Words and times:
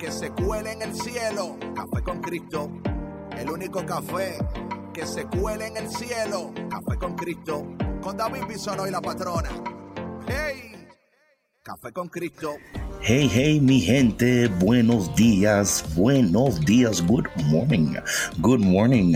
que 0.00 0.10
se 0.10 0.30
cuele 0.30 0.72
en 0.72 0.82
el 0.82 0.94
cielo. 0.94 1.58
Café 1.74 2.02
con 2.02 2.20
Cristo. 2.22 2.70
El 3.36 3.50
único 3.50 3.84
café 3.84 4.38
que 4.94 5.06
se 5.06 5.26
cuele 5.26 5.66
en 5.66 5.76
el 5.76 5.90
cielo. 5.90 6.52
Café 6.70 6.98
con 6.98 7.14
Cristo. 7.14 7.66
Con 8.00 8.16
David 8.16 8.46
Bisonó 8.48 8.86
y 8.86 8.90
la 8.90 9.02
patrona. 9.02 9.50
¡Hey! 10.26 10.88
Café 11.62 11.92
con 11.92 12.08
Cristo. 12.08 12.54
Hey, 13.02 13.30
hey, 13.32 13.60
mi 13.60 13.80
gente, 13.80 14.46
buenos 14.46 15.16
días, 15.16 15.82
buenos 15.96 16.60
días, 16.60 17.00
good 17.06 17.24
morning, 17.46 17.94
good 18.40 18.60
morning. 18.60 19.14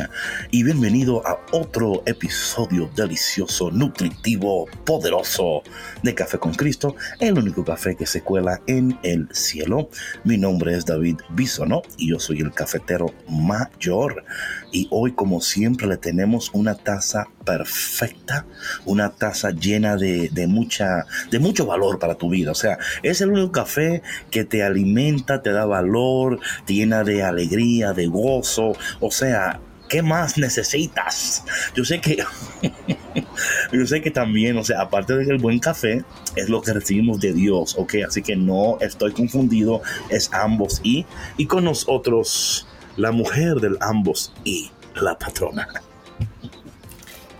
Y 0.50 0.62
bienvenido 0.62 1.20
a 1.26 1.38
otro 1.52 2.02
episodio 2.06 2.88
delicioso, 2.96 3.70
nutritivo, 3.70 4.66
poderoso 4.86 5.62
de 6.02 6.14
Café 6.14 6.38
con 6.38 6.54
Cristo, 6.54 6.96
el 7.20 7.36
único 7.36 7.62
café 7.62 7.94
que 7.94 8.06
se 8.06 8.22
cuela 8.22 8.58
en 8.66 8.98
el 9.02 9.28
cielo. 9.32 9.90
Mi 10.24 10.38
nombre 10.38 10.74
es 10.74 10.86
David 10.86 11.18
Bisono 11.28 11.82
y 11.98 12.08
yo 12.08 12.18
soy 12.18 12.40
el 12.40 12.52
cafetero 12.52 13.12
mayor. 13.28 14.24
Y 14.72 14.88
hoy, 14.90 15.12
como 15.12 15.42
siempre, 15.42 15.86
le 15.86 15.98
tenemos 15.98 16.50
una 16.54 16.74
taza 16.74 17.28
perfecta, 17.44 18.46
una 18.84 19.10
taza 19.10 19.50
llena 19.50 19.96
de, 19.96 20.28
de, 20.30 20.46
mucha, 20.46 21.06
de 21.30 21.38
mucho 21.38 21.66
valor 21.66 21.98
para 21.98 22.16
tu 22.16 22.30
vida. 22.30 22.50
O 22.50 22.54
sea, 22.54 22.78
es 23.02 23.20
el 23.20 23.30
único 23.30 23.52
café 23.52 24.02
que 24.30 24.44
te 24.44 24.62
alimenta, 24.62 25.42
te 25.42 25.52
da 25.52 25.64
valor, 25.64 26.40
te 26.66 26.74
llena 26.74 27.04
de 27.04 27.22
alegría, 27.22 27.92
de 27.92 28.06
gozo. 28.06 28.72
O 29.00 29.10
sea, 29.10 29.60
¿qué 29.88 30.02
más 30.02 30.38
necesitas? 30.38 31.44
Yo 31.74 31.84
sé 31.84 32.00
que, 32.00 32.16
yo 33.72 33.86
sé 33.86 34.00
que 34.02 34.10
también, 34.10 34.56
o 34.56 34.64
sea, 34.64 34.80
aparte 34.80 35.16
del 35.16 35.38
buen 35.38 35.58
café, 35.58 36.04
es 36.36 36.48
lo 36.48 36.62
que 36.62 36.72
recibimos 36.72 37.20
de 37.20 37.32
Dios, 37.32 37.76
¿ok? 37.78 37.94
Así 38.08 38.22
que 38.22 38.36
no 38.36 38.78
estoy 38.80 39.12
confundido, 39.12 39.82
es 40.08 40.32
ambos 40.32 40.80
y, 40.82 41.06
y 41.36 41.46
con 41.46 41.64
nosotros 41.64 42.66
la 42.96 43.12
mujer 43.12 43.56
del 43.56 43.76
ambos 43.80 44.32
y 44.44 44.70
la 44.94 45.18
patrona. 45.18 45.68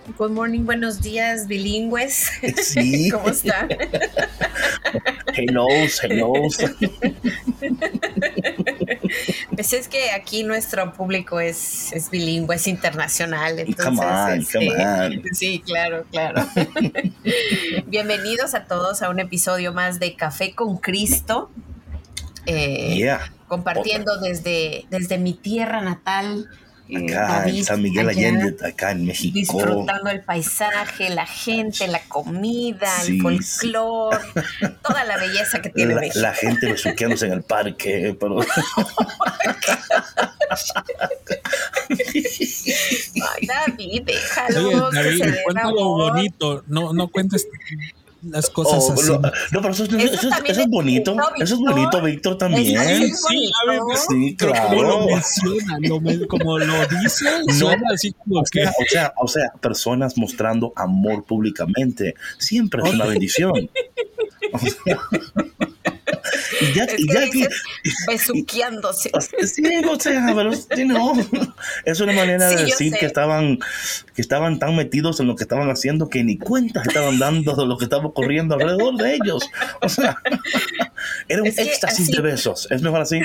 Good 0.06 0.30
morning, 0.33 0.64
buenos 0.64 1.00
días, 1.00 1.47
bilingües. 1.47 2.30
Sí. 2.62 3.08
¿Cómo 3.12 3.30
están? 3.30 3.69
Hello, 5.34 5.66
hello. 6.02 6.33
Pues 9.50 9.72
es 9.72 9.88
que 9.88 10.11
aquí 10.11 10.44
nuestro 10.44 10.92
público 10.92 11.41
es, 11.41 11.92
es 11.92 12.11
bilingüe, 12.11 12.56
es 12.56 12.66
internacional. 12.66 13.58
Entonces, 13.58 13.84
Come 13.84 14.06
on, 14.06 14.38
este, 14.41 14.58
come 14.69 14.84
on. 14.84 15.22
Sí, 15.34 15.62
claro, 15.64 16.05
claro. 16.11 16.46
Bienvenidos 17.86 18.55
a 18.55 18.64
todos 18.66 19.02
a 19.02 19.08
un 19.08 19.20
episodio 19.20 19.72
más 19.72 19.98
de 20.00 20.14
Café 20.16 20.55
con 20.55 20.77
Cristo. 20.77 21.50
Eh, 22.46 22.94
Yeah. 22.98 23.33
compartiendo 23.48 24.20
desde, 24.20 24.84
desde 24.91 25.16
mi 25.18 25.33
tierra 25.33 25.80
natal. 25.80 26.48
Eh, 26.89 26.96
Acá 27.14 27.39
David, 27.40 27.58
en 27.58 27.64
San 27.64 27.83
Miguel 27.83 28.08
allá, 28.08 28.28
Allende, 28.28 28.56
acá 28.67 28.90
en 28.90 29.06
México. 29.06 29.34
disfrutando 29.34 30.11
el 30.11 30.22
paisaje, 30.22 31.08
la 31.11 31.27
gente, 31.27 31.86
la 31.89 32.00
comida, 32.08 32.89
Sí, 33.00 33.12
el 33.17 33.22
folclore, 33.22 34.18
toda 34.83 35.05
la 35.05 35.17
belleza 35.17 35.62
que 35.62 35.70
tiene 35.70 35.95
La, 35.95 36.00
México. 36.02 36.20
la 36.20 36.34
gente 36.34 36.67
besuqueándose 36.72 37.27
en 37.27 37.33
el 37.33 37.42
parque, 37.42 38.17
pero 38.20 38.40
Ay, 41.89 43.46
David, 43.46 44.02
déjalo. 44.05 44.89
Oye, 44.89 45.02
que 45.02 45.16
se 45.18 45.42
cuéntalo 45.42 45.68
amor. 45.80 46.12
bonito, 46.12 46.64
no, 46.66 46.92
no 46.92 47.08
cuentes 47.08 47.46
las 48.30 48.51
cosas 48.51 48.85
Oh, 48.89 48.92
así. 48.92 49.11
no, 49.11 49.18
no, 49.18 49.30
pero 49.62 49.70
eso, 49.70 49.85
es- 49.85 49.92
Eso 49.92 50.14
eso 50.14 50.29
eso 50.45 50.61
es 50.62 50.68
bonito, 50.68 51.17
eso 51.36 51.42
es 51.42 51.51
Víctor. 51.61 51.74
bonito, 51.74 52.02
Víctor, 52.02 52.39
también. 52.39 52.79
Es 52.80 52.98
Sí, 52.98 53.12
bonito. 53.23 53.96
Sí, 54.08 54.36
Pero 54.39 54.52
como 54.52 54.83
lo 54.83 54.89
claro. 54.89 55.07
menciona, 55.07 55.79
lo 55.80 56.01
como 56.29 56.58
lo 56.58 56.86
dice, 57.02 57.24
No. 57.46 57.55
suena 57.55 57.83
así 57.92 58.13
como 58.13 58.40
O 58.40 58.45
que 58.51 58.64
o 58.64 58.73
sea, 58.89 59.13
o 59.17 59.29
sea, 59.29 59.52
personas 59.61 60.17
mostrando 60.17 60.73
amor 60.77 61.24
públicamente 61.24 62.14
siempre 62.39 62.83
es 62.84 62.95
una 62.95 63.07
bendición. 63.07 63.52
O 64.52 64.58
sea, 64.58 64.98
y 66.60 66.72
ya, 66.74 66.84
Es 66.84 67.00
y 67.00 67.06
que 67.06 67.14
ya 67.14 67.30
que, 67.30 67.48
besuqueándose. 68.08 69.10
sí, 69.46 69.62
o 69.88 69.98
sea, 69.98 70.32
pero 70.34 70.52
sí, 70.52 70.84
no. 70.84 71.12
Es 71.84 72.00
una 72.00 72.12
manera 72.12 72.48
Sí, 72.50 72.56
de 72.56 72.64
decir 72.64 72.92
que 72.94 73.06
estaban, 73.06 73.58
que 74.14 74.22
estaban 74.22 74.58
tan 74.58 74.76
metidos 74.76 75.20
en 75.20 75.26
lo 75.26 75.36
que 75.36 75.44
estaban 75.44 75.70
haciendo 75.70 76.08
que 76.08 76.22
ni 76.24 76.38
cuenta 76.38 76.82
se 76.82 76.88
estaban 76.90 77.18
dando 77.18 77.54
de 77.56 77.66
lo 77.66 77.76
que 77.78 77.84
estaba 77.84 78.04
ocurriendo 78.06 78.54
alrededor 78.54 78.96
de 78.96 79.14
ellos. 79.14 79.48
O 79.82 79.88
sea, 79.88 80.16
era 81.28 81.42
un 81.42 81.48
Es 81.48 81.58
éxtasis 81.58 82.08
así- 82.08 82.12
de 82.16 82.22
besos. 82.22 82.68
¿Es 82.70 82.82
mejor 82.82 83.00
así? 83.00 83.20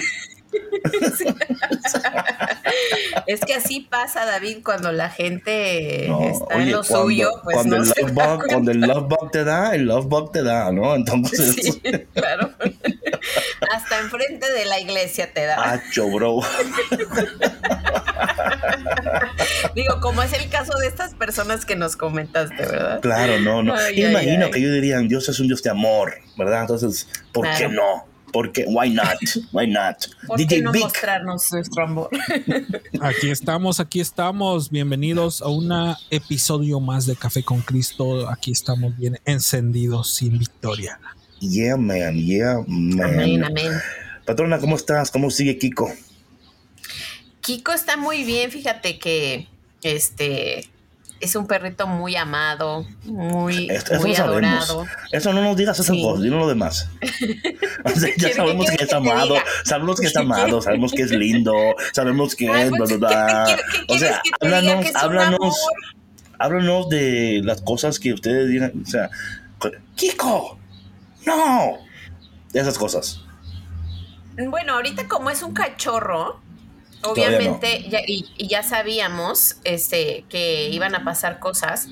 Es 3.27 3.41
que 3.41 3.53
así 3.53 3.81
pasa, 3.81 4.25
David, 4.25 4.59
cuando 4.63 4.91
la 4.91 5.09
gente 5.09 6.05
No, 6.07 6.21
está 6.23 6.55
oye, 6.55 6.63
en 6.63 6.71
lo 6.71 6.83
cuando, 6.83 7.03
suyo, 7.03 7.31
pues 7.43 7.55
cuando 7.55 7.77
no 7.77 7.83
el 7.83 7.89
love 7.89 8.11
bug, 8.13 8.45
cuando 8.47 8.71
el 8.71 8.79
love 8.81 9.07
bug 9.07 9.31
te 9.31 9.43
da, 9.43 9.75
el 9.75 9.85
love 9.85 10.05
bug 10.07 10.31
te 10.31 10.41
da, 10.43 10.71
¿no? 10.71 10.95
Entonces, 10.95 11.55
Sí, 11.55 11.81
claro. 12.13 12.48
Hasta 13.73 13.99
enfrente 13.99 14.51
de 14.51 14.65
la 14.65 14.79
iglesia 14.79 15.31
te 15.33 15.45
da. 15.45 15.71
hacho, 15.71 16.07
bro. 16.09 16.39
Digo, 19.75 19.99
como 20.01 20.21
es 20.23 20.33
el 20.33 20.49
caso 20.49 20.77
de 20.79 20.87
estas 20.87 21.13
personas 21.15 21.65
que 21.65 21.75
nos 21.75 21.95
comentaste, 21.95 22.55
¿verdad? 22.55 23.01
Claro, 23.01 23.39
no, 23.39 23.63
no. 23.63 23.75
Ay, 23.75 24.03
imagino 24.03 24.45
ay. 24.45 24.51
que 24.51 24.59
ellos 24.59 24.73
dirían, 24.73 25.07
Dios 25.07 25.29
es 25.29 25.39
un 25.39 25.47
Dios 25.47 25.63
de 25.63 25.69
amor, 25.69 26.15
¿verdad? 26.37 26.61
Entonces, 26.61 27.07
¿por 27.31 27.47
qué 27.57 27.67
no? 27.67 28.05
¿Por 28.31 28.51
qué? 28.51 28.65
Why 28.67 28.91
not? 28.91 29.17
Why 29.51 29.67
not? 29.67 29.97
¿Por 30.27 30.37
DJ 30.37 30.57
qué 30.57 30.61
no 30.61 30.71
Vic. 30.71 30.83
mostrarnos 30.83 31.51
nuestro 31.51 31.83
amor? 31.83 32.09
aquí 33.01 33.31
estamos, 33.31 33.79
aquí 33.79 33.99
estamos. 33.99 34.69
Bienvenidos 34.69 35.41
a 35.41 35.47
un 35.47 35.71
episodio 36.11 36.79
más 36.79 37.05
de 37.07 37.15
Café 37.15 37.43
con 37.43 37.61
Cristo. 37.61 38.29
Aquí 38.29 38.51
estamos 38.51 38.95
bien 38.97 39.19
encendidos 39.25 40.13
sin 40.13 40.37
victoria. 40.37 40.99
Yeah, 41.39 41.77
man, 41.77 42.15
yeah, 42.17 42.57
man. 42.67 43.01
Amén, 43.13 43.43
amén. 43.43 43.71
Patrona, 44.25 44.59
¿cómo 44.59 44.75
estás? 44.75 45.09
¿Cómo 45.11 45.29
sigue 45.31 45.57
Kiko? 45.57 45.91
Kiko 47.41 47.71
está 47.71 47.97
muy 47.97 48.23
bien, 48.23 48.51
fíjate 48.51 48.99
que 48.99 49.47
este 49.81 50.69
es 51.21 51.35
un 51.35 51.47
perrito 51.47 51.87
muy 51.87 52.15
amado, 52.15 52.85
muy, 53.03 53.69
Esto- 53.69 53.93
eso 53.93 54.01
muy 54.01 54.15
sabemos. 54.15 54.69
adorado. 54.69 54.85
Eso 55.11 55.33
no 55.33 55.41
nos 55.41 55.57
digas 55.57 55.79
esas 55.79 55.95
Sí. 55.95 56.01
cosas, 56.01 56.23
dinos 56.23 56.39
lo 56.39 56.47
demás. 56.47 56.89
O 57.85 57.89
sea, 57.91 58.09
ya 58.17 58.27
¿Qué- 58.29 58.33
sabemos 58.35 58.69
que 58.69 58.83
es 58.83 58.93
amado, 58.93 59.35
sabemos 59.63 59.99
que 60.01 60.07
es 60.07 60.15
amado, 60.17 60.61
sabemos 60.61 60.91
que 60.91 61.01
es 61.03 61.11
lindo, 61.11 61.53
sabemos 61.93 62.35
que 62.35 62.49
Ay, 62.49 62.63
es, 62.63 62.69
bla, 62.71 62.77
pues, 62.77 62.99
bla, 62.99 63.45
¿qué 63.47 63.55
qué 63.87 63.93
O 63.93 63.97
sea, 63.97 64.21
que 64.21 64.45
háblanos, 64.45 64.85
Que 64.85 64.91
háblanos, 64.95 65.55
háblanos 66.37 66.89
de 66.89 67.41
las 67.43 67.61
cosas 67.61 67.97
que 67.99 68.13
ustedes 68.13 68.49
digan, 68.49 68.73
o 68.85 68.89
sea, 68.89 69.09
Kiko, 69.95 70.59
no, 71.25 71.77
de 72.51 72.59
esas 72.59 72.77
cosas. 72.77 73.21
Bueno, 74.37 74.73
ahorita 74.75 75.07
como 75.07 75.29
es 75.29 75.43
un 75.43 75.53
cachorro, 75.53 76.39
obviamente, 77.03 77.87
ya, 77.89 77.99
y, 78.05 78.25
y 78.37 78.47
ya 78.47 78.63
sabíamos 78.63 79.57
este, 79.63 80.25
que 80.29 80.69
iban 80.69 80.95
a 80.95 81.03
pasar 81.03 81.39
cosas. 81.39 81.87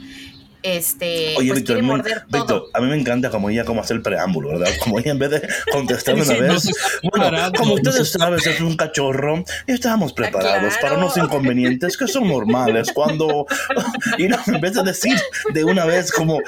Este, 0.76 1.36
Oye, 1.38 1.50
pues 1.50 1.60
Víctor, 1.60 1.82
morder 1.84 2.26
todo. 2.30 2.42
Víctor, 2.42 2.64
a 2.74 2.82
mí 2.82 2.88
me 2.88 3.00
encanta 3.00 3.30
como 3.30 3.50
ella 3.50 3.64
como 3.64 3.82
hace 3.82 3.94
el 3.94 4.02
preámbulo, 4.02 4.50
¿verdad? 4.50 4.68
Como 4.84 5.00
ella 5.00 5.12
en 5.12 5.20
vez 5.20 5.32
de 5.32 5.48
contestar 5.72 6.16
una 6.16 6.26
Sí, 6.26 6.34
vez, 6.40 6.66
está 6.66 7.00
bueno, 7.04 7.52
como 7.58 7.74
ustedes 7.74 8.12
saben, 8.12 8.40
es 8.40 8.62
un 8.62 8.76
cachorro 8.78 9.44
y 9.66 9.72
estábamos 9.72 10.14
preparados 10.14 10.76
claro. 10.78 10.82
para 10.82 10.98
unos 10.98 11.18
inconvenientes 11.18 11.98
que 11.98 12.08
son 12.08 12.28
normales 12.28 12.92
cuando, 12.94 13.46
y 14.18 14.28
no, 14.28 14.38
en 14.46 14.62
vez 14.62 14.74
de 14.74 14.84
decir 14.84 15.20
de 15.54 15.64
una 15.64 15.86
vez 15.86 16.12
como, 16.12 16.40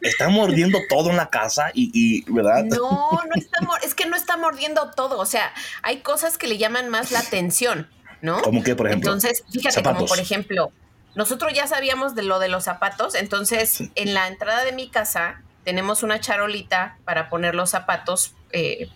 están 0.00 0.32
mordiendo 0.32 0.78
todo 0.88 1.10
en 1.10 1.16
la 1.16 1.28
casa 1.30 1.70
y, 1.74 1.90
y 1.92 2.24
¿verdad? 2.32 2.64
No, 2.64 3.10
no 3.10 3.34
está 3.34 3.56
es 3.82 3.94
que 3.94 4.06
no 4.06 4.16
está 4.16 4.36
mordiendo 4.36 4.90
todo. 4.90 5.18
O 5.18 5.26
sea, 5.26 5.52
hay 5.82 5.98
cosas 5.98 6.38
que 6.38 6.46
le 6.46 6.58
llaman 6.58 6.88
más 6.88 7.10
la 7.10 7.20
atención, 7.20 7.88
¿no? 8.20 8.40
Como 8.42 8.62
que, 8.62 8.74
por 8.76 8.86
ejemplo, 8.86 9.10
Entonces, 9.10 9.44
fíjate, 9.50 9.82
como 9.82 9.84
zapatos. 9.84 10.10
por 10.10 10.18
ejemplo, 10.20 10.72
nosotros 11.16 11.52
ya 11.52 11.66
sabíamos 11.66 12.14
de 12.14 12.22
lo 12.22 12.38
de 12.38 12.48
los 12.48 12.64
zapatos, 12.64 13.14
entonces 13.16 13.82
en 13.94 14.14
la 14.14 14.28
entrada 14.28 14.64
de 14.64 14.72
mi 14.72 14.88
casa 14.88 15.42
tenemos 15.64 16.02
una 16.04 16.20
charolita 16.20 16.98
para 17.04 17.28
poner 17.28 17.54
los 17.56 17.70
zapatos 17.70 18.34
eh, 18.52 18.88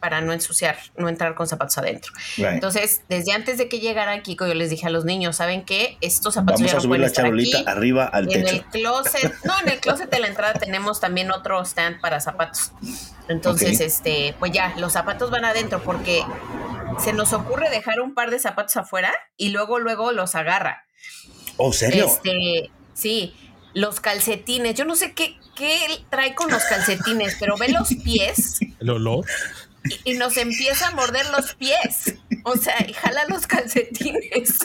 para 0.00 0.20
no 0.22 0.32
ensuciar, 0.32 0.78
no 0.96 1.08
entrar 1.08 1.34
con 1.34 1.46
zapatos 1.46 1.76
adentro. 1.78 2.12
Right. 2.38 2.48
Entonces, 2.48 3.02
desde 3.08 3.32
antes 3.32 3.58
de 3.58 3.68
que 3.68 3.80
llegara 3.80 4.20
Kiko, 4.22 4.46
yo 4.46 4.54
les 4.54 4.70
dije 4.70 4.86
a 4.86 4.90
los 4.90 5.04
niños, 5.04 5.36
¿saben 5.36 5.64
qué? 5.64 5.98
Estos 6.00 6.34
zapatos 6.34 6.60
Vamos 6.60 6.70
ya 6.72 6.76
a 6.76 6.76
no 6.76 6.82
subir 6.82 7.00
la 7.00 7.12
charolita 7.12 7.58
aquí. 7.58 7.68
arriba 7.68 8.04
al 8.06 8.32
En 8.32 8.44
techo. 8.44 8.56
el 8.56 8.64
closet, 8.64 9.34
no, 9.44 9.52
en 9.60 9.68
el 9.68 9.78
closet 9.80 10.10
de 10.10 10.18
la 10.18 10.26
entrada 10.28 10.54
tenemos 10.54 11.00
también 11.00 11.30
otro 11.30 11.62
stand 11.64 12.00
para 12.00 12.20
zapatos. 12.20 12.72
Entonces, 13.28 13.80
este, 13.80 14.34
pues 14.38 14.52
ya, 14.52 14.74
los 14.78 14.92
zapatos 14.92 15.30
van 15.30 15.44
adentro 15.44 15.82
porque 15.82 16.24
se 16.98 17.12
nos 17.12 17.32
ocurre 17.32 17.70
dejar 17.70 18.00
un 18.00 18.14
par 18.14 18.30
de 18.30 18.38
zapatos 18.38 18.76
afuera 18.78 19.12
y 19.36 19.50
luego, 19.50 19.78
luego 19.78 20.12
los 20.12 20.34
agarra. 20.34 20.84
¿Oh, 21.62 21.72
serio? 21.72 22.06
Este, 22.06 22.70
sí, 22.94 23.34
los 23.74 24.00
calcetines. 24.00 24.74
Yo 24.74 24.84
no 24.84 24.96
sé 24.96 25.12
qué, 25.12 25.36
qué 25.56 25.78
trae 26.10 26.34
con 26.34 26.50
los 26.50 26.62
calcetines, 26.64 27.36
pero 27.38 27.56
ve 27.56 27.68
los 27.68 27.88
pies 28.02 28.58
El 28.80 28.90
olor. 28.90 29.24
y, 30.04 30.12
y 30.12 30.14
nos 30.18 30.36
empieza 30.36 30.88
a 30.88 30.90
morder 30.92 31.26
los 31.30 31.54
pies. 31.54 32.14
O 32.44 32.56
sea, 32.56 32.74
y 32.88 32.92
jala 32.94 33.26
los 33.28 33.46
calcetines. 33.46 34.58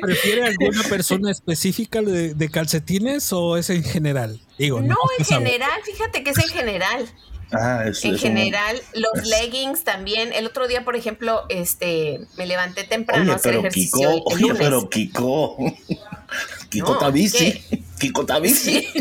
¿Prefiere 0.00 0.44
alguna 0.44 0.82
persona 0.84 1.30
específica 1.30 2.00
de, 2.02 2.34
de 2.34 2.48
calcetines 2.50 3.32
o 3.32 3.56
es 3.56 3.70
en 3.70 3.82
general? 3.82 4.40
Digo, 4.58 4.80
No, 4.80 4.94
en 5.18 5.24
se 5.24 5.32
sabe. 5.32 5.46
general, 5.46 5.80
fíjate 5.84 6.22
que 6.22 6.30
es 6.30 6.38
en 6.38 6.48
general. 6.50 7.06
Ah, 7.52 7.84
En 8.02 8.18
general, 8.18 8.80
los 8.94 9.22
es- 9.22 9.28
leggings 9.28 9.84
también. 9.84 10.32
El 10.32 10.46
otro 10.46 10.66
día, 10.66 10.84
por 10.84 10.96
ejemplo, 10.96 11.44
este, 11.48 12.20
me 12.36 12.46
levanté 12.46 12.84
temprano 12.84 13.22
a 13.22 13.26
Oye, 13.26 13.34
hacer 13.34 13.50
pero 13.52 13.60
ejercicio 13.60 13.98
Kiko, 14.00 14.30
el 14.30 14.34
oye, 14.34 14.42
lunes. 14.42 14.58
pero 14.58 14.90
Kiko. 14.90 15.56
Kiko 16.70 16.86
No, 16.88 16.92
está 16.94 17.10
bici. 17.10 17.52
¿qué? 17.70 17.82
Kiko 18.00 18.20
está 18.22 18.38
bici. 18.40 18.86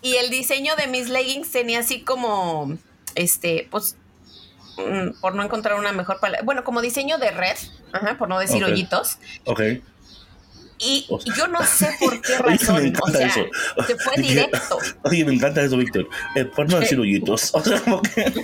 Y 0.00 0.14
el 0.16 0.30
diseño 0.30 0.74
de 0.76 0.86
mis 0.86 1.08
leggings 1.08 1.50
tenía 1.50 1.80
así 1.80 2.00
como, 2.00 2.78
este, 3.14 3.66
pues, 3.70 3.96
mm, 4.78 5.20
por 5.20 5.34
no 5.34 5.42
encontrar 5.42 5.78
una 5.78 5.92
mejor 5.92 6.18
palabra, 6.20 6.44
bueno, 6.44 6.64
como 6.64 6.80
diseño 6.80 7.18
de 7.18 7.30
red, 7.30 7.56
ajá, 7.92 8.16
por 8.16 8.28
no 8.28 8.38
decir 8.38 8.62
Ok. 8.64 8.70
hoyitos. 8.70 9.18
Ok. 9.44 9.60
Y, 10.78 11.06
O 11.08 11.20
sea- 11.20 11.32
y 11.34 11.36
yo 11.38 11.48
no 11.48 11.62
sé 11.64 11.90
por 11.98 12.20
qué 12.20 12.32
Oye, 12.38 12.42
me 12.44 12.50
razón, 12.56 12.76
o 12.76 12.80
encanta 12.80 13.18
sea, 13.18 13.26
eso. 13.26 13.40
se 13.86 13.96
fue 13.96 14.14
directo. 14.22 14.78
Oye, 15.04 15.24
me 15.24 15.34
encanta 15.34 15.62
eso, 15.62 15.76
Víctor. 15.76 16.08
Eh, 16.34 16.44
por 16.44 16.70
no 16.70 16.78
decir 16.80 16.98
hoyitos. 16.98 17.50
O 17.54 17.62
sea, 17.62 17.80
como 17.80 18.00
que. 18.02 18.32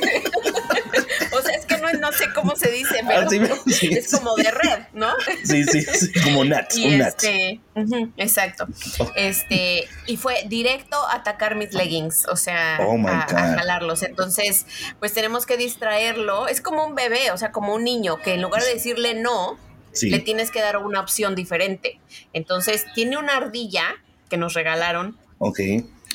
O 1.32 1.42
sea, 1.42 1.52
es 1.56 1.66
que 1.66 1.76
no, 1.78 1.92
no 1.94 2.12
sé 2.12 2.26
cómo 2.32 2.54
se 2.54 2.70
dice, 2.70 3.00
pero 3.06 3.28
me- 3.28 3.72
sí, 3.72 3.88
es 3.92 4.10
sí. 4.10 4.16
como 4.16 4.34
de 4.36 4.50
red, 4.50 4.78
¿no? 4.92 5.08
Sí, 5.44 5.64
sí, 5.64 5.82
sí. 5.82 6.12
Como 6.22 6.44
nuts. 6.44 6.76
Y 6.76 6.94
Un 6.94 7.00
este, 7.02 7.60
ujú, 7.74 8.12
exacto. 8.16 8.66
Oh. 8.98 9.10
Este, 9.16 9.88
y 10.06 10.16
fue 10.16 10.44
directo 10.46 10.96
a 11.08 11.16
atacar 11.16 11.56
mis 11.56 11.72
leggings, 11.74 12.26
o 12.28 12.36
sea, 12.36 12.78
Oh 12.80 12.96
a, 13.08 13.26
jalarlos. 13.28 14.02
Entonces, 14.04 14.66
pues 15.00 15.12
tenemos 15.12 15.44
que 15.46 15.56
distraerlo. 15.56 16.46
Es 16.46 16.60
como 16.60 16.86
un 16.86 16.94
bebé, 16.94 17.32
o 17.32 17.36
sea, 17.36 17.50
como 17.50 17.74
un 17.74 17.82
niño 17.84 18.20
que 18.20 18.34
en 18.34 18.42
lugar 18.42 18.62
de 18.62 18.72
decirle 18.74 19.14
no, 19.14 19.58
Sí. 19.94 20.10
le 20.10 20.18
tienes 20.18 20.50
que 20.50 20.60
dar 20.60 20.76
una 20.76 21.00
opción 21.00 21.34
diferente. 21.34 21.98
Entonces, 22.32 22.84
tiene 22.94 23.16
una 23.16 23.36
ardilla 23.36 23.84
que 24.28 24.36
nos 24.36 24.52
regalaron, 24.54 25.16
Ok. 25.38 25.60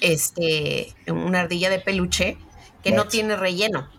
este, 0.02 0.94
una 1.08 1.40
ardilla 1.42 1.70
de 1.70 1.80
peluche 1.80 2.38
que 2.84 2.92
no 2.92 3.08
tiene 3.08 3.36
relleno. 3.36 3.90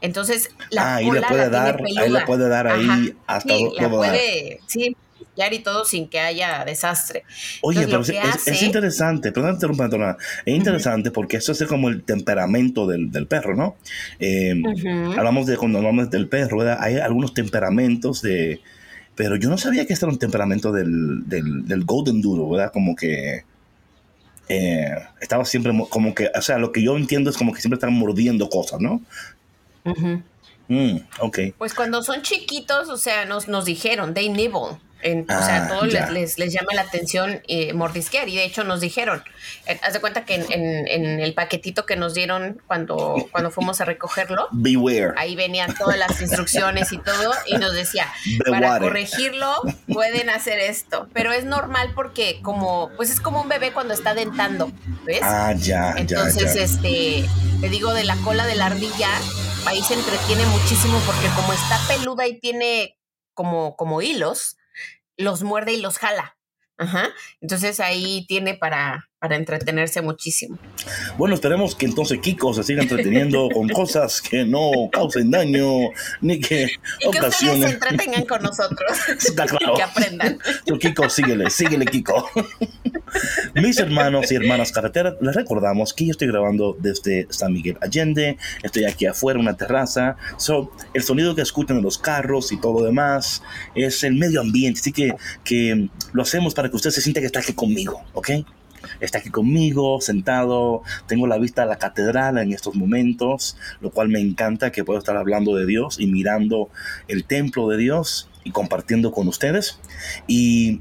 Entonces, 0.00 0.50
la 0.70 0.82
Ah, 0.82 0.96
ahí 0.96 1.04
le 1.06 1.10
cola 1.10 1.28
puede 1.28 1.42
la 1.42 1.48
dar, 1.48 1.82
ahí 1.84 1.94
peluda. 1.94 2.24
puede 2.26 2.48
dar 2.48 2.66
ahí 2.66 2.86
Ajá. 2.88 3.00
hasta 3.26 3.54
Sí, 3.54 3.64
la 3.76 3.88
todo 3.88 4.00
dar. 4.02 4.10
puede, 4.10 4.60
sí, 4.66 4.96
y 5.38 5.58
todo 5.60 5.84
sin 5.84 6.08
que 6.08 6.18
haya 6.20 6.64
desastre. 6.64 7.24
Oye, 7.62 7.82
Entonces, 7.82 8.16
pero 8.16 8.28
es, 8.28 8.34
que 8.34 8.40
es- 8.40 8.46
es 8.48 8.54
hace- 8.56 8.66
interesante, 8.66 9.32
perdón, 9.32 9.54
interrumpa, 9.54 9.84
Antonio, 9.84 10.16
es 10.46 10.54
interesante 10.54 11.10
porque 11.10 11.36
eso 11.38 11.52
es 11.52 11.62
como 11.64 11.88
el 11.88 12.02
temperamento 12.04 12.86
del, 12.86 13.10
del 13.10 13.26
perro, 13.26 13.54
¿no? 13.54 13.76
Eh, 14.18 14.54
Ujú. 14.54 15.12
Hablamos 15.18 15.46
de 15.46 15.56
cuando 15.58 15.78
hablamos 15.78 16.10
del 16.10 16.28
perro, 16.28 16.58
¿verdad? 16.58 16.78
Hay 16.80 16.96
algunos 16.98 17.34
temperamentos 17.34 18.22
de... 18.22 18.60
Pero 19.16 19.36
yo 19.36 19.48
no 19.48 19.58
sabía 19.58 19.86
que 19.86 19.94
este 19.94 20.04
era 20.04 20.12
un 20.12 20.18
temperamento 20.18 20.70
del, 20.72 21.28
del, 21.28 21.66
del 21.66 21.84
Golden 21.84 22.20
Doodle, 22.22 22.50
¿verdad? 22.50 22.72
Como 22.72 22.94
que... 22.94 23.42
eh, 24.48 24.94
estaba 25.20 25.44
siempre 25.44 25.72
mo- 25.72 25.88
como 25.88 26.14
que, 26.14 26.30
o 26.34 26.42
sea, 26.42 26.58
lo 26.58 26.70
que 26.72 26.82
yo 26.82 26.96
entiendo 26.96 27.30
es 27.30 27.36
como 27.36 27.52
que 27.52 27.60
siempre 27.60 27.76
están 27.76 27.92
mordiendo 27.94 28.48
cosas, 28.48 28.80
¿no? 28.80 29.00
Ujú. 29.84 30.22
Mm, 30.68 30.96
ok. 31.20 31.38
Pues 31.58 31.74
cuando 31.74 32.02
son 32.02 32.22
chiquitos, 32.22 32.88
o 32.88 32.96
sea, 32.96 33.24
nos, 33.24 33.48
nos 33.48 33.64
dijeron, 33.64 34.14
they 34.14 34.28
nibble. 34.28 34.78
En- 35.02 35.20
o 35.22 35.24
Ah, 35.28 35.42
sea, 35.46 35.68
todo 35.68 35.86
ya. 35.86 36.06
les, 36.06 36.10
les, 36.10 36.38
les 36.38 36.52
llama 36.52 36.72
la 36.74 36.80
atención 36.82 37.42
eh, 37.48 37.72
mordisquear. 37.74 38.28
Y 38.28 38.36
de 38.36 38.44
hecho 38.44 38.64
nos 38.64 38.80
dijeron, 38.80 39.22
eh, 39.66 39.78
haz 39.82 39.92
de 39.92 40.00
cuenta 40.00 40.24
que 40.24 40.34
en, 40.36 40.46
en- 40.52 40.88
en 40.88 41.20
el 41.20 41.34
paquetito 41.34 41.84
que 41.86 41.96
nos 41.96 42.14
dieron 42.14 42.60
cuando, 42.66 43.14
cuando 43.30 43.50
fuimos 43.50 43.80
a 43.80 43.84
recogerlo, 43.84 44.48
Beware. 44.52 45.12
ahí 45.16 45.36
venían 45.36 45.74
todas 45.74 45.98
las 45.98 46.20
instrucciones 46.20 46.92
y 46.92 46.98
todo, 46.98 47.32
y 47.46 47.58
nos 47.58 47.74
decía, 47.74 48.06
para 48.46 48.60
Beware. 48.60 48.84
corregirlo 48.84 49.52
pueden 49.92 50.30
hacer 50.30 50.58
esto. 50.58 51.08
Pero 51.12 51.30
es 51.32 51.44
normal 51.44 51.92
porque 51.94 52.40
como, 52.42 52.90
pues 52.96 53.10
es 53.10 53.20
como 53.20 53.42
un 53.42 53.48
bebé 53.48 53.72
cuando 53.72 53.94
está 53.94 54.14
dentando, 54.14 54.72
¿ves? 55.04 55.20
Ah, 55.22 55.52
ya, 55.56 55.94
Entonces, 55.96 56.54
ya, 56.54 56.60
ya. 56.60 56.62
este, 56.64 57.24
te 57.60 57.68
digo, 57.68 57.92
de 57.94 58.04
la 58.04 58.16
cola 58.16 58.46
de 58.46 58.54
la 58.56 58.66
ardilla, 58.66 59.10
ahí 59.66 59.82
se 59.82 59.94
entretiene 59.94 60.44
muchísimo 60.46 60.98
porque 61.06 61.26
como 61.36 61.52
está 61.52 61.78
peluda 61.86 62.26
y 62.26 62.40
tiene 62.40 62.96
como, 63.34 63.76
como 63.76 64.00
hilos, 64.00 64.55
los 65.16 65.42
muerde 65.42 65.72
y 65.72 65.80
los 65.80 65.98
jala. 65.98 66.36
Ajá. 66.78 67.08
Entonces 67.40 67.80
ahí 67.80 68.26
tiene 68.26 68.54
para, 68.54 69.08
para 69.26 69.38
entretenerse 69.38 70.02
muchísimo. 70.02 70.56
Bueno, 71.18 71.34
esperemos 71.34 71.74
que 71.74 71.86
entonces 71.86 72.20
Kiko 72.20 72.54
se 72.54 72.62
siga 72.62 72.80
entreteniendo 72.80 73.48
con 73.52 73.68
cosas 73.68 74.20
que 74.22 74.44
no 74.44 74.70
causen 74.92 75.32
daño 75.32 75.66
ni 76.20 76.38
que 76.38 76.68
Y 77.00 77.10
que 77.10 77.18
ustedes 77.18 77.58
se 77.58 77.70
entretengan 77.70 78.24
con 78.24 78.40
nosotros. 78.40 78.92
Está 79.18 79.46
claro. 79.46 79.74
que 79.74 79.82
aprendan. 79.82 80.38
Tú, 80.64 80.78
Kiko, 80.78 81.10
síguele, 81.10 81.50
síguele, 81.50 81.86
Kiko. 81.86 82.30
Mis 83.54 83.78
hermanos 83.78 84.30
y 84.30 84.36
hermanas 84.36 84.70
carreteras, 84.70 85.14
les 85.20 85.34
recordamos 85.34 85.92
que 85.92 86.06
yo 86.06 86.12
estoy 86.12 86.28
grabando 86.28 86.76
desde 86.78 87.26
San 87.30 87.52
Miguel 87.52 87.78
Allende. 87.80 88.38
Estoy 88.62 88.84
aquí 88.84 89.06
afuera, 89.06 89.40
una 89.40 89.56
terraza. 89.56 90.16
So, 90.36 90.70
el 90.94 91.02
sonido 91.02 91.34
que 91.34 91.42
escuchan 91.42 91.78
en 91.78 91.82
los 91.82 91.98
carros 91.98 92.52
y 92.52 92.60
todo 92.60 92.78
lo 92.78 92.86
demás 92.86 93.42
es 93.74 94.04
el 94.04 94.14
medio 94.14 94.40
ambiente. 94.40 94.78
Así 94.78 94.92
que, 94.92 95.16
que 95.42 95.88
lo 96.12 96.22
hacemos 96.22 96.54
para 96.54 96.70
que 96.70 96.76
usted 96.76 96.90
se 96.90 97.00
sienta 97.00 97.18
que 97.18 97.26
está 97.26 97.40
aquí 97.40 97.52
conmigo, 97.52 98.04
¿ok? 98.12 98.30
Está 99.00 99.18
aquí 99.18 99.30
conmigo, 99.30 100.00
sentado. 100.00 100.82
Tengo 101.06 101.26
la 101.26 101.38
vista 101.38 101.62
a 101.62 101.66
la 101.66 101.76
catedral 101.76 102.38
en 102.38 102.52
estos 102.52 102.74
momentos, 102.74 103.56
lo 103.80 103.90
cual 103.90 104.08
me 104.08 104.20
encanta 104.20 104.72
que 104.72 104.84
puedo 104.84 104.98
estar 104.98 105.16
hablando 105.16 105.54
de 105.54 105.66
Dios 105.66 105.98
y 105.98 106.06
mirando 106.06 106.68
el 107.08 107.24
templo 107.24 107.68
de 107.68 107.76
Dios 107.78 108.28
y 108.44 108.50
compartiendo 108.50 109.12
con 109.12 109.28
ustedes. 109.28 109.78
Y 110.26 110.80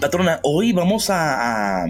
Patrona, 0.00 0.40
hoy 0.42 0.72
vamos 0.72 1.10
a, 1.10 1.82
a 1.82 1.86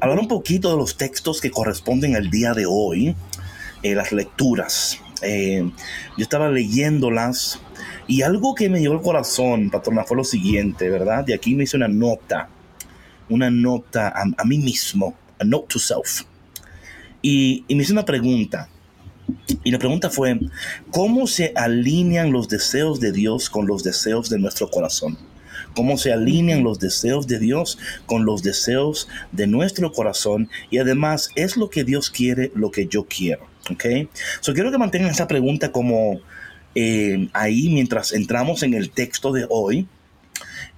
hablar 0.00 0.18
un 0.18 0.28
poquito 0.28 0.70
de 0.70 0.76
los 0.76 0.96
textos 0.96 1.40
que 1.40 1.50
corresponden 1.50 2.16
al 2.16 2.30
día 2.30 2.52
de 2.52 2.66
hoy, 2.66 3.14
eh, 3.82 3.94
las 3.94 4.12
lecturas. 4.12 5.00
Eh, 5.22 5.70
yo 6.16 6.22
estaba 6.22 6.48
leyéndolas 6.50 7.60
y 8.06 8.22
algo 8.22 8.54
que 8.54 8.68
me 8.68 8.80
llegó 8.80 8.94
al 8.94 9.02
corazón, 9.02 9.70
patrona, 9.70 10.04
fue 10.04 10.16
lo 10.16 10.24
siguiente, 10.24 10.90
¿verdad? 10.90 11.24
De 11.24 11.34
aquí 11.34 11.54
me 11.54 11.64
hice 11.64 11.76
una 11.76 11.88
nota, 11.88 12.48
una 13.28 13.50
nota 13.50 14.08
a, 14.08 14.24
a 14.36 14.44
mí 14.44 14.58
mismo, 14.58 15.14
a 15.38 15.44
note 15.44 15.66
to 15.68 15.78
self. 15.78 16.22
Y, 17.22 17.64
y 17.68 17.74
me 17.74 17.82
hice 17.82 17.92
una 17.92 18.04
pregunta. 18.04 18.68
Y 19.64 19.70
la 19.70 19.78
pregunta 19.78 20.10
fue, 20.10 20.38
¿cómo 20.90 21.26
se 21.26 21.52
alinean 21.56 22.30
los 22.30 22.48
deseos 22.48 23.00
de 23.00 23.12
Dios 23.12 23.50
con 23.50 23.66
los 23.66 23.82
deseos 23.82 24.30
de 24.30 24.38
nuestro 24.38 24.70
corazón? 24.70 25.18
cómo 25.76 25.98
se 25.98 26.12
alinean 26.12 26.64
los 26.64 26.80
deseos 26.80 27.26
de 27.26 27.38
Dios 27.38 27.78
con 28.06 28.24
los 28.24 28.42
deseos 28.42 29.08
de 29.30 29.46
nuestro 29.46 29.92
corazón 29.92 30.48
y 30.70 30.78
además 30.78 31.30
es 31.36 31.56
lo 31.56 31.68
que 31.68 31.84
Dios 31.84 32.10
quiere, 32.10 32.50
lo 32.54 32.70
que 32.70 32.86
yo 32.86 33.04
quiero. 33.04 33.46
¿Ok? 33.70 33.84
So 34.40 34.54
quiero 34.54 34.70
que 34.70 34.78
mantengan 34.78 35.10
esa 35.10 35.28
pregunta 35.28 35.72
como 35.72 36.20
eh, 36.74 37.28
ahí 37.32 37.68
mientras 37.68 38.12
entramos 38.12 38.62
en 38.62 38.74
el 38.74 38.90
texto 38.90 39.32
de 39.32 39.46
hoy. 39.48 39.86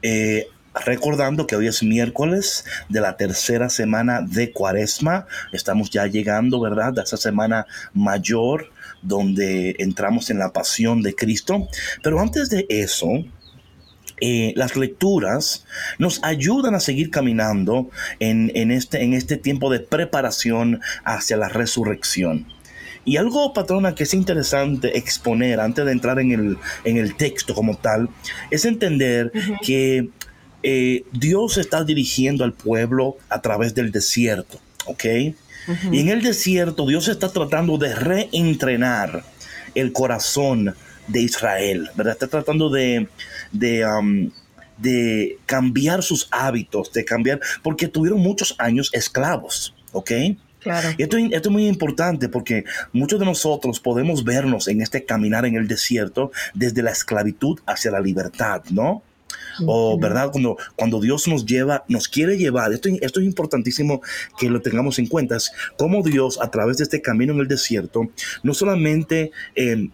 Eh, 0.03 0.49
recordando 0.85 1.47
que 1.47 1.57
hoy 1.57 1.67
es 1.67 1.83
miércoles 1.83 2.65
de 2.89 3.01
la 3.01 3.17
tercera 3.17 3.69
semana 3.69 4.21
de 4.23 4.53
Cuaresma. 4.53 5.27
Estamos 5.53 5.91
ya 5.91 6.07
llegando, 6.07 6.61
¿verdad? 6.61 6.99
A 6.99 7.03
esa 7.03 7.17
semana 7.17 7.67
mayor 7.93 8.71
donde 9.03 9.77
entramos 9.79 10.31
en 10.31 10.39
la 10.39 10.53
pasión 10.53 11.03
de 11.03 11.15
Cristo. 11.15 11.69
Pero 12.03 12.21
antes 12.21 12.51
de 12.51 12.67
eso, 12.69 13.09
eh, 14.21 14.53
las 14.57 14.77
lecturas 14.77 15.65
nos 15.99 16.23
ayudan 16.25 16.75
a 16.75 16.81
seguir 16.81 17.11
caminando 17.11 17.91
en, 18.19 18.51
en 18.55 18.71
este, 18.71 19.03
en 19.03 19.15
este 19.15 19.37
tiempo 19.37 19.71
de 19.71 19.81
preparación 19.81 20.81
hacia 21.05 21.37
la 21.37 21.49
resurrección. 21.49 22.47
Y 23.05 23.17
algo, 23.17 23.55
patrona, 23.55 23.95
que 23.95 24.03
es 24.03 24.13
interesante 24.13 24.99
exponer 24.99 25.61
antes 25.61 25.85
de 25.87 25.93
entrar 25.93 26.19
en 26.19 26.33
el, 26.33 26.59
en 26.85 26.99
el 26.99 27.15
texto 27.15 27.55
como 27.55 27.79
tal, 27.79 28.11
es 28.51 28.67
entender 28.67 29.33
que 29.63 30.11
eh, 30.63 31.05
Dios 31.13 31.59
está 31.59 31.85
dirigiendo 31.85 32.45
al 32.45 32.53
pueblo 32.53 33.17
a 33.29 33.41
través 33.41 33.75
del 33.75 33.93
desierto, 33.93 34.61
¿ok? 34.87 35.05
Y 35.93 36.01
en 36.01 36.09
el 36.09 36.23
desierto 36.23 36.87
Dios 36.87 37.09
está 37.09 37.29
tratando 37.29 37.77
de 37.77 37.95
reentrenar 37.95 39.23
el 39.75 39.93
corazón 39.93 40.75
de 41.07 41.23
Israel, 41.23 41.91
¿verdad? 41.95 42.15
Está 42.15 42.27
tratando 42.27 42.71
de, 42.71 43.07
de, 43.53 43.87
um, 43.87 44.31
de 44.79 45.39
cambiar 45.47 46.03
sus 46.03 46.29
hábitos, 46.31 46.93
de 46.93 47.05
cambiar, 47.05 47.41
porque 47.63 47.87
tuvieron 47.87 48.21
muchos 48.21 48.55
años 48.59 48.91
esclavos, 48.95 49.75
¿ok? 49.93 50.11
Claro. 50.61 50.89
Y 50.97 51.03
esto, 51.03 51.19
esto, 51.19 51.49
es 51.49 51.53
muy 51.53 51.69
importante 51.69 52.29
porque 52.29 52.65
muchos 52.93 53.21
de 53.21 53.27
nosotros 53.27 53.79
podemos 53.79 54.25
vernos 54.25 54.69
en 54.69 54.81
este 54.81 55.05
caminar 55.05 55.47
en 55.47 55.55
el 55.55 55.69
desierto 55.69 56.33
desde 56.55 56.83
la 56.83 56.91
esclavitud 56.91 57.61
hacia 57.67 57.91
la 57.91 58.01
libertad, 58.01 58.63
¿no? 58.71 59.03
O, 59.67 59.99
¿verdad? 59.99 60.31
Cuando, 60.31 60.57
cuando 60.77 61.01
Dios 61.01 61.29
nos 61.29 61.45
lleva, 61.45 61.85
nos 61.89 62.09
quiere 62.09 62.37
llevar, 62.37 62.73
esto, 62.73 62.89
esto 63.01 63.21
es 63.21 63.27
importantísimo 63.27 64.01
que 64.39 64.51
lo 64.51 64.61
tengamos 64.61 64.99
en 64.99 65.07
cuenta, 65.07 65.37
es 65.37 65.53
cómo 65.77 66.03
Dios 66.03 66.39
a 66.41 66.51
través 66.51 66.79
de 66.79 66.85
este 66.85 67.03
camino 67.03 67.33
en 67.33 67.41
el 67.41 67.49
desierto, 67.49 68.11
no 68.43 68.55
solamente... 68.55 69.33
Eh, 69.55 69.89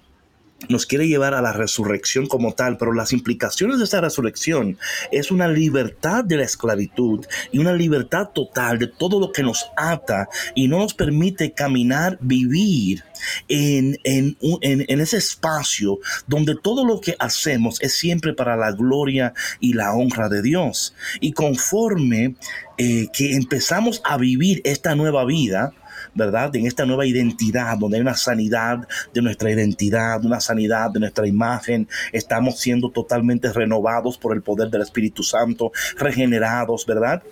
nos 0.68 0.86
quiere 0.86 1.08
llevar 1.08 1.34
a 1.34 1.42
la 1.42 1.52
resurrección 1.52 2.26
como 2.26 2.54
tal, 2.54 2.76
pero 2.76 2.92
las 2.92 3.12
implicaciones 3.12 3.78
de 3.78 3.84
esa 3.84 4.00
resurrección 4.00 4.78
es 5.12 5.30
una 5.30 5.48
libertad 5.48 6.24
de 6.24 6.36
la 6.36 6.44
esclavitud 6.44 7.24
y 7.52 7.58
una 7.58 7.72
libertad 7.72 8.28
total 8.28 8.78
de 8.78 8.86
todo 8.86 9.20
lo 9.20 9.32
que 9.32 9.42
nos 9.42 9.66
ata 9.76 10.28
y 10.54 10.68
no 10.68 10.78
nos 10.78 10.94
permite 10.94 11.52
caminar, 11.52 12.18
vivir 12.20 13.04
en, 13.48 13.98
en, 14.04 14.36
en, 14.40 15.00
ese 15.00 15.16
espacio 15.16 15.98
donde 16.26 16.54
todo 16.54 16.84
lo 16.84 17.00
que 17.00 17.16
hacemos 17.18 17.80
es 17.80 17.94
siempre 17.94 18.34
para 18.34 18.56
la 18.56 18.72
gloria 18.72 19.34
y 19.60 19.74
la 19.74 19.92
honra 19.94 20.28
de 20.28 20.42
Dios. 20.42 20.94
Y 21.20 21.32
conforme 21.32 22.36
eh, 22.78 23.08
que 23.12 23.34
empezamos 23.34 24.02
a 24.04 24.16
vivir 24.16 24.60
esta 24.64 24.94
nueva 24.94 25.24
vida, 25.24 25.72
¿verdad? 26.14 26.54
En 26.56 26.66
esta 26.66 26.84
nueva 26.84 27.06
identidad, 27.06 27.76
donde 27.78 27.96
hay 27.96 28.02
una 28.02 28.14
sanidad 28.14 28.86
de 29.12 29.22
nuestra 29.22 29.50
identidad, 29.50 30.24
una 30.24 30.40
sanidad 30.40 30.90
de 30.90 31.00
nuestra 31.00 31.26
imagen, 31.26 31.88
estamos 32.12 32.58
siendo 32.58 32.90
totalmente 32.90 33.52
renovados 33.52 34.18
por 34.18 34.34
el 34.34 34.42
poder 34.42 34.70
del 34.70 34.82
Espíritu 34.82 35.22
Santo, 35.22 35.72
regenerados, 35.98 36.86
¿verdad? 36.86 37.22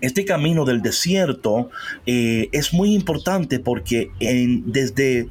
Este 0.00 0.24
camino 0.24 0.64
del 0.64 0.82
desierto 0.82 1.70
eh, 2.06 2.48
es 2.52 2.72
muy 2.72 2.94
importante 2.94 3.58
porque 3.58 4.10
desde, 4.18 5.28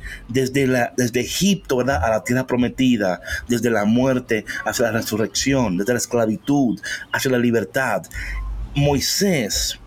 la, 0.68 0.94
desde 0.96 1.20
Egipto 1.22 1.78
¿verdad? 1.78 2.04
a 2.04 2.10
la 2.10 2.24
tierra 2.24 2.48
prometida, 2.48 3.22
desde 3.48 3.70
la 3.70 3.86
muerte 3.86 4.46
hacia 4.66 4.86
la 4.86 4.92
resurrección, 4.92 5.78
desde 5.78 5.94
la 5.94 6.00
esclavitud 6.00 6.80
hacia 7.12 7.32
la 7.32 7.38
libertad, 7.38 8.04
Moisés 8.76 9.80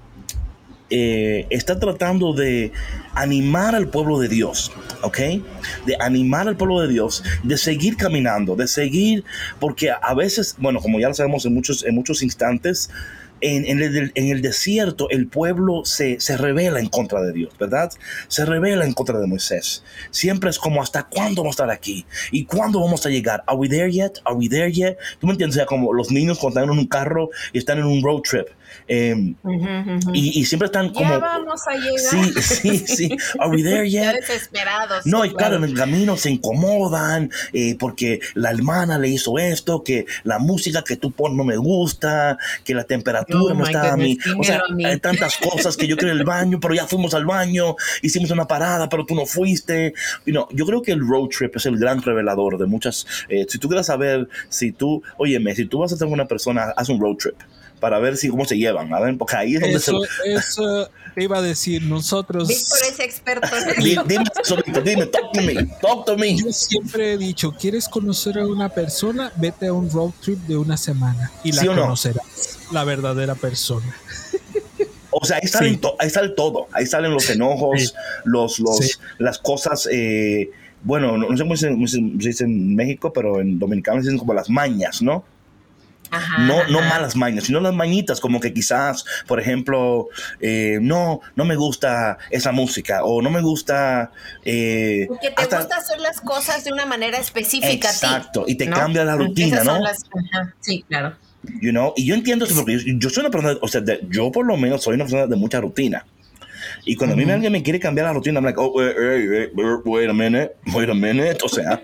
eh, 0.90 1.47
está 1.50 1.78
tratando 1.78 2.32
de 2.32 2.73
animar 3.14 3.75
al 3.75 3.88
pueblo 3.88 4.18
de 4.18 4.28
Dios, 4.28 4.73
¿ok? 5.02 5.18
De 5.87 5.97
animar 6.00 6.49
al 6.49 6.56
pueblo 6.56 6.80
de 6.80 6.88
Dios, 6.88 7.23
de 7.42 7.56
seguir 7.56 7.97
caminando, 7.97 8.56
de 8.56 8.66
seguir, 8.66 9.25
porque 9.59 9.90
a 9.90 10.14
veces, 10.14 10.56
bueno, 10.59 10.80
como 10.80 10.99
ya 11.00 11.09
lo 11.09 11.14
sabemos 11.14 11.47
en 11.47 11.54
muchos, 11.54 11.85
en 11.85 11.94
muchos 11.94 12.23
instantes, 12.23 12.90
en, 13.40 13.80
el, 14.16 14.42
desierto 14.42 15.09
el 15.11 15.26
pueblo 15.26 15.85
se, 15.85 16.20
se, 16.20 16.37
revela 16.37 16.80
en 16.80 16.88
contra 16.88 17.23
de 17.23 17.32
Dios, 17.32 17.54
¿verdad? 17.59 17.90
Se 18.28 18.44
revela 18.44 18.85
en 18.85 18.92
contra 18.92 19.18
de 19.18 19.26
Moisés. 19.26 19.82
Siempre 20.11 20.50
es 20.50 20.59
como, 20.59 20.82
¿hasta 20.82 21.04
cuándo 21.04 21.42
vamos 21.42 21.54
a 21.54 21.62
estar 21.62 21.70
aquí? 21.70 22.04
¿Y 22.30 22.44
cuándo 22.44 22.80
vamos 22.80 23.04
a 23.06 23.11
llegar? 23.11 23.42
¿Are 23.47 23.56
we 23.56 23.68
there 23.68 23.90
yet? 23.90 24.18
¿Are 24.25 24.37
we 24.37 24.49
there 24.49 24.70
yet? 24.70 24.99
¿Tú 25.20 25.26
me 25.26 25.32
entiendes? 25.32 25.62
O 25.62 25.66
como 25.66 25.92
los 25.92 26.11
niños 26.11 26.38
cuando 26.38 26.61
están 26.61 26.73
en 26.73 26.78
un 26.78 26.87
carro 26.87 27.30
y 27.52 27.59
están 27.59 27.78
en 27.78 27.87
un 27.87 28.02
road 28.02 28.23
trip. 28.23 28.47
Eh, 28.89 29.15
uh 29.15 29.49
-huh, 29.49 29.61
uh 29.61 29.99
-huh. 30.00 30.11
Y, 30.15 30.41
y, 30.41 30.45
siempre 30.45 30.67
están 30.67 30.93
como. 30.93 31.09
Ya 31.09 31.19
vamos 31.19 31.61
a 31.67 31.75
llegar. 31.75 31.99
Sí, 31.99 32.33
sí, 32.43 32.79
sí. 32.87 33.17
Are 33.39 33.50
we 33.50 33.62
there 33.62 33.89
yet? 33.89 34.15
Desesperados. 34.15 35.07
No, 35.07 35.25
y 35.25 35.33
claro, 35.35 35.57
en 35.57 35.65
el 35.65 35.75
camino 35.75 36.17
se 36.17 36.31
incomodan 36.31 37.31
eh, 37.53 37.77
porque 37.79 38.21
la 38.35 38.50
hermana 38.50 38.99
le 38.99 39.09
hizo 39.09 39.39
esto, 39.39 39.83
que 39.83 40.07
la 40.25 40.39
música 40.39 40.83
que 40.83 40.97
tú 40.97 41.12
pones 41.12 41.37
no 41.37 41.45
me 41.45 41.57
gusta, 41.57 42.37
que 42.65 42.75
la 42.75 42.85
temperatura 42.85 43.41
Oh, 43.53 43.55
no 43.55 43.65
está 43.65 43.93
a 43.93 43.97
mí. 43.97 44.19
O 44.39 44.45
sea, 44.45 44.62
mí. 44.71 44.85
hay 44.85 44.99
tantas 44.99 45.37
cosas 45.37 45.77
que 45.77 45.87
yo 45.87 45.97
quiero 45.97 46.12
al 46.12 46.25
baño, 46.25 46.59
pero 46.61 46.75
ya 46.75 46.87
fuimos 46.87 47.15
al 47.15 47.25
baño, 47.25 47.77
hicimos 48.03 48.31
una 48.31 48.47
parada, 48.47 48.89
pero 48.89 49.07
tú 49.07 49.15
no 49.15 49.27
fuiste. 49.27 49.95
You 50.27 50.33
know, 50.33 50.49
yo 50.53 50.67
creo 50.67 50.83
que 50.83 50.93
el 50.93 51.00
road 51.07 51.29
trip 51.29 51.57
es 51.57 51.67
el 51.67 51.79
gran 51.79 52.03
revelador 52.03 52.59
de 52.59 52.67
muchas. 52.67 53.07
eh, 53.29 53.47
si 53.49 53.59
tú 53.59 53.69
quieres 53.69 53.87
saber 53.87 54.29
si 54.49 54.73
tú, 54.73 55.03
óyeme, 55.17 55.55
si 55.55 55.67
tú 55.67 55.79
vas 55.79 55.93
a 55.93 55.97
tener 55.97 56.12
una 56.12 56.27
persona, 56.27 56.73
haz 56.77 56.89
un 56.89 57.00
road 57.00 57.17
trip 57.17 57.37
para 57.81 57.99
ver 57.99 58.17
si 58.17 58.29
cómo 58.29 58.45
se 58.45 58.57
llevan, 58.59 58.93
a 58.95 59.01
ver, 59.01 59.17
porque 59.19 59.37
ahí 59.37 59.55
es 59.55 59.61
donde 59.61 59.77
Eso, 59.77 60.01
se 60.23 60.35
eso 60.35 60.91
te 61.15 61.25
iba 61.25 61.39
a 61.39 61.43
decir, 61.43 61.83
nosotros. 61.83 62.47
Víctor 62.47 62.79
es 62.93 63.01
experto. 63.01 63.49
Dime, 64.07 64.25
solito, 64.45 64.81
dime, 64.81 65.07
talk 65.07 65.33
to 65.33 65.43
me, 65.43 65.55
talk 65.81 66.05
to 66.05 66.17
me. 66.17 66.37
Yo 66.37 66.53
siempre 66.53 67.15
he 67.15 67.19
dicho, 67.19 67.53
¿quieres 67.59 67.89
conocer 67.89 68.39
a 68.39 68.47
una 68.47 68.69
persona? 68.69 69.33
Vete 69.37 69.67
a 69.69 69.73
un 69.73 69.91
road 69.91 70.11
trip 70.23 70.39
de 70.47 70.57
una 70.57 70.77
semana 70.77 71.33
y 71.43 71.53
la 71.53 71.63
¿Sí 71.63 71.69
o 71.69 71.75
no? 71.75 71.83
conocerás, 71.83 72.59
la 72.71 72.85
verdadera 72.85 73.35
persona. 73.35 73.93
O 75.11 75.25
sea, 75.25 75.39
ahí 75.43 75.49
salen 75.49 75.73
Sí. 75.75 75.79
to- 75.81 75.97
ahí 75.99 76.09
sale 76.09 76.29
todo. 76.31 76.69
Ahí 76.73 76.87
salen 76.87 77.13
los 77.13 77.29
enojos, 77.31 77.81
Sí. 77.81 77.93
los, 78.25 78.61
los, 78.61 78.77
Sí. 78.77 78.91
las 79.19 79.39
cosas. 79.39 79.89
eh, 79.91 80.51
bueno, 80.83 81.19
no, 81.19 81.29
no 81.29 81.37
sé 81.37 81.43
cómo 81.43 81.57
se, 81.57 81.69
cómo 81.71 81.87
se 81.89 81.99
dice 82.01 82.45
en 82.45 82.75
México, 82.77 83.13
pero 83.13 83.41
en 83.41 83.59
Dominicano 83.59 83.99
se 84.01 84.05
dicen 84.05 84.19
como 84.19 84.33
las 84.35 84.49
mañas, 84.49 85.03
¿no? 85.03 85.25
Ajá, 86.11 86.38
No, 86.43 86.67
no 86.69 86.81
malas 86.83 87.14
mañas, 87.17 87.45
sino 87.45 87.61
las 87.61 87.73
mañitas, 87.75 88.21
como 88.21 88.40
que 88.40 88.52
quizás, 88.52 89.05
por 89.29 89.38
ejemplo, 89.40 90.09
eh, 90.40 90.79
no, 90.81 91.21
no 91.37 91.45
me 91.45 91.55
gusta 91.57 92.19
esa 92.31 92.50
música 92.52 93.05
o 93.05 93.23
no 93.23 93.31
me 93.31 93.40
gusta. 93.40 94.11
eh, 94.45 95.05
Porque 95.09 95.31
te 95.31 95.43
hasta- 95.43 95.59
gusta 95.59 95.76
hacer 95.76 96.00
las 96.00 96.21
cosas 96.21 96.64
de 96.64 96.73
una 96.73 96.87
manera 96.87 97.19
específica 97.19 97.88
a 97.88 97.93
ti, 97.93 97.99
Exacto, 98.07 98.45
y 98.47 98.57
te 98.57 98.67
¿no? 98.67 98.76
cambia 98.76 99.05
la 99.05 99.17
rutina, 99.17 99.62
¿no? 99.64 99.79
las- 99.81 100.05
ajá, 100.33 100.55
sí, 100.61 100.85
claro. 100.88 101.14
You 101.62 101.71
know? 101.71 101.95
Y 101.97 102.05
yo 102.07 102.14
entiendo 102.14 102.45
eso 102.45 102.55
porque 102.57 102.79
yo, 102.79 102.93
yo 102.99 103.09
soy 103.09 103.23
una 103.23 103.31
persona, 103.31 103.57
o 103.62 103.69
sea, 103.69 103.81
de- 103.81 104.00
yo 104.11 104.31
por 104.31 104.45
lo 104.47 104.57
menos 104.57 104.83
soy 104.83 104.95
una 104.97 105.05
persona 105.05 105.26
de 105.26 105.37
mucha 105.37 105.61
rutina. 105.61 106.05
Y 106.85 106.97
cuando 106.97 107.15
a 107.15 107.17
mí 107.17 107.31
alguien 107.31 107.53
me 107.53 107.63
quiere 107.63 107.79
cambiar 107.79 108.07
la 108.07 108.13
rutina, 108.13 108.39
I'm 108.39 108.45
like, 108.45 108.59
oh, 108.59 108.73
wait, 108.73 108.97
wait, 108.97 109.51
wait, 109.55 109.81
wait 109.85 110.11
a 110.11 110.13
minute, 110.13 110.57
wait 110.75 110.89
a 110.89 110.95
minute. 110.95 111.39
O 111.45 111.49
sea, 111.49 111.83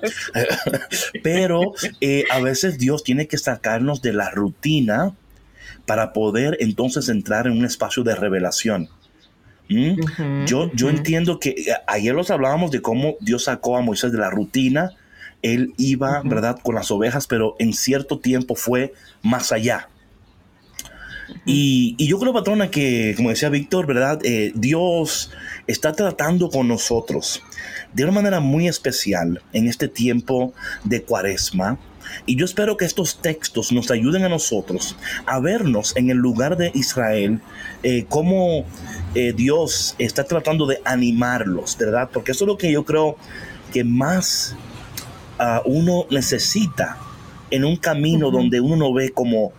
pero 1.23 1.73
eh, 2.00 2.25
a 2.31 2.41
veces 2.41 2.79
Dios 2.79 3.05
tiene 3.05 3.26
que 3.26 3.38
sacarnos 3.38 4.03
de 4.03 4.12
la 4.12 4.31
rutina 4.31 5.15
para 5.85 6.12
poder 6.12 6.57
entonces 6.61 7.09
entrar 7.09 7.47
en 7.47 7.55
un 7.59 7.65
espacio 7.65 8.03
de 8.03 8.15
revelación. 8.15 8.88
¿Mm? 9.69 10.45
Yo, 10.47 10.71
yo 10.75 10.88
entiendo 10.91 11.41
que 11.41 11.50
eh, 11.50 11.75
ayer 11.87 12.15
los 12.15 12.31
hablábamos 12.31 12.71
de 12.71 12.81
cómo 12.81 13.17
Dios 13.21 13.45
sacó 13.45 13.76
a 13.76 13.83
Moisés 13.83 14.12
de 14.12 14.19
la 14.19 14.31
rutina. 14.31 14.93
Él 15.43 15.75
iba. 15.76 16.23
¿verdad?, 16.25 16.59
con 16.62 16.75
las 16.75 16.91
ovejas, 16.91 17.26
pero 17.26 17.57
en 17.59 17.73
cierto 17.73 18.19
tiempo 18.19 18.55
fue 18.55 18.95
más 19.23 19.53
allá. 19.53 19.88
Y, 21.45 21.95
y 21.99 22.06
yo 22.06 22.18
creo, 22.18 22.33
patrona, 22.33 22.71
que, 22.71 23.14
como 23.16 23.30
decía 23.30 23.49
Víctor, 23.49 23.87
¿verdad? 23.87 24.21
Eh, 24.25 24.52
Dios 24.54 25.30
está 25.66 25.92
tratando 25.92 26.50
con 26.50 26.68
nosotros 26.68 27.42
de 27.92 28.04
una 28.04 28.12
manera 28.12 28.40
muy 28.40 28.68
especial 28.68 29.42
en 29.52 29.68
este 29.68 29.88
tiempo 29.88 30.52
de 30.85 31.02
cuaresma. 31.02 31.78
Y 32.25 32.37
yo 32.37 32.45
espero 32.45 32.76
que 32.76 32.85
estos 32.85 33.21
textos 33.21 33.73
nos 33.73 33.90
ayuden 33.90 34.25
a 34.25 34.28
nosotros 34.28 34.97
a 35.26 35.40
vernos 35.40 35.97
en 35.97 36.11
el 36.11 36.16
lugar 36.16 36.56
de 36.56 36.71
Israel, 36.75 37.40
eh, 37.83 38.06
cómo 38.09 38.64
eh, 39.14 39.33
Dios 39.35 39.97
está 39.99 40.25
tratando 40.25 40.66
de 40.66 40.80
animarlos, 40.85 41.76
¿verdad? 41.76 42.11
Porque 42.12 42.33
eso 42.33 42.45
es 42.45 42.49
lo 42.49 42.59
que 42.59 42.71
yo 42.71 42.85
creo 42.85 43.16
que 43.73 43.83
más 43.83 44.54
ah, 45.38 45.62
uno 45.64 46.06
necesita 46.11 46.97
en 47.50 47.64
un 47.64 47.76
camino 47.76 48.30
donde 48.30 48.61
uno 48.61 48.76
no 48.76 48.92
ve 48.92 49.11
como 49.11 49.52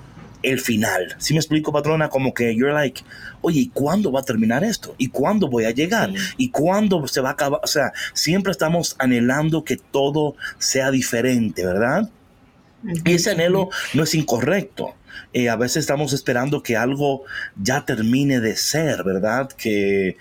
el 0.43 0.59
final. 0.59 1.15
¿Sí 1.17 1.33
me 1.33 1.39
explico, 1.39 1.71
patrona? 1.73 2.09
Como 2.09 2.33
que 2.33 2.55
you're 2.55 2.73
like, 2.73 3.03
oye, 3.41 3.61
¿y 3.61 3.69
cuándo 3.69 4.11
va 4.11 4.21
a 4.21 4.23
terminar 4.23 4.63
esto? 4.63 4.95
¿Y 4.97 5.07
cuándo 5.09 5.47
voy 5.49 5.65
a 5.65 5.71
llegar? 5.71 6.11
¿Y 6.37 6.49
cuándo 6.49 7.07
se 7.07 7.21
va 7.21 7.29
a 7.29 7.31
acabar? 7.33 7.59
O 7.63 7.67
sea, 7.67 7.91
siempre 8.13 8.51
estamos 8.51 8.95
anhelando 8.99 9.63
que 9.63 9.77
todo 9.77 10.35
sea 10.59 10.91
diferente, 10.91 11.65
¿verdad? 11.65 12.09
Y 13.05 13.13
ese 13.13 13.31
anhelo 13.31 13.69
no 13.93 14.03
es 14.03 14.13
incorrecto. 14.15 14.93
Eh, 15.33 15.49
a 15.49 15.55
veces 15.55 15.77
estamos 15.77 16.13
esperando 16.13 16.61
que 16.63 16.77
algo 16.77 17.23
ya 17.61 17.83
termine 17.85 18.39
de 18.39 18.55
ser, 18.55 19.03
¿verdad? 19.03 19.49
Que, 19.49 20.15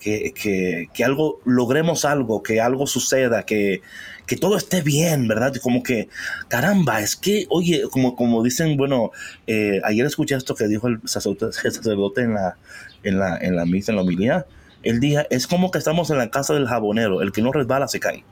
que, 0.00 0.32
que- 0.34 0.88
que 0.92 1.04
algo, 1.04 1.40
logremos 1.44 2.04
algo, 2.04 2.42
que 2.42 2.60
algo 2.60 2.86
suceda, 2.88 3.44
que, 3.44 3.82
que 4.32 4.38
todo 4.38 4.56
esté 4.56 4.80
bien, 4.80 5.28
¿verdad? 5.28 5.52
Como 5.60 5.82
que, 5.82 6.08
caramba, 6.48 7.02
es 7.02 7.16
que, 7.16 7.44
oye, 7.50 7.82
como, 7.90 8.16
como 8.16 8.42
dicen, 8.42 8.78
bueno, 8.78 9.10
eh, 9.46 9.82
ayer 9.84 10.06
escuché 10.06 10.36
esto 10.36 10.54
que 10.54 10.68
dijo 10.68 10.88
el 10.88 11.00
sacerdote, 11.04 11.54
el 11.64 11.72
sacerdote 11.72 12.22
en, 12.22 12.32
la, 12.32 12.56
en, 13.02 13.18
la, 13.18 13.36
en 13.36 13.56
la 13.56 13.66
misa, 13.66 13.92
en 13.92 13.96
la 13.96 14.02
homilía. 14.02 14.46
El 14.84 15.00
día 15.00 15.26
es 15.28 15.46
como 15.46 15.70
que 15.70 15.76
estamos 15.76 16.08
en 16.08 16.16
la 16.16 16.30
casa 16.30 16.54
del 16.54 16.66
jabonero, 16.66 17.20
el 17.20 17.30
que 17.30 17.42
no 17.42 17.52
resbala 17.52 17.88
se 17.88 18.00
cae. 18.00 18.24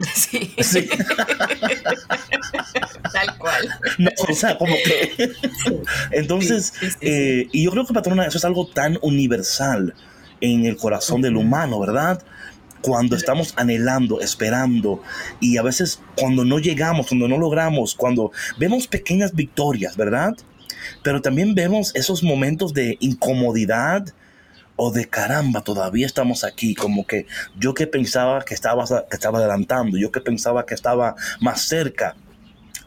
Sí, 0.12 0.52
Sí. 0.58 0.88
tal 3.12 3.38
cual. 3.38 3.68
No, 3.98 4.10
o 4.28 4.34
sea, 4.34 4.58
como 4.58 4.74
que. 4.74 5.30
Entonces, 6.10 6.72
Sí, 6.80 6.90
sí, 6.90 6.96
eh, 7.00 7.48
y 7.52 7.62
yo 7.62 7.70
creo 7.70 7.86
que, 7.86 7.94
patrona, 7.94 8.26
eso 8.26 8.38
es 8.38 8.44
algo 8.44 8.66
tan 8.66 8.98
universal 9.02 9.94
en 10.40 10.66
el 10.66 10.76
corazón 10.76 11.22
del 11.22 11.36
humano, 11.36 11.78
¿verdad? 11.78 12.24
Cuando 12.86 13.16
estamos 13.16 13.52
anhelando, 13.56 14.20
esperando 14.20 15.02
y 15.40 15.56
a 15.56 15.62
veces 15.62 16.00
cuando 16.16 16.44
no 16.44 16.60
llegamos, 16.60 17.08
cuando 17.08 17.26
no 17.26 17.36
logramos, 17.36 17.96
cuando 17.96 18.30
vemos 18.60 18.86
pequeñas 18.86 19.34
victorias, 19.34 19.96
¿verdad? 19.96 20.36
Pero 21.02 21.20
también 21.20 21.56
vemos 21.56 21.92
esos 21.96 22.22
momentos 22.22 22.74
de 22.74 22.96
incomodidad, 23.00 24.14
o 24.76 24.92
de 24.92 25.08
caramba, 25.08 25.62
todavía 25.62 26.06
estamos 26.06 26.44
aquí, 26.44 26.74
como 26.74 27.06
que 27.06 27.26
yo 27.58 27.74
que 27.74 27.86
pensaba 27.86 28.44
que 28.44 28.54
estaba, 28.54 28.84
que 28.84 29.16
estaba 29.16 29.38
adelantando, 29.38 29.96
yo 29.96 30.12
que 30.12 30.20
pensaba 30.20 30.66
que 30.66 30.74
estaba 30.74 31.16
más 31.40 31.62
cerca, 31.62 32.14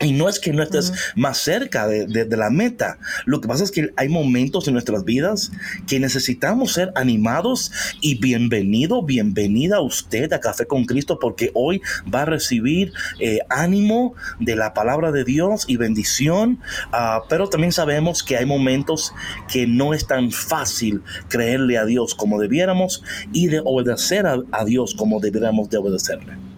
y 0.02 0.14
no 0.14 0.30
es 0.30 0.40
que 0.40 0.54
no 0.54 0.64
estés 0.64 0.94
más 1.16 1.38
cerca 1.38 1.88
de, 1.88 2.28
la 2.38 2.50
meta. 2.50 3.00
Lo 3.26 3.42
que 3.42 3.48
pasa 3.48 3.64
es 3.64 3.72
que 3.72 3.92
hay 3.98 4.08
momentos 4.08 4.68
en 4.68 4.74
nuestras 4.74 5.04
vidas 5.04 5.52
que 5.88 6.00
necesitamos 6.00 6.74
ser 6.74 6.92
animados 6.96 7.72
y 8.02 8.16
bienvenido, 8.16 9.04
bienvenida 9.04 9.82
usted 9.82 10.32
a 10.32 10.40
Café 10.40 10.66
con 10.66 10.86
Cristo 10.86 11.20
porque 11.20 11.52
hoy 11.54 11.82
va 12.14 12.22
a 12.22 12.26
recibir 12.26 12.94
eh, 13.20 13.40
ánimo 13.50 14.16
de 14.40 14.56
la 14.56 14.74
palabra 14.74 15.12
de 15.12 15.26
Dios 15.26 15.66
y 15.68 15.76
bendición. 15.76 16.60
Ah, 16.92 17.24
pero 17.28 17.50
también 17.50 17.74
sabemos 17.74 18.24
que 18.24 18.38
hay 18.38 18.46
momentos 18.46 19.14
que 19.52 19.68
no 19.68 19.94
es 19.94 20.08
tan 20.08 20.32
fácil 20.32 21.02
creerle 21.28 21.78
a 21.78 21.86
Dios 21.86 22.16
como 22.16 22.40
debiéramos 22.40 23.04
y 23.34 23.48
de 23.48 23.62
obedecer 23.64 24.28
a, 24.28 24.38
a 24.52 24.66
Dios 24.66 24.96
como 24.96 25.20
debiéramos 25.20 25.70
de 25.70 25.78
obedecerle. 25.78 26.49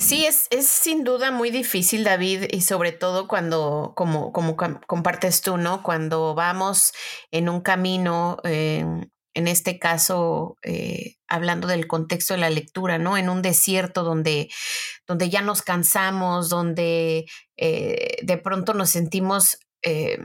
Sí, 0.00 0.24
es, 0.24 0.46
es 0.50 0.66
sin 0.66 1.04
duda 1.04 1.30
muy 1.30 1.50
difícil, 1.50 2.04
David, 2.04 2.44
y 2.50 2.62
sobre 2.62 2.90
todo 2.90 3.28
cuando, 3.28 3.92
como, 3.94 4.32
como 4.32 4.56
compartes 4.56 5.42
tú, 5.42 5.58
¿no? 5.58 5.82
Cuando 5.82 6.34
vamos 6.34 6.92
en 7.30 7.50
un 7.50 7.60
camino, 7.60 8.38
en 8.42 9.48
este 9.48 9.78
caso, 9.78 10.56
eh, 10.62 11.16
hablando 11.28 11.68
del 11.68 11.86
contexto 11.86 12.32
de 12.34 12.40
la 12.40 12.50
lectura, 12.50 12.98
¿no? 12.98 13.18
En 13.18 13.28
un 13.28 13.42
desierto 13.42 14.02
donde, 14.02 14.48
donde 15.06 15.28
ya 15.28 15.42
nos 15.42 15.60
cansamos, 15.62 16.48
donde 16.48 17.26
eh, 17.58 18.16
de 18.22 18.38
pronto 18.38 18.72
nos 18.72 18.88
sentimos 18.88 19.58
eh, 19.82 20.18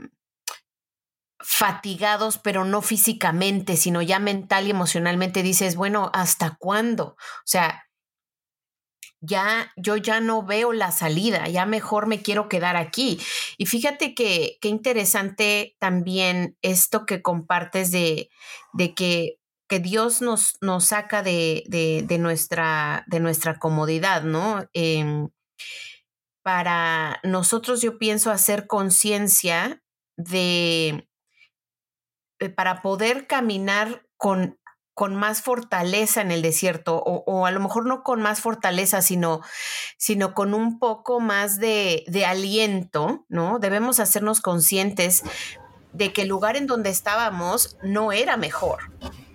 fatigados, 1.38 2.38
pero 2.38 2.64
no 2.64 2.82
físicamente, 2.82 3.76
sino 3.76 4.02
ya 4.02 4.18
mental 4.18 4.66
y 4.66 4.70
emocionalmente, 4.70 5.42
dices, 5.42 5.76
bueno, 5.76 6.10
¿hasta 6.14 6.56
cuándo? 6.58 7.08
O 7.08 7.44
sea, 7.44 7.85
ya 9.20 9.72
yo 9.76 9.96
ya 9.96 10.20
no 10.20 10.42
veo 10.44 10.72
la 10.72 10.92
salida, 10.92 11.48
ya 11.48 11.66
mejor 11.66 12.06
me 12.06 12.22
quiero 12.22 12.48
quedar 12.48 12.76
aquí. 12.76 13.18
Y 13.58 13.66
fíjate 13.66 14.14
que 14.14 14.58
qué 14.60 14.68
interesante 14.68 15.76
también 15.78 16.56
esto 16.62 17.06
que 17.06 17.22
compartes 17.22 17.90
de, 17.90 18.30
de 18.72 18.94
que, 18.94 19.38
que 19.68 19.80
Dios 19.80 20.22
nos, 20.22 20.56
nos 20.60 20.86
saca 20.86 21.22
de, 21.22 21.64
de, 21.68 22.18
nuestra, 22.18 23.04
de 23.08 23.20
nuestra 23.20 23.58
comodidad, 23.58 24.22
¿no? 24.22 24.68
Em, 24.72 25.28
para 26.42 27.18
nosotros 27.24 27.82
yo 27.82 27.98
pienso 27.98 28.30
hacer 28.30 28.68
conciencia 28.68 29.82
de, 30.16 31.08
para 32.54 32.82
poder 32.82 33.26
caminar 33.26 34.06
con 34.16 34.58
con 34.96 35.14
más 35.14 35.42
fortaleza 35.42 36.22
en 36.22 36.30
el 36.30 36.40
desierto, 36.40 36.96
o, 36.96 37.44
a 37.44 37.50
lo 37.50 37.60
mejor 37.60 37.84
no 37.84 38.02
con 38.02 38.22
más 38.22 38.40
fortaleza, 38.40 39.02
sino, 39.02 39.42
sino 39.98 40.32
con 40.32 40.54
un 40.54 40.78
poco 40.78 41.20
más 41.20 41.60
de, 41.60 42.24
aliento, 42.26 43.26
¿no? 43.28 43.58
Debemos 43.58 44.00
hacernos 44.00 44.40
conscientes 44.40 45.22
de 45.92 46.14
que 46.14 46.22
el 46.22 46.28
lugar 46.28 46.56
en 46.56 46.66
donde 46.66 46.88
estábamos 46.88 47.76
no 47.82 48.10
era 48.10 48.38
mejor, 48.38 48.90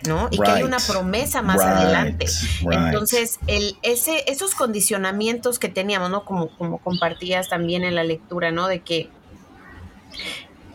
¿no? 0.08 0.30
Y 0.32 0.40
que 0.40 0.50
hay 0.50 0.64
una 0.64 0.80
promesa 0.80 1.44
más 1.44 1.62
adelante. 1.62 2.26
Entonces, 2.64 3.38
el, 3.46 3.78
ese, 3.84 4.24
esos 4.32 4.56
condicionamientos 4.56 5.60
que 5.60 5.70
teníamos, 5.70 6.10
¿no? 6.10 6.26
Como, 6.26 6.58
como 6.58 6.80
compartías 6.80 7.50
también 7.50 7.84
en 7.84 7.94
la 7.94 8.04
lectura, 8.04 8.50
¿no? 8.52 8.68
De 8.68 8.80
que 8.80 9.12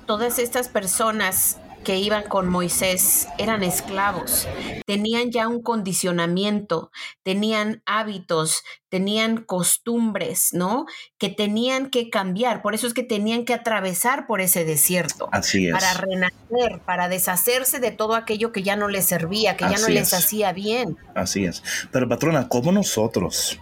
todas 0.06 0.38
estas 0.38 0.68
personas 0.68 1.58
que 1.86 1.98
iban 1.98 2.24
con 2.24 2.48
Moisés 2.48 3.28
eran 3.38 3.62
esclavos, 3.62 4.48
tenían 4.86 5.30
ya 5.30 5.46
un 5.46 5.62
condicionamiento, 5.62 6.90
tenían 7.22 7.80
hábitos, 7.86 8.64
tenían 8.88 9.44
costumbres, 9.44 10.48
¿no? 10.52 10.86
Que 11.16 11.28
tenían 11.28 11.88
que 11.90 12.10
cambiar, 12.10 12.60
por 12.60 12.74
eso 12.74 12.88
es 12.88 12.92
que 12.92 13.04
tenían 13.04 13.44
que 13.44 13.54
atravesar 13.54 14.26
por 14.26 14.40
ese 14.40 14.64
desierto. 14.64 15.28
Así 15.30 15.68
es. 15.68 15.74
Para 15.74 15.94
renacer, 15.94 16.80
para 16.84 17.08
deshacerse 17.08 17.78
de 17.78 17.92
todo 17.92 18.16
aquello 18.16 18.50
que 18.50 18.64
ya 18.64 18.74
no 18.74 18.88
les 18.88 19.04
servía, 19.04 19.56
que 19.56 19.66
ya 19.70 19.78
no 19.78 19.86
les 19.86 20.12
hacía 20.12 20.52
bien. 20.52 20.96
Así 21.14 21.44
es. 21.44 21.62
Pero 21.92 22.08
patrona, 22.08 22.48
¿cómo 22.48 22.72
nosotros 22.72 23.60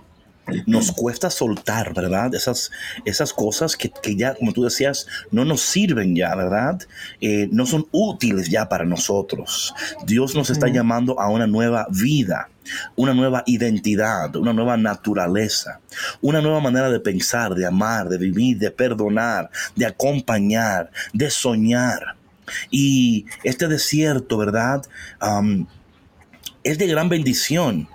nos 0.67 0.93
cuesta 0.93 1.31
soltar, 1.31 1.95
¿verdad? 1.95 2.35
Esas, 2.35 2.71
esas 3.05 3.33
cosas 3.33 3.77
que, 3.77 3.91
ya, 4.17 4.35
como 4.35 4.53
tú 4.53 4.65
decías, 4.65 5.07
no 5.31 5.45
nos 5.45 5.63
sirven 5.63 6.15
ya, 6.15 6.35
¿verdad? 6.35 6.83
Eh, 7.21 7.49
no 7.51 7.67
son 7.67 7.87
útiles 7.93 8.49
ya 8.51 8.69
para 8.69 8.85
nosotros. 8.85 9.75
Dios 10.07 10.35
nos 10.35 10.51
está 10.51 10.69
llamando 10.69 11.19
a 11.21 11.29
una 11.29 11.47
nueva 11.47 11.87
vida, 11.91 12.51
una 12.97 13.15
nueva 13.15 13.43
identidad, 13.47 14.35
una 14.37 14.53
nueva 14.53 14.77
naturaleza, 14.77 15.81
una 16.21 16.41
nueva 16.41 16.61
manera 16.61 16.91
de 16.91 17.01
pensar, 17.01 17.55
de 17.55 17.67
amar, 17.67 18.09
de 18.09 18.19
vivir, 18.19 18.59
de 18.59 18.71
perdonar, 18.71 19.51
de 19.77 19.87
acompañar, 19.87 20.91
de 21.13 21.31
soñar. 21.31 22.17
Y 22.71 23.25
este 23.43 23.69
desierto, 23.69 24.37
¿verdad? 24.37 24.83
es 26.63 26.79
de 26.79 26.87
gran 26.87 27.09
bendición 27.09 27.89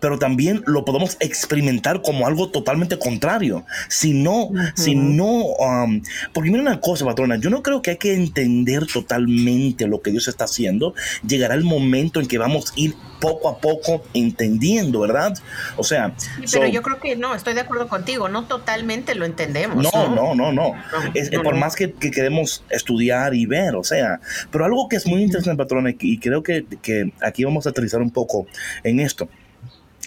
pero 0.00 0.18
también 0.18 0.62
lo 0.66 0.84
podemos 0.84 1.16
experimentar 1.20 2.02
como 2.02 2.26
algo 2.26 2.48
totalmente 2.50 2.98
contrario. 2.98 3.64
Si 3.88 4.12
no, 4.12 4.50
si 4.74 4.94
no, 4.94 5.44
um, 5.44 6.02
porque 6.32 6.50
mira 6.50 6.62
una 6.62 6.80
cosa, 6.80 7.04
patrona, 7.04 7.36
yo 7.36 7.50
no 7.50 7.62
creo 7.62 7.82
que 7.82 7.92
hay 7.92 7.96
que 7.98 8.14
entender 8.14 8.86
totalmente 8.86 9.86
lo 9.86 10.00
que 10.00 10.10
Dios 10.10 10.28
está 10.28 10.44
haciendo. 10.44 10.94
Llegará 11.26 11.54
el 11.54 11.64
momento 11.64 12.20
en 12.20 12.26
que 12.26 12.38
vamos 12.38 12.72
a 12.72 12.80
ir 12.80 12.94
poco 13.20 13.48
a 13.50 13.58
poco 13.58 14.02
entendiendo, 14.14 15.00
¿verdad? 15.00 15.36
O 15.76 15.84
sea, 15.84 16.14
pero 16.50 16.66
yo 16.66 16.82
creo 16.82 16.98
que 16.98 17.16
no, 17.16 17.34
estoy 17.34 17.54
de 17.54 17.60
acuerdo 17.60 17.86
contigo, 17.88 18.28
no 18.28 18.44
totalmente 18.44 19.14
lo 19.14 19.26
entendemos. 19.26 19.84
No, 19.92 20.14
no, 20.14 20.34
no, 20.34 20.52
no. 20.52 20.74
es, 21.14 21.30
por 21.30 21.54
más 21.56 21.76
que, 21.76 21.92
queremos 21.92 22.64
estudiar 22.70 23.34
y 23.34 23.46
ver, 23.46 23.76
o 23.76 23.84
sea, 23.84 24.20
pero 24.50 24.64
algo 24.64 24.88
que 24.88 24.96
es 24.96 25.06
muy 25.06 25.22
interesante, 25.22 25.62
patrona, 25.62 25.94
y 25.98 26.18
creo 26.18 26.42
que, 26.42 26.64
que 26.80 27.12
aquí 27.20 27.44
vamos 27.44 27.66
a 27.66 27.70
aterrizar 27.70 28.00
un 28.00 28.10
poco 28.10 28.46
en 28.82 29.00
esto 29.00 29.28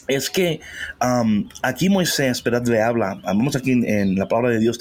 es 0.07 0.29
que 0.29 0.59
aquí 1.61 1.89
Moisés, 1.89 2.43
¿verdad? 2.43 2.65
Le 2.65 2.81
habla, 2.81 3.19
vamos 3.23 3.55
aquí 3.55 3.71
en, 3.71 4.15
la 4.15 4.27
palabra 4.27 4.51
de 4.51 4.59
Dios, 4.59 4.79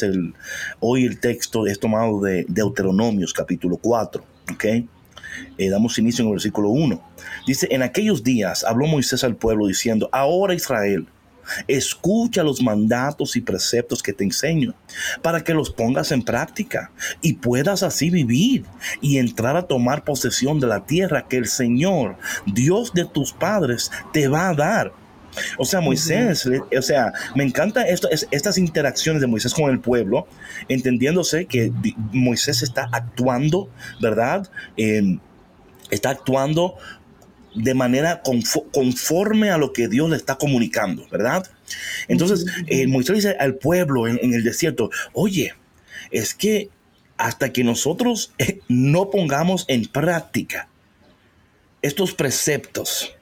hoy 0.81 1.05
el 1.05 1.21
texto 1.21 1.67
es 1.67 1.79
tomado 1.79 2.21
de 2.21 2.45
Deuteronomios 2.49 3.33
capítulo 3.33 3.77
4, 3.77 4.25
¿ok? 4.53 4.65
Eh, 5.59 5.71
damos 5.71 5.99
inicio 5.99 6.23
en 6.23 6.29
el 6.29 6.35
versículo 6.35 6.69
1. 6.71 7.03
Dice, 7.47 7.69
en 7.71 7.83
aquellos 7.83 8.23
días 8.23 8.65
habló 8.65 8.87
Moisés 8.87 9.25
al 9.25 9.37
pueblo 9.37 9.67
diciendo, 9.67 10.09
ahora 10.13 10.55
Israel, 10.55 11.07
escucha 11.67 12.43
los 12.43 12.63
mandatos 12.63 13.37
y 13.37 13.41
preceptos 13.41 14.03
que 14.03 14.13
te 14.13 14.25
enseño, 14.25 14.75
para 15.23 15.43
que 15.43 15.55
los 15.55 15.71
pongas 15.71 16.13
en 16.13 16.23
práctica 16.23 16.91
y 17.21 17.35
puedas 17.35 17.83
así 17.83 18.11
vivir 18.11 18.65
y 19.01 19.19
entrar 19.19 19.57
a 19.57 19.67
tomar 19.67 20.05
posesión 20.05 20.61
de 20.61 20.67
la 20.67 20.85
tierra 20.87 21.27
que 21.29 21.37
el 21.37 21.47
Señor, 21.47 22.17
Dios 22.47 22.93
de 22.93 23.05
tus 23.05 23.33
padres, 23.33 23.91
te 24.13 24.29
va 24.29 24.49
a 24.49 24.55
dar 24.55 25.02
o 25.59 25.65
sea, 25.65 25.81
Moisés, 25.81 26.49
o 26.77 26.83
sea, 26.83 27.13
me 27.35 27.45
encanta 27.45 27.87
esto, 27.87 28.09
estas 28.31 28.59
interacciones 28.59 29.21
de 29.21 29.27
Moisés 29.27 29.55
con 29.55 29.71
el 29.71 29.81
pueblo, 29.81 30.27
entendiéndose 30.69 31.47
que 31.47 31.73
Moisés 32.13 32.63
está 32.63 32.89
actuando, 32.93 33.69
¿verdad? 34.01 34.51
está 35.91 36.11
actuando 36.11 36.77
de 37.55 37.75
manera 37.75 38.23
conforme 38.73 39.51
a 39.51 39.59
lo 39.59 39.73
que 39.73 39.89
Dios 39.89 40.09
le 40.11 40.17
está 40.17 40.37
comunicando, 40.37 41.07
¿verdad? 41.11 41.47
Entonces, 42.09 42.47
eh, 42.67 42.87
Moisés 42.87 43.17
dice 43.17 43.37
al 43.39 43.57
pueblo 43.57 44.09
en, 44.09 44.35
el 44.35 44.43
desierto, 44.43 44.91
oye, 45.13 45.55
es 46.11 46.35
que 46.35 46.71
hasta 47.19 47.53
que 47.53 47.63
nosotros 47.63 48.33
eh, 48.39 48.61
no 48.69 49.11
pongamos 49.11 49.65
en 49.69 49.87
práctica 49.87 50.69
estos 51.83 52.15
preceptos, 52.15 53.15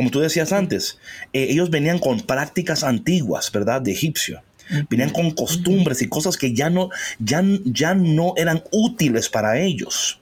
como 0.00 0.10
tú 0.10 0.20
decías 0.20 0.54
antes, 0.54 0.96
eh, 1.34 1.48
ellos 1.50 1.68
venían 1.68 1.98
con 1.98 2.22
prácticas 2.22 2.84
antiguas, 2.84 3.52
¿verdad? 3.52 3.82
De 3.82 3.92
egipcio. 3.92 4.42
Venían 4.88 5.10
con 5.10 5.30
costumbres 5.32 6.00
y 6.00 6.08
cosas 6.08 6.38
que 6.38 6.54
ya 6.54 6.70
no, 6.70 6.88
ya, 7.18 7.42
ya 7.66 7.94
no 7.94 8.32
eran 8.38 8.64
útiles 8.70 9.28
para 9.28 9.58
ellos. 9.58 10.18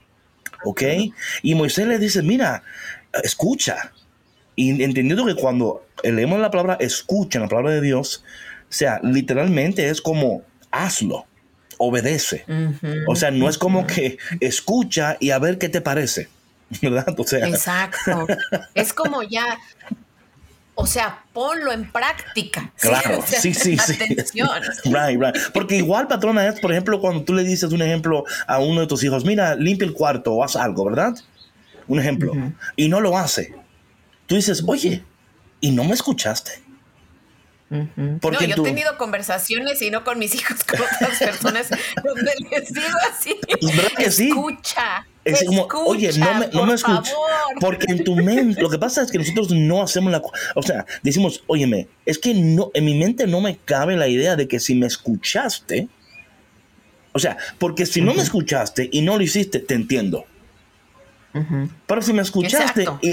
¿Ok? 0.65 0.83
Y 1.43 1.55
Moisés 1.55 1.87
le 1.87 1.97
dice, 1.97 2.21
mira, 2.23 2.61
escucha. 3.23 3.93
Y 4.57 4.83
entendiendo 4.83 5.25
que 5.25 5.35
cuando 5.35 5.87
leemos 6.03 6.41
la 6.41 6.51
palabra 6.51 6.75
escucha, 6.81 7.39
la 7.39 7.47
palabra 7.47 7.71
de 7.71 7.79
Dios, 7.79 8.25
o 8.63 8.73
sea, 8.73 8.99
literalmente 9.01 9.87
es 9.87 10.01
como 10.01 10.41
hazlo, 10.71 11.25
obedece. 11.77 12.43
O 13.07 13.15
sea, 13.15 13.31
no 13.31 13.47
es 13.47 13.57
como 13.57 13.87
que 13.87 14.17
escucha 14.41 15.15
y 15.21 15.29
a 15.29 15.39
ver 15.39 15.57
qué 15.57 15.69
te 15.69 15.79
parece. 15.79 16.27
¿verdad? 16.81 17.15
O 17.17 17.23
sea, 17.25 17.47
Exacto. 17.47 18.27
Es 18.73 18.93
como 18.93 19.23
ya, 19.23 19.57
o 20.75 20.85
sea, 20.85 21.23
ponlo 21.33 21.71
en 21.71 21.91
práctica. 21.91 22.71
Claro, 22.79 23.23
sí, 23.25 23.53
sí, 23.53 23.77
sí. 23.77 23.93
Atención. 24.01 24.49
Right, 24.85 25.19
right. 25.21 25.35
Porque 25.53 25.75
igual, 25.77 26.07
patrona, 26.07 26.47
es, 26.47 26.59
por 26.59 26.71
ejemplo, 26.71 26.99
cuando 26.99 27.23
tú 27.23 27.33
le 27.33 27.43
dices 27.43 27.71
un 27.71 27.81
ejemplo 27.81 28.23
a 28.47 28.59
uno 28.59 28.81
de 28.81 28.87
tus 28.87 29.03
hijos, 29.03 29.25
mira, 29.25 29.55
limpia 29.55 29.85
el 29.87 29.93
cuarto 29.93 30.33
o 30.33 30.43
haz 30.43 30.55
algo, 30.55 30.85
¿verdad? 30.85 31.15
Un 31.87 31.99
ejemplo. 31.99 32.33
Y 32.75 32.87
no 32.87 33.01
lo 33.01 33.17
hace. 33.17 33.55
Tú 34.27 34.35
dices, 34.35 34.63
oye, 34.67 35.03
¿y 35.59 35.71
no 35.71 35.83
me 35.83 35.93
escuchaste? 35.95 36.51
Porque 38.21 38.37
no, 38.41 38.45
yo 38.47 38.55
tú- 38.55 38.65
he 38.65 38.69
tenido 38.69 38.97
conversaciones 38.97 39.81
y 39.81 39.91
no 39.91 40.03
con 40.03 40.17
mis 40.17 40.33
hijos, 40.33 40.63
con 40.63 40.79
otras 40.81 41.19
personas, 41.19 41.67
donde 42.03 42.31
les 42.51 42.73
digo 42.73 42.87
así. 43.11 43.39
Pues, 43.59 43.75
¿verdad 43.75 43.91
que 43.97 44.11
sí? 44.11 44.29
Es 45.31 45.43
como, 45.43 45.61
escucha, 45.61 45.83
oye, 45.85 46.11
no 46.17 46.33
me, 46.35 46.47
no 46.47 46.65
me 46.65 46.73
escuchas. 46.73 47.09
favor. 47.09 47.29
Porque 47.59 47.85
en 47.91 48.03
tu 48.03 48.15
mente, 48.15 48.61
lo 48.61 48.69
que 48.69 48.77
pasa 48.79 49.01
es 49.01 49.11
que 49.11 49.17
nosotros 49.17 49.51
no 49.51 49.81
hacemos 49.81 50.11
la. 50.11 50.21
O 50.55 50.61
sea, 50.63 50.85
decimos, 51.03 51.43
óyeme, 51.47 51.87
es 52.05 52.17
que 52.17 52.33
no, 52.33 52.71
en 52.73 52.85
mi 52.85 52.95
mente 52.95 53.27
no 53.27 53.41
me 53.41 53.57
cabe 53.57 53.95
la 53.97 54.07
idea 54.07 54.35
de 54.35 54.47
que 54.47 54.59
si 54.59 54.75
me 54.75 54.87
escuchaste. 54.87 55.87
O 57.11 57.19
sea, 57.19 57.37
porque 57.57 57.85
si 57.85 58.01
no 58.01 58.13
me 58.13 58.21
escuchaste 58.21 58.87
y 58.91 59.01
no 59.01 59.17
lo 59.17 59.23
hiciste, 59.23 59.59
te 59.59 59.73
entiendo. 59.73 60.25
Pero 61.85 62.01
si 62.01 62.11
me 62.11 62.23
escuchaste 62.23 62.81
Exacto. 62.81 62.99
y 63.03 63.11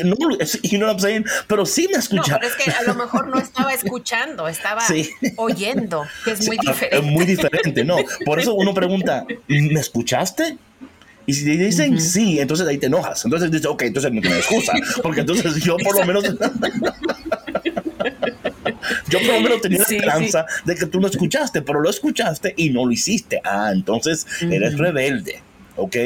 no, 0.78 0.86
I'm 0.90 0.98
saying? 0.98 1.24
Pero 1.46 1.66
sí 1.66 1.86
me 1.88 1.92
No, 1.94 1.98
escuchaste. 1.98 2.34
pero 2.40 2.46
es 2.48 2.56
que 2.56 2.70
a 2.70 2.82
lo 2.82 2.94
mejor 2.94 3.28
no 3.28 3.38
estaba 3.40 3.72
escuchando, 3.74 4.48
estaba 4.48 4.80
Sí. 4.80 5.10
oyendo, 5.36 6.04
que 6.24 6.32
es 6.32 6.46
muy 6.46 6.56
Sí, 6.56 6.62
ah, 6.66 6.72
diferente. 6.72 7.06
Es 7.06 7.12
muy 7.12 7.24
diferente, 7.26 7.84
¿no? 7.84 7.96
Por 8.24 8.40
eso 8.40 8.54
uno 8.54 8.72
pregunta, 8.72 9.26
¿me 9.48 9.78
escuchaste? 9.80 10.56
Y 11.26 11.34
si 11.34 11.44
te 11.44 11.56
dicen 11.56 12.00
sí, 12.00 12.38
entonces 12.38 12.66
ahí 12.66 12.78
te 12.78 12.86
enojas. 12.86 13.24
Entonces 13.24 13.50
dices, 13.50 13.66
ok, 13.66 13.82
entonces 13.82 14.12
no 14.12 14.20
me 14.20 14.28
excusa. 14.28 14.72
Porque 15.02 15.20
entonces 15.20 15.56
yo 15.56 15.76
por 15.76 15.98
lo 15.98 16.06
menos. 16.06 16.24
yo 19.08 19.18
por 19.18 19.34
lo 19.34 19.40
menos 19.40 19.60
tenía 19.60 19.84
Sí, 19.84 19.98
la 19.98 20.06
esperanza 20.06 20.46
de 20.64 20.76
que 20.76 20.86
tú 20.86 21.00
no 21.00 21.08
escuchaste, 21.08 21.62
pero 21.62 21.80
lo 21.80 21.90
escuchaste 21.90 22.54
y 22.56 22.70
no 22.70 22.86
lo 22.86 22.92
hiciste. 22.92 23.40
Ah, 23.44 23.70
entonces 23.72 24.26
eres 24.40 24.78
rebelde. 24.78 25.42
¿Ok? 25.76 25.96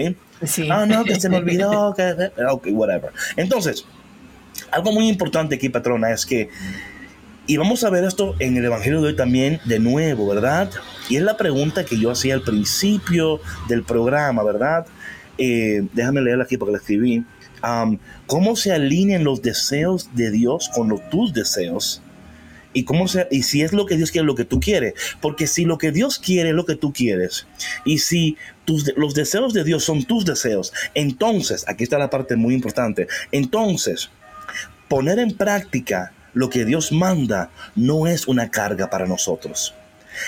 Sí. 0.45 0.69
Ah, 0.71 0.87
no, 0.87 1.05
que 1.05 1.21
se 1.21 1.29
me 1.29 1.37
olvidó. 1.37 1.93
Que, 1.95 2.33
ok, 2.51 2.69
whatever. 2.71 3.11
Entonces, 3.37 3.85
algo 4.71 4.93
muy 4.93 5.09
importante 5.09 5.57
aquí, 5.57 5.69
patrona, 5.69 6.11
es 6.13 6.25
que 6.25 6.49
y 7.51 7.57
vamos 7.57 7.83
a 7.83 7.91
ver 7.91 8.05
esto 8.05 8.37
en 8.39 8.57
el 8.57 8.65
Evangelio 8.65 9.01
de 9.01 9.09
hoy 9.09 9.17
también 9.17 9.61
de 9.65 9.81
nuevo, 9.81 10.29
¿verdad? 10.29 10.71
Y 11.09 11.17
es 11.17 11.23
la 11.23 11.37
pregunta 11.37 11.85
que 11.85 11.99
yo 11.99 12.13
hacía 12.13 12.35
al 12.35 12.43
principio 12.43 13.41
del 13.67 13.83
programa, 13.83 14.45
¿verdad? 14.45 14.87
Eh, 15.39 15.87
déjame 15.93 16.21
leerla 16.21 16.45
aquí 16.45 16.57
porque 16.57 16.73
la 16.73 16.79
escribí. 16.79 17.25
¿Cómo 18.27 18.57
se 18.57 18.73
alinean 18.73 19.25
los 19.25 19.43
deseos 19.43 20.11
de 20.15 20.31
Dios 20.31 20.71
con 20.75 20.89
los, 20.89 21.09
tus 21.11 21.33
deseos? 21.33 22.03
Y, 22.73 22.85
cómo 22.85 23.09
se, 23.09 23.27
y 23.33 23.43
si 23.43 23.63
es 23.63 23.73
lo 23.73 23.85
que 23.85 23.97
Dios 23.97 24.13
quiere, 24.13 24.27
lo 24.27 24.37
que 24.37 24.45
tú 24.45 24.61
quieres. 24.61 24.95
Porque 25.21 25.47
si 25.47 25.65
lo 25.65 25.77
que 25.77 25.91
Dios 25.91 26.19
quiere 26.19 26.51
es 26.51 26.55
lo 26.55 26.67
que 26.67 26.77
tú 26.77 26.93
quieres, 26.93 27.47
y 27.85 27.99
si 27.99 28.37
tus, 28.65 28.93
los 28.97 29.15
deseos 29.15 29.53
de 29.53 29.65
Dios 29.65 29.85
son 29.85 30.05
tus 30.05 30.25
deseos, 30.25 30.73
entonces, 30.95 31.65
aquí 31.67 31.83
está 31.83 31.99
la 31.99 32.11
parte 32.11 32.37
muy 32.37 32.55
importante, 32.55 33.09
entonces, 33.33 34.11
poner 34.89 35.19
en 35.19 35.37
práctica 35.37 36.13
lo 36.33 36.49
que 36.49 36.65
Dios 36.65 36.93
manda 36.93 37.51
no 37.75 38.07
es 38.07 38.29
una 38.29 38.51
carga 38.51 38.89
para 38.89 39.07
nosotros. 39.07 39.75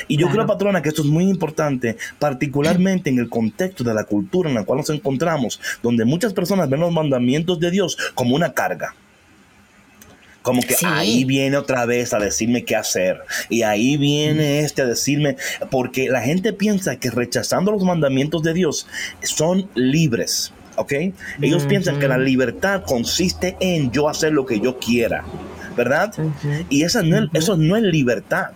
Y 0.08 0.16
yo 0.16 0.26
Claro. 0.26 0.32
creo, 0.32 0.46
patrona, 0.46 0.82
que 0.82 0.88
esto 0.90 1.02
es 1.02 1.08
muy 1.08 1.24
importante, 1.24 1.96
particularmente 2.18 3.10
en 3.10 3.18
el 3.18 3.28
contexto 3.28 3.84
de 3.84 3.94
la 3.94 4.04
cultura 4.04 4.48
en 4.48 4.54
la 4.56 4.64
cual 4.64 4.78
nos 4.78 4.90
encontramos, 4.90 5.60
donde 5.82 6.04
muchas 6.04 6.32
personas 6.32 6.68
ven 6.68 6.80
los 6.80 6.92
mandamientos 6.92 7.58
de 7.60 7.70
Dios 7.70 7.96
como 8.14 8.34
una 8.36 8.52
carga. 8.52 8.94
Como 10.42 10.60
que 10.60 10.74
Sí. 10.74 10.84
ahí 10.88 11.24
viene 11.24 11.56
otra 11.56 11.86
vez 11.86 12.12
a 12.14 12.18
decirme 12.18 12.64
qué 12.64 12.74
hacer. 12.74 13.18
Y 13.48 13.62
ahí 13.62 13.96
viene 13.96 14.60
este 14.60 14.82
a 14.82 14.86
decirme, 14.86 15.36
porque 15.70 16.08
la 16.08 16.20
gente 16.20 16.52
piensa 16.52 16.96
que 16.96 17.10
rechazando 17.10 17.70
los 17.70 17.84
mandamientos 17.84 18.42
de 18.42 18.52
Dios 18.52 18.88
son 19.22 19.68
libres. 19.76 20.52
¿Ok? 20.76 20.92
Ellos 21.42 21.66
piensan 21.66 21.98
que 22.00 22.08
la 22.08 22.16
libertad 22.18 22.82
consiste 22.86 23.56
en 23.60 23.92
yo 23.92 24.08
hacer 24.08 24.32
lo 24.32 24.46
que 24.46 24.58
yo 24.58 24.78
quiera. 24.78 25.22
¿Verdad? 25.76 26.12
Y 26.70 26.82
esa 26.82 27.02
no 27.02 27.18
es- 27.18 27.30
eso 27.34 27.56
no 27.56 27.76
es 27.76 27.82
libertad. 27.82 28.50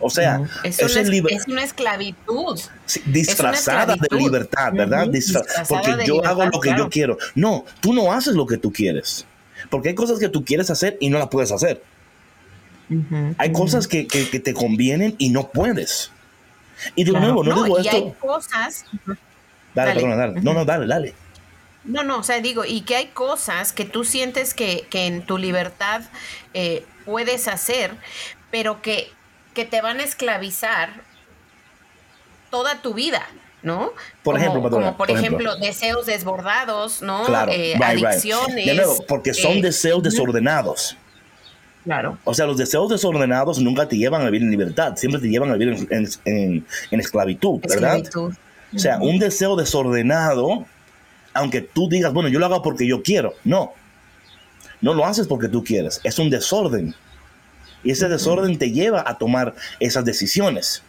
O 0.00 0.10
sea, 0.10 0.40
Es 0.62 0.78
eso 0.78 0.92
una, 0.92 1.00
es 1.02 1.08
liber- 1.08 1.32
es 1.32 1.46
una 1.48 1.64
esclavitud. 1.64 2.60
Sí, 2.84 3.02
disfrazada 3.06 3.86
de 3.86 3.92
esclavitud. 3.94 4.18
libertad, 4.30 4.72
¿verdad? 4.72 5.02
Ujú, 5.04 5.12
Disfra- 5.12 5.42
disfrazada 5.42 5.66
porque 5.68 6.06
yo 6.06 6.24
hago 6.24 6.44
lo 6.44 6.60
que 6.60 6.68
claro. 6.68 6.84
yo 6.84 6.90
quiero. 6.90 7.18
No, 7.34 7.64
tú 7.80 7.92
no 7.92 8.12
haces 8.12 8.34
lo 8.34 8.46
que 8.46 8.56
tú 8.58 8.72
quieres. 8.72 9.24
Porque 9.70 9.88
hay 9.90 9.94
cosas 9.94 10.18
que 10.18 10.28
tú 10.28 10.44
quieres 10.44 10.70
hacer 10.70 10.96
y 11.00 11.08
no 11.10 11.18
las 11.18 11.28
puedes 11.28 11.50
hacer. 11.52 11.82
Hay 13.38 13.52
cosas 13.52 13.88
que, 13.88 14.06
que- 14.06 14.28
que 14.30 14.38
te 14.38 14.54
convienen 14.54 15.14
y 15.18 15.30
no 15.30 15.48
puedes. 15.50 16.12
Y 16.94 17.04
de 17.04 17.10
Claro. 17.10 17.24
nuevo, 17.26 17.44
no, 17.44 17.64
digo 17.64 17.80
y 17.80 17.88
hay 17.88 17.96
esto. 18.08 18.14
cosas. 18.20 18.84
Dale, 18.94 19.18
dale. 19.74 19.94
perdona, 19.94 20.16
dale. 20.16 20.40
No, 20.40 20.54
no, 20.54 20.64
dale, 20.64 20.86
dale. 20.86 21.14
No, 21.84 22.02
no, 22.04 22.18
o 22.18 22.22
sea, 22.22 22.40
digo, 22.40 22.64
y 22.64 22.82
que 22.82 22.96
hay 22.96 23.06
cosas 23.08 23.72
que 23.72 23.84
tú 23.84 24.04
sientes 24.04 24.54
que, 24.54 24.86
que 24.90 25.06
en 25.06 25.22
tu 25.24 25.38
libertad 25.38 26.02
eh, 26.54 26.84
puedes 27.04 27.48
hacer, 27.48 27.94
pero 28.50 28.82
que, 28.82 29.08
que 29.56 29.64
te 29.64 29.80
van 29.80 29.98
a 29.98 30.04
esclavisar 30.04 30.90
toda 32.50 32.80
tu 32.82 32.94
vida, 32.94 33.22
¿no? 33.62 33.90
Por 34.22 34.34
Como- 34.34 34.36
ejemplo, 34.38 34.62
patrona, 34.62 34.86
como 34.86 34.96
por, 34.96 35.06
por 35.08 35.16
ejemplo, 35.16 35.48
ejemplo. 35.50 35.66
deseos 35.66 36.06
desbordados, 36.06 37.02
¿no? 37.02 37.24
Claro, 37.24 37.50
Eh, 37.52 37.74
right, 37.74 37.94
right. 37.96 38.04
adicciones. 38.06 38.66
De 38.66 38.74
nuevo, 38.74 39.04
porque 39.08 39.34
son 39.34 39.54
eh, 39.54 39.62
deseos 39.62 40.02
desordenados. 40.02 40.96
Claro. 41.84 42.18
O 42.24 42.34
sea, 42.34 42.46
los 42.46 42.56
deseos 42.56 42.88
desordenados 42.88 43.58
nunca 43.60 43.88
te 43.88 43.96
llevan 43.96 44.22
a 44.22 44.26
vivir 44.26 44.42
en 44.42 44.50
libertad, 44.50 44.94
siempre 44.96 45.20
te 45.20 45.28
llevan 45.28 45.50
a 45.50 45.54
vivir 45.54 45.68
en, 45.74 45.88
en- 45.90 46.08
en- 46.24 46.66
en 46.90 47.00
esclavitud, 47.00 47.60
¿verdad? 47.60 47.96
Esclavitud. 47.98 48.34
O 48.74 48.78
sea, 48.78 48.98
un 48.98 49.18
deseo 49.18 49.56
desordenado, 49.56 50.66
aunque 51.32 51.60
tú 51.62 51.88
digas, 51.88 52.12
bueno, 52.12 52.28
yo 52.28 52.38
lo 52.38 52.46
hago 52.46 52.62
porque 52.62 52.86
yo 52.86 53.02
quiero. 53.02 53.34
No. 53.44 53.72
No 54.80 54.92
lo 54.94 55.06
haces 55.06 55.26
porque 55.26 55.48
tú 55.48 55.64
quieres. 55.64 56.00
Es 56.04 56.18
un 56.18 56.28
desorden. 56.28 56.94
Y 57.84 57.90
ese 57.92 58.08
desorden 58.08 58.58
te 58.58 58.70
lleva 58.70 59.04
a 59.06 59.18
tomar 59.18 59.54
esas 59.80 60.04
decisiones, 60.04 60.82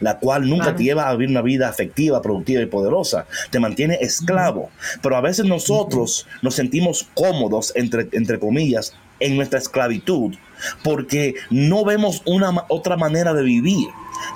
la 0.00 0.18
cual 0.18 0.48
nunca 0.48 0.64
Claro. 0.64 0.78
te 0.78 0.84
lleva 0.84 1.08
a 1.08 1.12
vivir 1.12 1.30
una 1.30 1.42
vida 1.42 1.68
afectiva, 1.68 2.20
productiva 2.22 2.62
y 2.62 2.66
poderosa. 2.66 3.26
Te 3.50 3.60
mantiene 3.60 3.98
esclavo. 4.00 4.70
Pero 5.02 5.16
a 5.16 5.20
veces 5.20 5.46
nosotros 5.46 6.26
nos 6.42 6.54
sentimos 6.54 7.08
cómodos, 7.14 7.72
entre, 7.76 8.08
entre 8.12 8.38
comillas, 8.38 8.94
en 9.20 9.36
nuestra 9.36 9.58
esclavitud, 9.58 10.34
porque 10.82 11.34
no 11.50 11.84
vemos 11.84 12.22
una 12.24 12.64
otra 12.68 12.96
manera 12.96 13.34
de 13.34 13.42
vivir. 13.42 13.88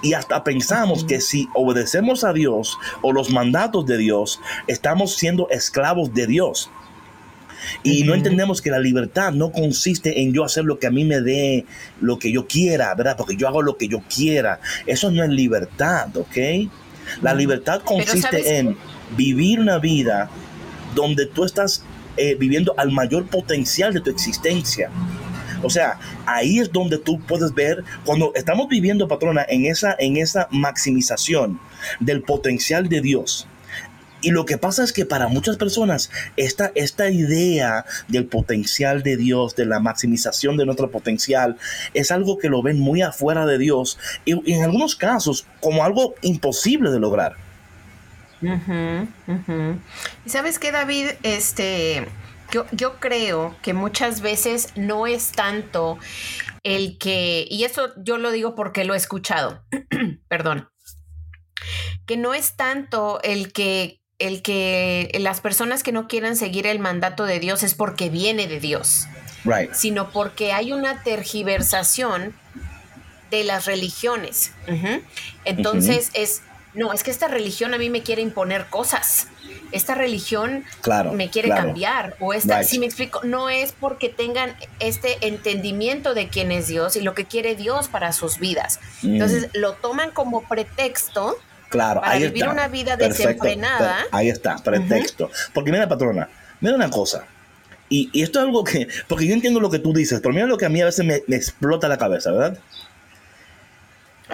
Y 0.02 0.12
hasta 0.14 0.44
pensamos 0.44 1.04
que 1.04 1.20
si 1.20 1.48
obedecemos 1.54 2.22
a 2.24 2.32
Dios 2.32 2.78
o 3.00 3.12
los 3.12 3.30
mandatos 3.30 3.84
de 3.86 3.98
Dios, 3.98 4.38
estamos 4.68 5.16
siendo 5.16 5.48
esclavos 5.50 6.14
de 6.14 6.26
Dios. 6.28 6.70
Y 7.82 8.04
no 8.04 8.14
entendemos 8.14 8.60
que 8.60 8.70
la 8.70 8.78
libertad 8.78 9.32
no 9.32 9.52
consiste 9.52 10.22
en 10.22 10.32
yo 10.32 10.44
hacer 10.44 10.64
lo 10.64 10.78
que 10.78 10.86
a 10.86 10.90
mí 10.90 11.04
me 11.04 11.20
dé, 11.20 11.64
lo 12.00 12.18
que 12.18 12.32
yo 12.32 12.46
quiera, 12.46 12.94
¿verdad? 12.94 13.16
Porque 13.16 13.36
yo 13.36 13.48
hago 13.48 13.62
lo 13.62 13.76
que 13.76 13.88
yo 13.88 14.02
quiera. 14.14 14.60
Eso 14.86 15.10
no 15.10 15.22
es 15.22 15.30
libertad, 15.30 16.16
¿ok? 16.16 16.68
La 17.20 17.34
libertad 17.34 17.82
consiste 17.82 18.20
¿sabes 18.20 18.46
en 18.46 18.76
vivir 19.16 19.60
una 19.60 19.78
vida 19.78 20.30
donde 20.94 21.26
tú 21.26 21.44
estás 21.44 21.84
eh, 22.16 22.36
viviendo 22.38 22.74
al 22.76 22.90
mayor 22.92 23.26
potencial 23.26 23.94
de 23.94 24.00
tu 24.00 24.10
existencia. 24.10 24.90
O 25.62 25.70
sea, 25.70 25.98
ahí 26.26 26.58
es 26.58 26.72
donde 26.72 26.98
tú 26.98 27.20
puedes 27.20 27.54
ver, 27.54 27.84
cuando 28.04 28.32
estamos 28.34 28.68
viviendo, 28.68 29.08
patrona, 29.08 29.46
en 29.48 29.64
esa, 29.64 29.94
en 29.98 30.16
esa 30.16 30.48
maximización 30.50 31.58
del 32.00 32.22
potencial 32.22 32.88
de 32.88 33.00
Dios. 33.00 33.46
Y 34.22 34.30
lo 34.30 34.44
que 34.44 34.56
pasa 34.56 34.84
es 34.84 34.92
que 34.92 35.04
para 35.04 35.28
muchas 35.28 35.56
personas 35.56 36.10
esta, 36.36 36.70
esta 36.74 37.10
idea 37.10 37.84
del 38.08 38.26
potencial 38.26 39.02
de 39.02 39.16
Dios, 39.16 39.56
de 39.56 39.66
la 39.66 39.80
maximización 39.80 40.56
de 40.56 40.64
nuestro 40.64 40.90
potencial, 40.90 41.56
es 41.92 42.10
algo 42.10 42.38
que 42.38 42.48
lo 42.48 42.62
ven 42.62 42.78
muy 42.78 43.02
afuera 43.02 43.44
de 43.46 43.58
Dios 43.58 43.98
y, 44.24 44.52
en 44.52 44.62
algunos 44.62 44.96
casos 44.96 45.46
como 45.60 45.84
algo 45.84 46.14
imposible 46.22 46.90
de 46.90 47.00
lograr. 47.00 47.36
Y 50.24 50.28
sabes 50.28 50.58
qué, 50.58 50.72
David, 50.72 51.06
este, 51.22 52.08
yo, 52.50 52.66
yo 52.72 52.98
creo 53.00 53.56
que 53.62 53.72
muchas 53.72 54.20
veces 54.20 54.68
no 54.76 55.06
es 55.06 55.32
tanto 55.32 55.98
el 56.62 56.98
que, 56.98 57.46
y 57.50 57.64
eso 57.64 57.90
yo 57.96 58.18
lo 58.18 58.30
digo 58.30 58.54
porque 58.54 58.84
lo 58.84 58.94
he 58.94 58.96
escuchado, 58.96 59.64
perdón, 60.28 60.68
que 62.06 62.16
no 62.16 62.34
es 62.34 62.56
tanto 62.56 63.20
el 63.22 63.52
que 63.52 64.01
el 64.26 64.42
que 64.42 65.10
las 65.20 65.40
personas 65.40 65.82
que 65.82 65.92
no 65.92 66.08
quieran 66.08 66.36
seguir 66.36 66.66
el 66.66 66.78
mandato 66.78 67.24
de 67.24 67.38
Dios 67.40 67.62
es 67.62 67.74
porque 67.74 68.08
viene 68.10 68.46
de 68.46 68.60
Dios, 68.60 69.06
Right. 69.44 69.72
sino 69.74 70.10
porque 70.10 70.52
hay 70.52 70.72
una 70.72 71.02
tergiversación 71.02 72.34
de 73.30 73.44
las 73.44 73.64
religiones. 73.66 74.52
Entonces 75.44 76.10
es, 76.14 76.42
no, 76.74 76.92
es 76.92 77.02
que 77.02 77.10
esta 77.10 77.28
religión 77.28 77.74
a 77.74 77.78
mí 77.78 77.90
me 77.90 78.02
quiere 78.02 78.22
imponer 78.22 78.66
cosas. 78.66 79.26
esta 79.72 79.94
religión 79.94 80.64
Claro, 80.82 81.12
me 81.14 81.30
quiere 81.30 81.48
claro. 81.48 81.64
cambiar 81.64 82.16
o 82.20 82.34
esta, 82.34 82.58
Right. 82.58 82.68
si 82.68 82.78
me 82.78 82.84
explico, 82.86 83.20
no 83.24 83.48
es 83.48 83.72
porque 83.72 84.10
tengan 84.10 84.54
este 84.80 85.16
entendimiento 85.26 86.12
de 86.14 86.28
quién 86.28 86.52
es 86.52 86.68
Dios 86.68 86.94
y 86.96 87.00
lo 87.00 87.14
que 87.14 87.24
quiere 87.24 87.54
Dios 87.56 87.88
para 87.88 88.12
sus 88.12 88.38
vidas. 88.38 88.80
Mm. 89.00 89.14
Entonces 89.14 89.48
lo 89.54 89.72
toman 89.74 90.10
como 90.10 90.46
pretexto 90.46 91.38
Claro, 91.72 92.00
para 92.00 92.12
ahí 92.12 92.22
vivir 92.24 92.42
está. 92.44 92.52
una 92.52 92.68
vida 92.68 92.96
Perfecto, 92.96 93.28
desenfrenada. 93.44 93.96
Ahí 94.12 94.28
está, 94.28 94.56
pretexto. 94.58 95.30
Porque 95.52 95.72
mira, 95.72 95.88
patrona, 95.88 96.28
mira 96.60 96.76
una 96.76 96.90
cosa. 96.90 97.24
Y, 97.88 98.08
y 98.12 98.22
esto 98.22 98.38
es 98.38 98.44
algo 98.44 98.62
que, 98.62 98.86
porque 99.08 99.26
yo 99.26 99.34
entiendo 99.34 99.58
lo 99.58 99.68
que 99.70 99.80
tú 99.80 99.92
dices, 99.92 100.20
pero 100.22 100.32
mira 100.32 100.46
lo 100.46 100.56
que 100.58 100.66
a 100.66 100.68
mí 100.68 100.80
a 100.80 100.84
veces 100.84 101.04
me, 101.04 101.22
me 101.26 101.34
explota 101.36 101.88
la 101.88 101.98
cabeza, 101.98 102.30
¿verdad? 102.30 102.58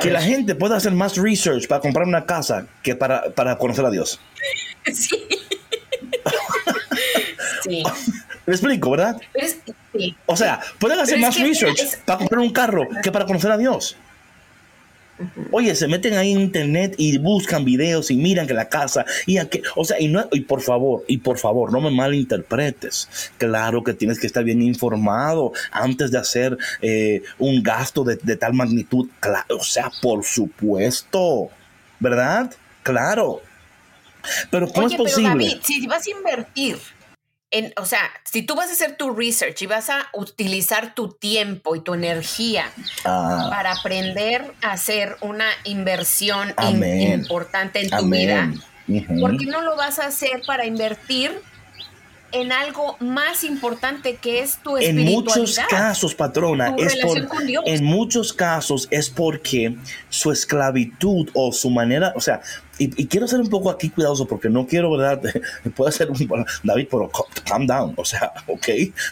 Que 0.03 0.11
la 0.11 0.21
gente 0.21 0.55
pueda 0.55 0.77
hacer 0.77 0.93
más 0.93 1.17
research 1.17 1.67
para 1.67 1.81
comprar 1.81 2.07
una 2.07 2.27
casa 2.27 2.67
que 2.83 2.95
para, 2.95 3.31
para 3.31 3.57
conocer 3.57 3.87
a 3.87 3.91
Dios. 3.91 4.21
Sí. 4.93 5.17
sí. 7.65 7.83
¿Me 8.47 8.55
explico, 8.55 8.91
verdad? 8.91 9.21
Es- 9.35 9.59
sí. 9.93 10.17
O 10.27 10.37
sea, 10.37 10.61
pueden 10.79 10.99
hacer 11.01 11.17
Pero 11.17 11.29
es 11.29 11.29
más 11.29 11.37
que, 11.37 11.45
research 11.49 11.81
es- 11.81 11.97
para 12.05 12.19
comprar 12.19 12.41
un 12.41 12.53
carro 12.53 12.87
que 13.03 13.13
para 13.13 13.27
conocer 13.27 13.51
a 13.51 13.59
Dios. 13.59 13.97
Oye, 15.51 15.75
se 15.75 15.89
meten 15.89 16.15
ahí 16.15 16.33
en 16.33 16.41
internet 16.41 16.95
y 16.97 17.19
buscan 17.19 17.65
videos 17.65 18.11
y 18.11 18.17
miran 18.17 18.47
que 18.47 18.55
la 18.55 18.69
casa 18.69 19.05
y 19.27 19.39
a 19.39 19.49
que, 19.49 19.63
o 19.77 19.85
sea, 19.85 20.01
y 20.01 20.09
no, 20.09 20.29
y 20.33 20.41
por 20.41 20.61
favor, 20.61 21.05
y 21.09 21.19
por 21.19 21.39
favor, 21.39 21.73
no 21.73 21.81
me 21.81 21.91
malinterpretes. 21.91 23.09
Claro 23.39 23.83
que 23.83 23.95
tienes 23.95 24.19
que 24.19 24.27
estar 24.27 24.45
bien 24.45 24.63
informado 24.63 25.53
antes 25.71 26.11
de 26.11 26.19
hacer 26.19 26.57
eh, 26.83 27.23
un 27.39 27.63
gasto 27.63 28.05
de, 28.05 28.17
de 28.17 28.37
tal 28.37 28.55
magnitud. 28.55 29.09
Claro, 29.21 29.57
o 29.59 29.65
sea, 29.65 29.91
por 30.01 30.25
supuesto, 30.25 31.49
¿verdad? 31.99 32.53
Claro. 32.83 33.43
Pero 34.51 34.69
¿cómo 34.69 34.87
Oye, 34.87 34.95
es 34.95 35.01
pero 35.01 35.05
posible? 35.05 35.31
David, 35.31 35.59
si 35.63 35.87
vas 35.87 36.07
a 36.07 36.11
invertir 36.11 36.79
en, 37.51 37.73
o 37.79 37.87
sea, 37.87 38.01
si 38.25 38.43
tú 38.43 38.55
vas 38.55 38.69
a 38.69 38.73
hacer 38.73 38.97
tu 38.97 39.11
research 39.15 39.63
y 39.63 39.67
vas 39.67 39.89
a 39.89 40.07
utilizar 40.13 40.95
tu 40.95 41.09
tiempo 41.13 41.75
y 41.77 41.81
tu 41.81 41.95
energía 41.95 42.71
Ah, 43.05 43.47
para 43.51 43.73
aprender 43.73 44.53
a 44.63 44.73
hacer 44.73 45.17
una 45.23 45.47
inversión 45.65 46.55
in- 46.71 46.85
importante 47.13 47.81
en 47.81 47.91
tu 47.91 48.09
vida. 48.11 48.53
¿por 49.21 49.37
qué 49.39 49.47
no 49.47 49.61
lo 49.63 49.77
vas 49.77 49.99
a 49.99 50.07
hacer 50.07 50.43
para 50.47 50.65
invertir 50.67 51.31
en 52.33 52.53
algo 52.53 52.97
más 53.01 53.43
importante 53.45 54.17
que 54.17 54.41
es 54.41 54.59
tu 54.63 54.77
En 54.77 54.99
espiritualidad? 54.99 55.37
muchos 55.41 55.59
casos, 55.71 56.15
patrona, 56.15 56.75
es 56.77 56.97
por, 56.97 57.27
con 57.29 57.47
Dios. 57.47 57.65
en 57.67 57.83
muchos 57.85 58.35
casos 58.35 58.87
es 58.91 59.09
porque 59.09 59.77
su 60.11 60.31
esclavitud 60.33 61.31
o 61.33 61.53
su 61.53 61.71
manera, 61.71 62.13
o 62.17 62.21
sea, 62.21 62.43
y, 62.79 63.03
y 63.03 63.07
quiero 63.07 63.27
ser 63.27 63.41
un 63.41 63.49
poco 63.49 63.71
aquí 63.71 63.91
cuidadoso 63.91 64.27
porque 64.27 64.49
no 64.49 64.67
quiero, 64.67 64.91
¿verdad? 64.91 65.21
Puede 65.77 65.93
ser 65.93 66.11
un, 66.11 66.17
David, 66.63 66.87
pero 66.91 67.11
calm 67.45 67.67
down, 67.67 67.93
o 67.97 68.05
sea, 68.05 68.33
ok, 68.47 68.69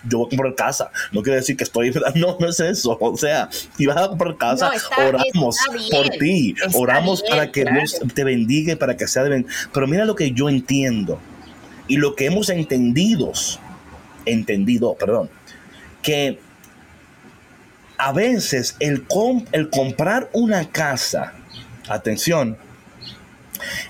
yo 0.08 0.18
voy 0.18 0.26
a 0.26 0.30
comprar 0.30 0.54
casa, 0.54 0.90
no 1.12 1.22
quiere 1.22 1.38
decir 1.40 1.56
que 1.56 1.64
estoy, 1.64 1.90
¿verdad? 1.90 2.14
No, 2.16 2.36
no 2.38 2.48
es 2.48 2.60
eso, 2.60 2.96
o 3.00 3.16
sea, 3.16 3.48
si 3.76 3.86
vas 3.86 3.96
a 3.96 4.08
comprar 4.08 4.36
casa, 4.36 4.68
No, 4.68 4.72
está- 4.74 5.06
oramos 5.08 5.58
está 5.58 5.72
bien, 5.72 5.88
por 5.90 6.08
ti, 6.18 6.54
oramos 6.74 7.22
bien, 7.22 7.30
para 7.32 7.52
que 7.52 7.62
claro. 7.62 7.76
Dios 7.78 7.96
te 8.14 8.24
bendiga, 8.24 8.72
y 8.72 8.76
para 8.76 8.96
que 8.96 9.06
sea 9.08 9.22
de 9.24 9.30
ben- 9.30 9.46
Pero 9.72 9.86
mira 9.86 10.04
lo 10.04 10.14
que 10.14 10.30
yo 10.32 10.48
entiendo 10.48 11.18
y 11.88 11.96
lo 11.98 12.14
que 12.14 12.26
hemos 12.26 12.48
entendido, 12.50 13.32
entendido, 14.24 14.94
perdón, 14.94 15.30
que 16.02 16.38
a 17.98 18.12
veces 18.12 18.76
el, 18.80 19.06
com- 19.06 19.44
el 19.52 19.70
comprar 19.70 20.28
una 20.32 20.68
casa, 20.70 21.32
atención, 21.88 22.56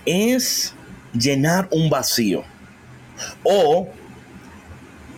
es 0.04 0.74
llenar 1.12 1.68
un 1.70 1.90
vacío. 1.90 2.44
O 3.42 3.88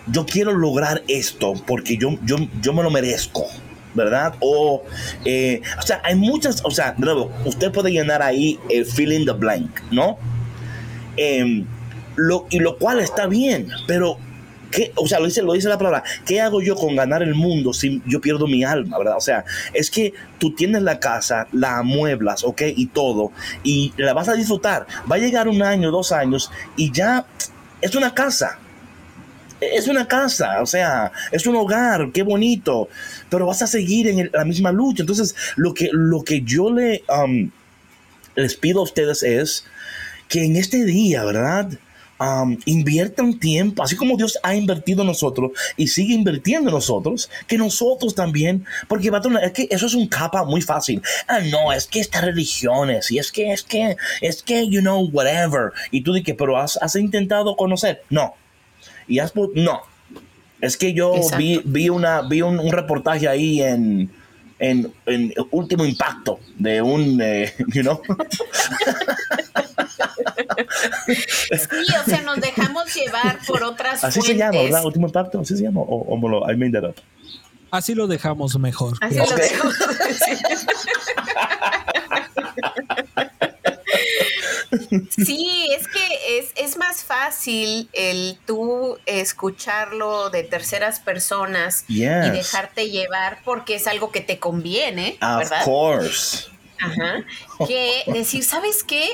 yo 0.06 0.24
quiero 0.24 0.52
lograr 0.52 1.02
esto 1.08 1.54
porque 1.66 1.96
yo, 1.96 2.18
yo, 2.24 2.36
yo 2.60 2.72
me 2.72 2.82
lo 2.82 2.90
merezco. 2.90 3.46
¿Verdad? 3.94 4.34
O, 4.40 4.84
eh, 5.24 5.62
o 5.76 5.82
sea, 5.82 6.00
hay 6.04 6.14
muchas, 6.14 6.60
o 6.62 6.70
sea, 6.70 6.92
de 6.92 7.04
nuevo, 7.04 7.32
usted 7.46 7.72
puede 7.72 7.90
llenar 7.90 8.22
ahí 8.22 8.60
el 8.68 8.84
fill 8.84 9.12
in 9.12 9.24
the 9.24 9.32
blank, 9.32 9.80
¿no? 9.90 10.18
Em, 11.16 11.66
lo, 12.14 12.46
y 12.50 12.60
lo 12.60 12.76
cual 12.78 13.00
está 13.00 13.26
bien, 13.26 13.68
pero 13.88 14.18
¿qué? 14.70 14.92
o 14.94 15.06
sea, 15.06 15.20
lo 15.20 15.26
dice, 15.26 15.42
lo 15.42 15.52
dice 15.52 15.68
la 15.68 15.78
palabra, 15.78 16.02
¿qué 16.26 16.40
hago 16.40 16.60
yo 16.60 16.74
con 16.74 16.96
ganar 16.96 17.22
el 17.22 17.34
mundo 17.34 17.72
si 17.72 18.02
yo 18.06 18.20
pierdo 18.20 18.46
mi 18.46 18.64
alma, 18.64 18.98
verdad? 18.98 19.16
O 19.16 19.20
sea, 19.20 19.44
es 19.74 19.90
que 19.90 20.12
tú 20.38 20.54
tienes 20.54 20.82
la 20.82 20.98
casa, 21.00 21.46
la 21.52 21.78
amueblas, 21.78 22.44
¿ok? 22.44 22.62
Y 22.76 22.86
todo, 22.86 23.32
y 23.62 23.92
la 23.96 24.12
vas 24.14 24.28
a 24.28 24.34
disfrutar. 24.34 24.86
Va 25.10 25.16
a 25.16 25.18
llegar 25.18 25.48
un 25.48 25.62
año, 25.62 25.90
dos 25.90 26.12
años, 26.12 26.50
y 26.76 26.92
ya 26.92 27.26
es 27.80 27.94
una 27.94 28.14
casa. 28.14 28.58
Es 29.60 29.88
una 29.88 30.06
casa, 30.06 30.62
o 30.62 30.66
sea, 30.66 31.10
es 31.32 31.44
un 31.44 31.56
hogar, 31.56 32.12
qué 32.12 32.22
bonito, 32.22 32.88
pero 33.28 33.44
vas 33.44 33.60
a 33.60 33.66
seguir 33.66 34.06
en 34.06 34.30
la 34.32 34.44
misma 34.44 34.70
lucha. 34.70 35.02
Entonces, 35.02 35.34
lo 35.56 35.74
que, 35.74 35.88
lo 35.90 36.22
que 36.22 36.42
yo 36.42 36.72
le, 36.72 37.02
um, 37.08 37.50
les 38.36 38.54
pido 38.54 38.78
a 38.78 38.84
ustedes 38.84 39.24
es 39.24 39.64
que 40.28 40.44
en 40.44 40.54
este 40.54 40.84
día, 40.84 41.24
¿verdad? 41.24 41.70
Um, 42.20 42.58
inviertan 42.64 43.38
tiempo, 43.38 43.82
así 43.82 43.94
como 43.94 44.16
Dios 44.16 44.40
ha 44.42 44.56
invertido 44.56 45.02
en 45.02 45.06
nosotros 45.06 45.52
y 45.76 45.86
sigue 45.86 46.14
invirtiendo 46.14 46.68
en 46.68 46.74
nosotros, 46.74 47.30
que 47.46 47.56
nosotros 47.56 48.14
también, 48.14 48.64
porque 48.88 49.12
patrona, 49.12 49.38
es 49.40 49.52
que 49.52 49.68
eso 49.70 49.86
es 49.86 49.94
un 49.94 50.08
capa 50.08 50.44
muy 50.44 50.60
fácil. 50.60 51.00
Ah, 51.28 51.38
no, 51.38 51.72
es 51.72 51.86
que 51.86 52.00
estas 52.00 52.24
religiones, 52.24 53.10
y 53.12 53.18
es 53.18 53.30
que, 53.30 53.52
es 53.52 53.62
que, 53.62 53.96
es 54.20 54.42
que, 54.42 54.68
you 54.68 54.80
know, 54.80 55.08
whatever. 55.12 55.70
Y 55.92 56.02
tú 56.02 56.12
dices, 56.12 56.34
pero 56.36 56.58
has, 56.58 56.76
has 56.82 56.96
intentado 56.96 57.56
conocer. 57.56 58.02
No. 58.10 58.34
Y 59.06 59.20
has, 59.20 59.32
no. 59.54 59.82
Es 60.60 60.76
que 60.76 60.92
yo 60.92 61.14
Exacto. 61.14 61.38
vi, 61.38 61.62
vi, 61.64 61.88
una, 61.88 62.22
vi 62.22 62.42
un, 62.42 62.58
un 62.58 62.72
reportaje 62.72 63.28
ahí 63.28 63.62
en, 63.62 64.10
en, 64.58 64.92
en 65.06 65.32
Último 65.50 65.84
Impacto 65.84 66.40
de 66.56 66.82
un, 66.82 67.20
eh, 67.22 67.54
you 67.72 67.82
know. 67.82 68.00
Sí, 71.08 71.94
o 72.00 72.04
sea, 72.04 72.20
nos 72.22 72.40
dejamos 72.40 72.94
llevar 72.94 73.38
por 73.46 73.62
otras 73.62 74.02
Así 74.04 74.20
se 74.20 74.26
fuentes. 74.26 74.38
llama, 74.38 74.62
¿verdad? 74.62 74.84
Último 74.84 75.06
Impacto, 75.06 75.40
así 75.40 75.56
se 75.56 75.62
llama. 75.64 75.80
O, 75.80 75.84
o 76.08 76.16
me 76.16 76.28
lo- 76.28 76.50
I 76.50 76.56
made 76.56 76.72
that 76.72 76.88
up. 76.90 76.96
Así 77.70 77.94
lo 77.94 78.06
dejamos 78.06 78.58
mejor. 78.58 78.96
Así 79.00 79.16
lo 79.16 79.26
dejamos. 79.36 79.74
Sí, 85.10 85.68
es 85.76 85.88
que 85.88 86.38
es, 86.38 86.52
es 86.56 86.76
más 86.76 87.02
fácil 87.04 87.88
el 87.92 88.38
tú 88.46 88.98
escucharlo 89.06 90.30
de 90.30 90.42
terceras 90.44 91.00
personas 91.00 91.84
y 91.88 92.00
dejarte 92.04 92.90
llevar 92.90 93.38
porque 93.44 93.76
es 93.76 93.86
algo 93.86 94.10
que 94.12 94.20
te 94.20 94.38
conviene, 94.38 95.18
Of 95.22 95.38
¿verdad? 95.38 95.64
course. 95.64 96.46
Ajá. 96.80 97.24
Que 97.66 98.02
decir, 98.06 98.44
¿sabes 98.44 98.84
qué? 98.84 99.08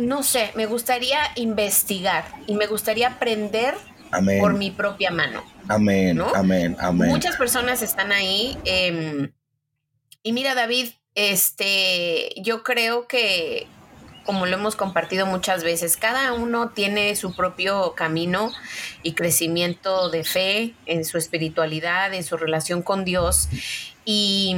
No 0.00 0.22
sé, 0.22 0.50
me 0.54 0.66
gustaría 0.66 1.20
investigar 1.36 2.24
y 2.46 2.54
me 2.54 2.66
gustaría 2.66 3.08
aprender 3.08 3.74
Amén. 4.10 4.40
por 4.40 4.54
mi 4.54 4.70
propia 4.70 5.10
mano. 5.10 5.44
Amén. 5.68 6.16
¿no? 6.16 6.34
Amén. 6.34 6.76
Amén. 6.80 7.08
Muchas 7.08 7.36
personas 7.36 7.82
están 7.82 8.12
ahí. 8.12 8.58
em, 8.64 9.32
y 10.22 10.32
mira, 10.32 10.54
David, 10.54 10.88
este, 11.14 12.32
yo 12.36 12.62
creo 12.62 13.06
que, 13.06 13.66
como 14.24 14.46
lo 14.46 14.56
hemos 14.56 14.76
compartido 14.76 15.26
muchas 15.26 15.64
veces, 15.64 15.96
cada 15.96 16.32
uno 16.32 16.70
tiene 16.70 17.14
su 17.16 17.34
propio 17.34 17.94
camino 17.94 18.52
y 19.02 19.12
crecimiento 19.12 20.10
de 20.10 20.24
fe 20.24 20.74
en 20.86 21.04
su 21.04 21.18
espiritualidad, 21.18 22.12
en 22.14 22.24
su 22.24 22.36
relación 22.36 22.82
con 22.82 23.04
Dios. 23.04 23.48
Y, 24.04 24.56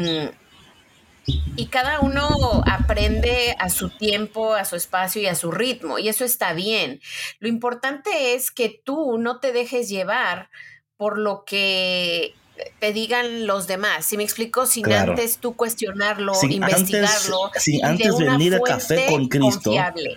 y 1.27 1.67
cada 1.67 2.01
uno 2.01 2.29
aprende 2.67 3.55
a 3.59 3.69
su 3.71 3.91
tiempo, 3.91 4.55
a 4.55 4.65
su 4.65 4.77
espacio 4.77 5.23
y 5.23 5.27
a 5.27 5.35
su 5.35 5.51
ritmo. 5.51 5.99
Y 5.99 6.09
eso 6.09 6.25
está 6.25 6.53
bien. 6.53 7.01
Lo 7.39 7.49
importante 7.49 8.35
es 8.35 8.51
que 8.51 8.81
tú 8.85 9.19
no 9.19 9.39
te 9.39 9.53
dejes 9.53 9.89
llevar 9.89 10.49
por 10.97 11.19
lo 11.19 11.45
que 11.45 12.35
te 12.81 12.93
digan 12.93 13.47
los 13.47 13.67
demás. 13.67 14.05
Si 14.07 14.17
me 14.17 14.23
explico, 14.25 14.67
sin 14.67 14.85
Claro. 14.85 15.13
antes 15.13 15.39
tú 15.39 15.55
cuestionarlo, 15.57 16.35
Sin 16.35 16.53
investigarlo. 16.53 17.47
antes- 17.47 17.63
sin 17.63 17.85
antes 17.85 18.17
de 18.19 18.25
venir 18.31 18.55
a 18.55 18.61
Café 18.61 19.07
con 19.09 19.29
Cristo. 19.29 19.63
confiable. 19.71 20.17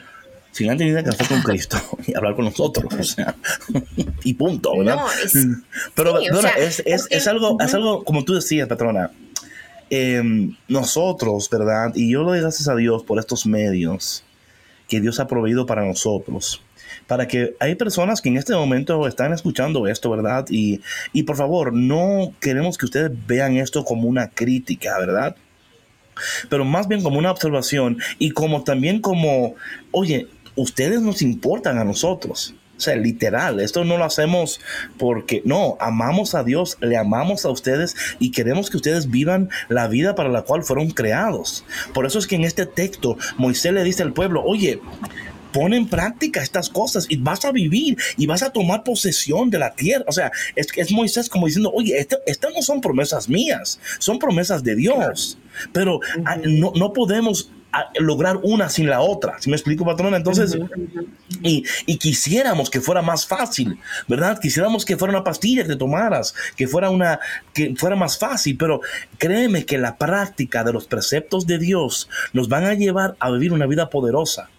Sin 0.51 0.69
antes 0.69 0.87
ir 0.87 0.97
a 0.97 1.03
café 1.03 1.25
con 1.27 1.41
Cristo 1.41 1.77
y 2.07 2.15
hablar 2.15 2.33
con 2.35 2.45
nosotros. 2.45 2.85
O 2.93 3.03
sea, 3.03 3.35
y 4.23 4.33
punto, 4.35 4.77
¿verdad? 4.77 4.95
No, 4.95 5.11
es- 5.11 5.33
Pero, 5.95 6.11
sí, 6.21 6.27
o 6.29 6.33
patrona, 6.33 6.41
sea, 6.41 6.63
es, 6.63 6.83
es- 6.85 7.07
es 7.09 7.27
algo, 7.27 7.57
es 7.59 7.73
algo, 7.73 8.03
como 8.05 8.23
tú 8.23 8.35
decías, 8.35 8.67
patrona. 8.69 9.11
Em, 9.89 10.55
nosotros, 10.67 11.49
¿verdad? 11.49 11.91
Y 11.95 12.11
yo 12.11 12.21
le 12.21 12.29
doy 12.29 12.39
gracias 12.41 12.67
a 12.67 12.75
Dios 12.75 13.03
por 13.03 13.19
estos 13.19 13.45
medios 13.45 14.23
que 14.87 15.01
Dios 15.01 15.19
ha 15.19 15.27
proveído 15.27 15.65
para 15.65 15.85
nosotros. 15.85 16.61
Para 17.07 17.27
que 17.27 17.55
hay 17.59 17.75
personas 17.75 18.21
que 18.21 18.29
en 18.29 18.37
este 18.37 18.53
momento 18.53 19.07
están 19.07 19.33
escuchando 19.33 19.87
esto, 19.87 20.09
¿verdad? 20.09 20.45
Y, 20.49 20.81
y 21.13 21.23
por 21.23 21.35
favor, 21.35 21.73
no 21.73 22.33
queremos 22.39 22.77
que 22.77 22.85
ustedes 22.85 23.11
vean 23.27 23.57
esto 23.57 23.83
como 23.83 24.07
una 24.07 24.29
crítica, 24.29 24.97
¿verdad? 24.99 25.35
Pero 26.49 26.65
más 26.65 26.87
bien 26.87 27.03
como 27.03 27.19
una 27.19 27.31
observación 27.31 27.97
y 28.19 28.31
como 28.31 28.63
también 28.63 29.01
como, 29.01 29.55
oye, 29.91 30.27
ustedes 30.55 31.01
nos 31.01 31.21
importan 31.21 31.77
a 31.77 31.83
nosotros. 31.83 32.55
O 32.77 32.79
sea, 32.79 32.95
literal, 32.95 33.59
esto 33.59 33.85
no 33.85 33.97
lo 33.97 34.03
hacemos 34.03 34.59
porque 34.97 35.41
no, 35.45 35.77
amamos 35.79 36.35
a 36.35 36.43
Dios, 36.43 36.77
le 36.81 36.97
amamos 36.97 37.45
a 37.45 37.49
ustedes 37.49 37.95
y 38.19 38.31
queremos 38.31 38.69
que 38.69 38.77
ustedes 38.77 39.09
vivan 39.09 39.49
la 39.69 39.87
vida 39.87 40.15
para 40.15 40.29
la 40.29 40.41
cual 40.41 40.63
fueron 40.63 40.91
creados. 40.91 41.63
Por 41.93 42.05
eso 42.05 42.19
es 42.19 42.27
que 42.27 42.35
en 42.35 42.43
este 42.43 42.65
texto 42.65 43.17
Moisés 43.37 43.73
le 43.73 43.83
dice 43.83 44.03
al 44.03 44.13
pueblo, 44.13 44.43
oye, 44.43 44.81
pon 45.55 45.73
en 45.73 45.87
práctica 45.87 46.43
estas 46.43 46.69
cosas 46.69 47.05
y 47.07 47.15
vas 47.15 47.45
a 47.45 47.51
vivir 47.53 47.97
y 48.17 48.25
vas 48.25 48.43
a 48.43 48.49
tomar 48.49 48.83
posesión 48.83 49.49
de 49.49 49.59
la 49.59 49.73
tierra. 49.73 50.03
O 50.05 50.11
sea, 50.11 50.29
es, 50.55 50.67
es 50.75 50.91
Moisés 50.91 51.29
como 51.29 51.45
diciendo, 51.45 51.71
oye, 51.73 51.97
estas 52.25 52.53
no 52.53 52.61
son 52.61 52.81
promesas 52.81 53.29
mías, 53.29 53.79
son 53.99 54.19
promesas 54.19 54.65
de 54.65 54.75
Dios. 54.75 55.37
Pero 55.71 56.01
ah, 56.25 56.35
no, 56.43 56.73
no 56.75 56.91
podemos 56.91 57.51
lograr 57.99 58.39
una 58.43 58.69
sin 58.69 58.89
la 58.89 59.01
otra. 59.01 59.35
¿Sí 59.39 59.49
me 59.49 59.55
explico, 59.55 59.85
patrona? 59.85 60.17
Entonces, 60.17 60.57
y, 61.41 61.63
y, 61.85 61.97
quisiéramos 61.97 62.69
que 62.69 62.81
fuera 62.81 63.01
más 63.01 63.25
fácil, 63.25 63.77
¿verdad? 64.07 64.39
Quisiéramos 64.39 64.85
que 64.85 64.97
fuera 64.97 65.13
una 65.13 65.23
pastilla 65.23 65.63
que 65.63 65.69
te 65.69 65.75
tomaras, 65.75 66.33
que 66.55 66.67
fuera 66.67 66.89
una, 66.89 67.19
que 67.53 67.75
fuera 67.75 67.95
más 67.95 68.17
fácil, 68.17 68.57
pero 68.57 68.81
créeme 69.17 69.65
que 69.65 69.77
la 69.77 69.97
práctica 69.97 70.63
de 70.63 70.73
los 70.73 70.85
preceptos 70.87 71.47
de 71.47 71.59
Dios 71.59 72.09
nos 72.33 72.49
van 72.49 72.65
a 72.65 72.73
llevar 72.73 73.15
a 73.19 73.31
vivir 73.31 73.53
una 73.53 73.65
vida 73.65 73.89
poderosa 73.89 74.49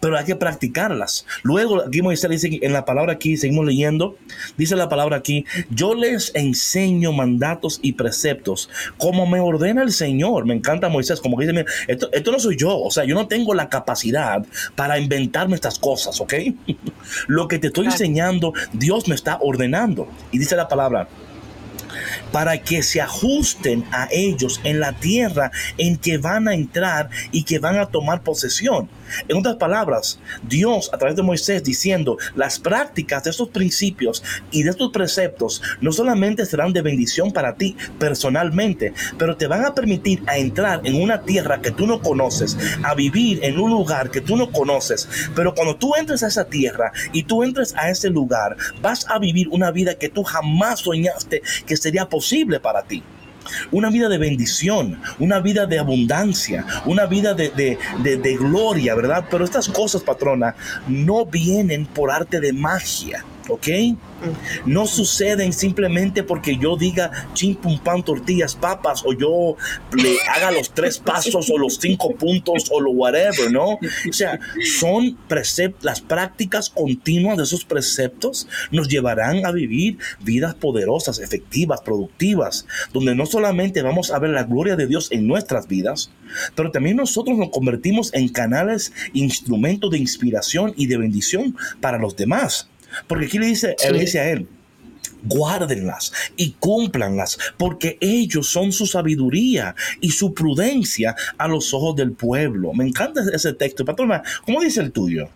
pero 0.00 0.18
hay 0.18 0.24
que 0.24 0.36
practicarlas. 0.36 1.26
Luego, 1.42 1.82
aquí 1.86 2.02
Moisés 2.02 2.30
dice 2.30 2.58
en 2.62 2.72
la 2.72 2.84
palabra 2.84 3.14
aquí, 3.14 3.36
seguimos 3.36 3.66
leyendo, 3.66 4.16
dice 4.56 4.76
la 4.76 4.88
palabra 4.88 5.16
aquí, 5.16 5.44
yo 5.70 5.94
les 5.94 6.32
enseño 6.34 7.12
mandatos 7.12 7.80
y 7.82 7.92
preceptos 7.92 8.68
como 8.98 9.26
me 9.26 9.40
ordena 9.40 9.82
el 9.82 9.92
Señor. 9.92 10.46
Me 10.46 10.54
encanta 10.54 10.88
Moisés, 10.88 11.20
como 11.20 11.36
que 11.36 11.46
dice, 11.46 11.64
esto, 11.88 12.08
esto 12.12 12.32
no 12.32 12.38
soy 12.38 12.56
yo, 12.56 12.78
o 12.78 12.90
sea, 12.90 13.04
yo 13.04 13.14
no 13.14 13.26
tengo 13.28 13.54
la 13.54 13.68
capacidad 13.68 14.44
para 14.74 14.98
inventarme 14.98 15.54
estas 15.54 15.78
cosas, 15.78 16.20
¿ok? 16.20 16.34
Lo 17.26 17.48
que 17.48 17.58
te 17.58 17.68
estoy 17.68 17.86
enseñando, 17.86 18.52
Dios 18.72 19.08
me 19.08 19.14
está 19.14 19.38
ordenando. 19.40 20.08
Y 20.32 20.38
dice 20.38 20.56
la 20.56 20.68
palabra, 20.68 21.08
para 22.32 22.58
que 22.58 22.82
se 22.82 23.00
ajusten 23.00 23.84
a 23.92 24.08
ellos 24.10 24.60
en 24.64 24.80
la 24.80 24.92
tierra 24.92 25.50
en 25.78 25.96
que 25.96 26.18
van 26.18 26.48
a 26.48 26.54
entrar 26.54 27.10
y 27.32 27.44
que 27.44 27.58
van 27.58 27.78
a 27.78 27.86
tomar 27.86 28.22
posesión. 28.22 28.88
En 29.28 29.36
otras 29.36 29.56
palabras, 29.56 30.18
Dios 30.42 30.90
a 30.92 30.98
través 30.98 31.16
de 31.16 31.22
Moisés 31.22 31.62
diciendo, 31.62 32.18
las 32.34 32.58
prácticas 32.58 33.24
de 33.24 33.30
estos 33.30 33.48
principios 33.48 34.22
y 34.50 34.62
de 34.62 34.70
estos 34.70 34.90
preceptos 34.92 35.62
no 35.80 35.92
solamente 35.92 36.46
serán 36.46 36.72
de 36.72 36.82
bendición 36.82 37.32
para 37.32 37.54
ti 37.54 37.76
personalmente, 37.98 38.92
pero 39.18 39.36
te 39.36 39.46
van 39.46 39.64
a 39.64 39.74
permitir 39.74 40.22
a 40.26 40.38
entrar 40.38 40.80
en 40.84 41.00
una 41.00 41.22
tierra 41.22 41.60
que 41.60 41.70
tú 41.70 41.86
no 41.86 42.00
conoces, 42.00 42.56
a 42.82 42.94
vivir 42.94 43.40
en 43.42 43.58
un 43.58 43.70
lugar 43.70 44.10
que 44.10 44.20
tú 44.20 44.36
no 44.36 44.50
conoces. 44.50 45.08
Pero 45.34 45.54
cuando 45.54 45.76
tú 45.76 45.94
entres 45.96 46.22
a 46.22 46.28
esa 46.28 46.46
tierra 46.46 46.92
y 47.12 47.24
tú 47.24 47.42
entres 47.42 47.74
a 47.76 47.90
ese 47.90 48.10
lugar, 48.10 48.56
vas 48.80 49.06
a 49.08 49.18
vivir 49.18 49.48
una 49.48 49.70
vida 49.70 49.94
que 49.94 50.08
tú 50.08 50.22
jamás 50.24 50.80
soñaste 50.80 51.42
que 51.66 51.76
sería 51.76 52.08
posible 52.08 52.60
para 52.60 52.82
ti. 52.82 53.02
Una 53.70 53.90
vida 53.90 54.08
de 54.08 54.18
bendición, 54.18 55.00
una 55.18 55.40
vida 55.40 55.66
de 55.66 55.78
abundancia, 55.78 56.64
una 56.86 57.06
vida 57.06 57.34
de, 57.34 57.50
de, 57.50 58.36
gloria, 58.36 58.94
¿verdad? 58.94 59.24
Pero 59.30 59.44
estas 59.44 59.68
cosas, 59.68 60.02
patrona, 60.02 60.54
no 60.86 61.26
vienen 61.26 61.86
por 61.86 62.10
arte 62.10 62.40
de 62.40 62.52
magia, 62.52 63.24
¿ok? 63.48 63.68
no 64.64 64.86
suceden 64.86 65.52
simplemente 65.52 66.22
porque 66.22 66.56
yo 66.56 66.76
diga 66.76 67.10
chim 67.34 67.54
pum 67.54 67.78
pan 67.78 68.02
tortillas 68.02 68.54
papas 68.54 69.02
o 69.04 69.12
yo 69.12 69.56
le 69.96 70.16
haga 70.34 70.50
los 70.50 70.72
tres 70.72 70.98
pasos 70.98 71.50
o 71.50 71.58
los 71.58 71.76
cinco 71.76 72.14
puntos 72.14 72.70
o 72.70 72.80
lo 72.80 72.92
whatever, 72.92 73.50
¿no? 73.52 73.78
O 74.08 74.12
sea, 74.12 74.38
son 74.78 75.18
las 75.82 76.00
prácticas 76.00 76.70
continuas 76.70 77.36
de 77.36 77.44
esos 77.44 77.64
preceptos 77.64 78.48
nos 78.70 78.88
llevarán 78.88 79.44
a 79.44 79.52
vivir 79.52 79.98
vidas 80.20 80.54
poderosas, 80.54 81.18
efectivas, 81.18 81.80
productivas, 81.82 82.66
donde 82.92 83.14
no 83.14 83.26
solamente 83.26 83.82
vamos 83.82 84.10
a 84.10 84.18
ver 84.18 84.30
la 84.30 84.44
gloria 84.44 84.76
de 84.76 84.86
Dios 84.86 85.08
en 85.10 85.26
nuestras 85.26 85.68
vidas, 85.68 86.10
pero 86.54 86.70
también 86.70 86.96
nosotros 86.96 87.36
nos 87.36 87.50
convertimos 87.50 88.12
en 88.14 88.28
canales, 88.28 88.92
instrumentos 89.12 89.90
de 89.90 89.98
inspiración 89.98 90.72
y 90.76 90.86
de 90.86 90.96
bendición 90.96 91.56
para 91.80 91.98
los 91.98 92.16
demás. 92.16 92.68
Porque 93.06 93.26
aquí 93.26 93.38
le 93.38 93.46
dice, 93.46 93.76
él 93.82 93.98
dice 93.98 94.20
a 94.20 94.30
él, 94.30 94.48
guárdenlas 95.24 96.12
y 96.36 96.52
cúmplanlas, 96.52 97.38
porque 97.56 97.98
ellos 98.00 98.48
son 98.48 98.72
su 98.72 98.86
sabiduría 98.86 99.74
y 100.00 100.10
su 100.10 100.34
prudencia 100.34 101.14
a 101.38 101.48
los 101.48 101.72
ojos 101.74 101.96
del 101.96 102.12
pueblo. 102.12 102.72
Me 102.72 102.86
encanta 102.86 103.22
ese 103.32 103.52
texto. 103.54 103.84
Patrona, 103.84 104.22
¿cómo 104.44 104.60
dice 104.60 104.80
el 104.80 104.92
tuyo? 104.92 105.28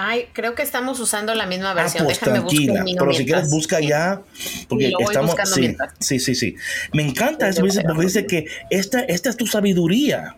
Ay, 0.00 0.26
creo 0.32 0.54
que 0.54 0.62
estamos 0.62 1.00
usando 1.00 1.34
la 1.34 1.46
misma 1.46 1.74
versión. 1.74 2.02
Ah, 2.02 2.06
pues, 2.06 2.20
tranquila, 2.20 2.84
pero 2.96 3.12
si 3.12 3.24
quieres 3.24 3.50
busca 3.50 3.80
ya, 3.80 4.22
porque 4.68 4.92
estamos. 5.00 5.34
Sí, 5.44 5.76
sí, 5.98 6.20
sí, 6.20 6.34
sí, 6.36 6.54
Me 6.92 7.02
encanta 7.02 7.48
eso, 7.48 7.62
porque 7.62 8.04
dice 8.04 8.24
que 8.26 8.46
esta, 8.70 9.00
esta 9.00 9.30
es 9.30 9.36
tu 9.36 9.46
sabiduría. 9.46 10.36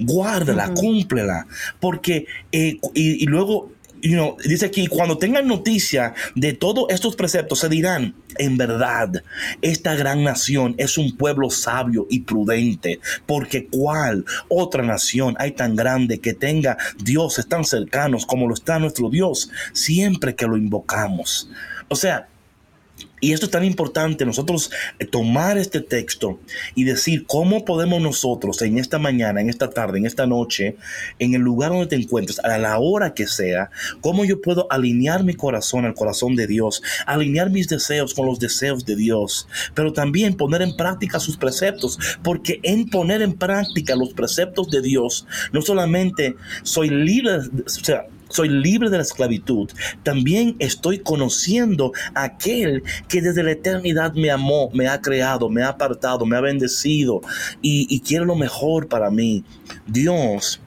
Guárdala, 0.00 0.74
cúmplela, 0.74 1.48
porque 1.80 2.26
eh, 2.52 2.78
y, 2.94 3.24
y 3.24 3.26
luego 3.26 3.72
dice 4.44 4.66
aquí, 4.66 4.86
cuando 4.86 5.18
tengan 5.18 5.46
noticia 5.46 6.14
de 6.34 6.52
todos 6.52 6.86
estos 6.90 7.16
preceptos, 7.16 7.60
se 7.60 7.68
dirán, 7.68 8.14
en 8.36 8.56
verdad, 8.56 9.22
esta 9.62 9.94
gran 9.94 10.22
nación 10.22 10.74
es 10.78 10.98
un 10.98 11.16
pueblo 11.16 11.50
sabio 11.50 12.06
y 12.10 12.20
prudente, 12.20 13.00
porque 13.26 13.66
cuál 13.66 14.24
otra 14.48 14.82
nación 14.82 15.34
hay 15.38 15.52
tan 15.52 15.76
grande 15.76 16.20
que 16.20 16.34
tenga 16.34 16.76
dioses 17.02 17.48
tan 17.48 17.64
cercanos 17.64 18.26
como 18.26 18.46
lo 18.46 18.54
está 18.54 18.78
nuestro 18.78 19.10
Dios, 19.10 19.50
siempre 19.72 20.34
que 20.34 20.46
lo 20.46 20.56
invocamos. 20.56 21.50
O 21.88 21.96
sea, 21.96 22.28
y 23.20 23.32
esto 23.32 23.46
es 23.46 23.52
tan 23.52 23.64
importante, 23.64 24.24
nosotros 24.24 24.70
eh, 24.98 25.06
tomar 25.06 25.58
este 25.58 25.80
texto 25.80 26.38
y 26.74 26.84
decir 26.84 27.24
cómo 27.26 27.64
podemos 27.64 28.00
nosotros 28.00 28.62
en 28.62 28.78
esta 28.78 28.98
mañana, 28.98 29.40
en 29.40 29.50
esta 29.50 29.70
tarde, 29.70 29.98
en 29.98 30.06
esta 30.06 30.26
noche, 30.26 30.76
en 31.18 31.34
el 31.34 31.42
lugar 31.42 31.70
donde 31.70 31.86
te 31.86 31.96
encuentres, 31.96 32.38
a 32.40 32.58
la 32.58 32.78
hora 32.78 33.14
que 33.14 33.26
sea, 33.26 33.70
cómo 34.00 34.24
yo 34.24 34.40
puedo 34.40 34.66
alinear 34.70 35.24
mi 35.24 35.34
corazón 35.34 35.84
al 35.84 35.94
corazón 35.94 36.36
de 36.36 36.46
Dios, 36.46 36.82
alinear 37.06 37.50
mis 37.50 37.68
deseos 37.68 38.14
con 38.14 38.26
los 38.26 38.38
deseos 38.38 38.84
de 38.84 38.96
Dios, 38.96 39.48
pero 39.74 39.92
también 39.92 40.36
poner 40.36 40.62
en 40.62 40.76
práctica 40.76 41.20
sus 41.20 41.36
preceptos, 41.36 41.98
porque 42.22 42.60
en 42.62 42.88
poner 42.88 43.22
en 43.22 43.34
práctica 43.34 43.96
los 43.96 44.12
preceptos 44.12 44.70
de 44.70 44.82
Dios, 44.82 45.26
no 45.52 45.62
solamente 45.62 46.36
soy 46.62 46.90
libre, 46.90 47.38
o 47.38 47.68
sea, 47.68 48.06
soy 48.28 48.48
libre 48.48 48.90
de 48.90 48.96
la 48.96 49.02
esclavitud, 49.02 49.70
también 50.02 50.56
estoy 50.58 50.98
conociendo 50.98 51.92
a 52.14 52.24
aquel 52.24 52.82
que 53.08 53.22
desde 53.22 53.42
la 53.42 53.52
eternidad 53.52 54.14
me 54.14 54.30
amó, 54.30 54.70
me 54.72 54.88
ha 54.88 55.00
creado, 55.00 55.48
me 55.48 55.62
ha 55.62 55.68
apartado, 55.68 56.26
me 56.26 56.36
ha 56.36 56.40
bendecido 56.40 57.20
y, 57.62 57.98
quiere 58.00 58.24
lo 58.24 58.36
mejor 58.36 58.88
para 58.88 59.10
mí. 59.10 59.44
Dios 59.86 60.60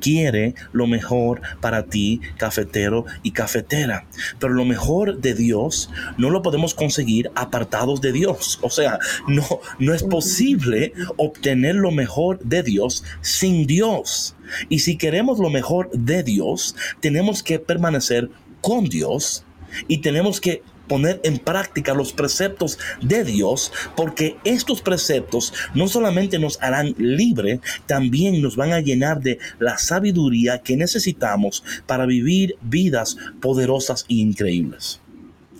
quiere 0.00 0.54
lo 0.72 0.86
mejor 0.86 1.40
para 1.60 1.84
ti, 1.84 2.20
cafetero 2.36 3.06
y 3.22 3.32
cafetera. 3.32 4.06
Pero 4.38 4.52
lo 4.52 4.64
mejor 4.64 5.18
de 5.18 5.34
Dios 5.34 5.90
no 6.18 6.30
lo 6.30 6.42
podemos 6.42 6.74
conseguir 6.74 7.30
apartados 7.34 8.00
de 8.00 8.12
Dios. 8.12 8.58
O 8.62 8.70
sea, 8.70 8.98
no, 9.26 9.44
no 9.78 9.94
es 9.94 10.02
posible 10.02 10.92
obtener 11.16 11.74
lo 11.76 11.90
mejor 11.90 12.38
de 12.40 12.62
Dios 12.62 13.04
sin 13.20 13.66
Dios. 13.66 14.36
Y 14.68 14.80
si 14.80 14.96
queremos 14.96 15.38
lo 15.38 15.50
mejor 15.50 15.90
de 15.92 16.22
Dios, 16.22 16.76
tenemos 17.00 17.42
que 17.42 17.58
permanecer 17.58 18.30
con 18.60 18.84
Dios 18.84 19.44
y 19.88 19.98
tenemos 19.98 20.40
que 20.40 20.62
poner 20.88 21.20
en 21.24 21.38
práctica 21.38 21.94
los 21.94 22.12
preceptos 22.12 22.78
de 23.00 23.24
Dios, 23.24 23.72
porque 23.96 24.36
estos 24.44 24.82
preceptos 24.82 25.52
no 25.74 25.88
solamente 25.88 26.38
nos 26.38 26.60
harán 26.62 26.94
libre, 26.98 27.60
también 27.86 28.40
nos 28.42 28.56
van 28.56 28.72
a 28.72 28.80
llenar 28.80 29.20
de 29.20 29.38
la 29.58 29.78
sabiduría 29.78 30.58
que 30.58 30.76
necesitamos 30.76 31.64
para 31.86 32.06
vivir 32.06 32.56
vidas 32.62 33.16
poderosas 33.40 34.06
e 34.08 34.14
increíbles. 34.14 35.00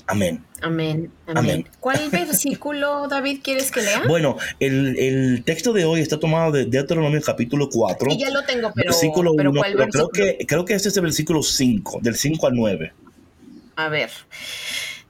Amén. 0.07 0.45
Amén, 0.61 1.11
amén. 1.27 1.67
¿Cuál 1.79 2.09
versículo, 2.11 3.07
David, 3.09 3.41
quieres 3.43 3.71
que 3.71 3.83
lea? 3.83 4.03
Bueno, 4.09 4.39
el, 4.61 5.43
texto 5.45 5.75
de 5.75 5.85
hoy 5.85 6.01
está 6.01 6.19
tomado 6.19 6.53
de 6.53 6.65
Deuteronomio 6.65 7.21
capítulo 7.21 7.69
4. 7.71 8.11
Y 8.11 8.19
ya 8.19 8.31
lo 8.31 8.43
tengo, 8.45 8.73
pero, 8.75 8.91
versículo 8.91 9.35
Creo 9.35 10.09
que, 10.09 10.39
creo 10.47 10.65
que 10.65 10.75
este 10.75 10.89
es 10.89 10.97
el 10.97 11.03
versículo 11.03 11.43
5, 11.43 12.01
del 12.03 12.17
5 12.17 12.47
al 12.47 12.55
9. 12.55 12.93
A 13.77 13.89
ver. 13.89 14.11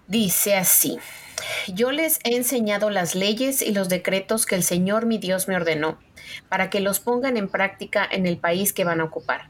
Dice 0.06 0.54
así, 0.54 0.98
yo 1.72 1.92
les 1.92 2.18
he 2.24 2.36
enseñado 2.36 2.90
las 2.90 3.14
leyes 3.14 3.62
y 3.62 3.72
los 3.72 3.88
decretos 3.88 4.46
que 4.46 4.54
el 4.54 4.62
Señor 4.62 5.06
mi 5.06 5.18
Dios 5.18 5.48
me 5.48 5.56
ordenó, 5.56 5.98
para 6.48 6.70
que 6.70 6.80
los 6.80 7.00
pongan 7.00 7.36
en 7.36 7.48
práctica 7.48 8.06
en 8.10 8.26
el 8.26 8.38
país 8.38 8.72
que 8.72 8.84
van 8.84 9.00
a 9.00 9.04
ocupar. 9.04 9.48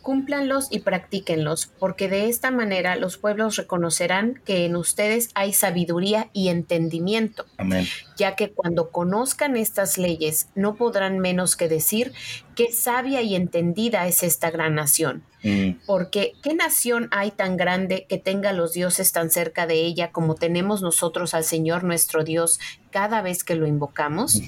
Cúmplanlos 0.00 0.68
y 0.70 0.80
practíquenlos, 0.80 1.66
porque 1.78 2.08
de 2.08 2.28
esta 2.28 2.50
manera 2.50 2.96
los 2.96 3.18
pueblos 3.18 3.56
reconocerán 3.56 4.40
que 4.44 4.64
en 4.64 4.76
ustedes 4.76 5.30
hay 5.34 5.52
sabiduría 5.52 6.30
y 6.32 6.48
entendimiento, 6.48 7.44
ya 8.16 8.34
que 8.34 8.52
cuando 8.52 8.90
conozcan 8.90 9.56
estas 9.56 9.98
leyes 9.98 10.48
no 10.54 10.76
podrán 10.76 11.18
menos 11.18 11.56
que 11.56 11.68
decir 11.68 12.12
qué 12.56 12.72
sabia 12.72 13.22
y 13.22 13.34
entendida 13.34 14.06
es 14.06 14.22
esta 14.22 14.50
gran 14.50 14.74
nación 14.74 15.24
Mm. 15.42 15.70
Porque 15.86 16.34
¿qué 16.42 16.54
nación 16.54 17.08
hay 17.10 17.30
tan 17.30 17.56
grande 17.56 18.06
que 18.08 18.18
tenga 18.18 18.52
los 18.52 18.72
dioses 18.72 19.12
tan 19.12 19.30
cerca 19.30 19.66
de 19.66 19.74
ella 19.74 20.12
como 20.12 20.34
tenemos 20.34 20.82
nosotros 20.82 21.34
al 21.34 21.44
Señor 21.44 21.84
nuestro 21.84 22.24
Dios 22.24 22.60
cada 22.90 23.22
vez 23.22 23.44
que 23.44 23.56
lo 23.56 23.66
invocamos? 23.66 24.40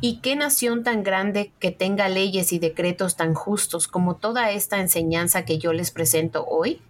¿Y 0.00 0.18
qué 0.22 0.36
nación 0.36 0.82
tan 0.82 1.02
grande 1.02 1.52
que 1.58 1.70
tenga 1.70 2.08
leyes 2.08 2.52
y 2.52 2.58
decretos 2.58 3.16
tan 3.16 3.34
justos 3.34 3.86
como 3.88 4.16
toda 4.16 4.50
esta 4.50 4.80
enseñanza 4.80 5.44
que 5.44 5.58
yo 5.58 5.72
les 5.72 5.90
presento 5.90 6.44
hoy? 6.46 6.80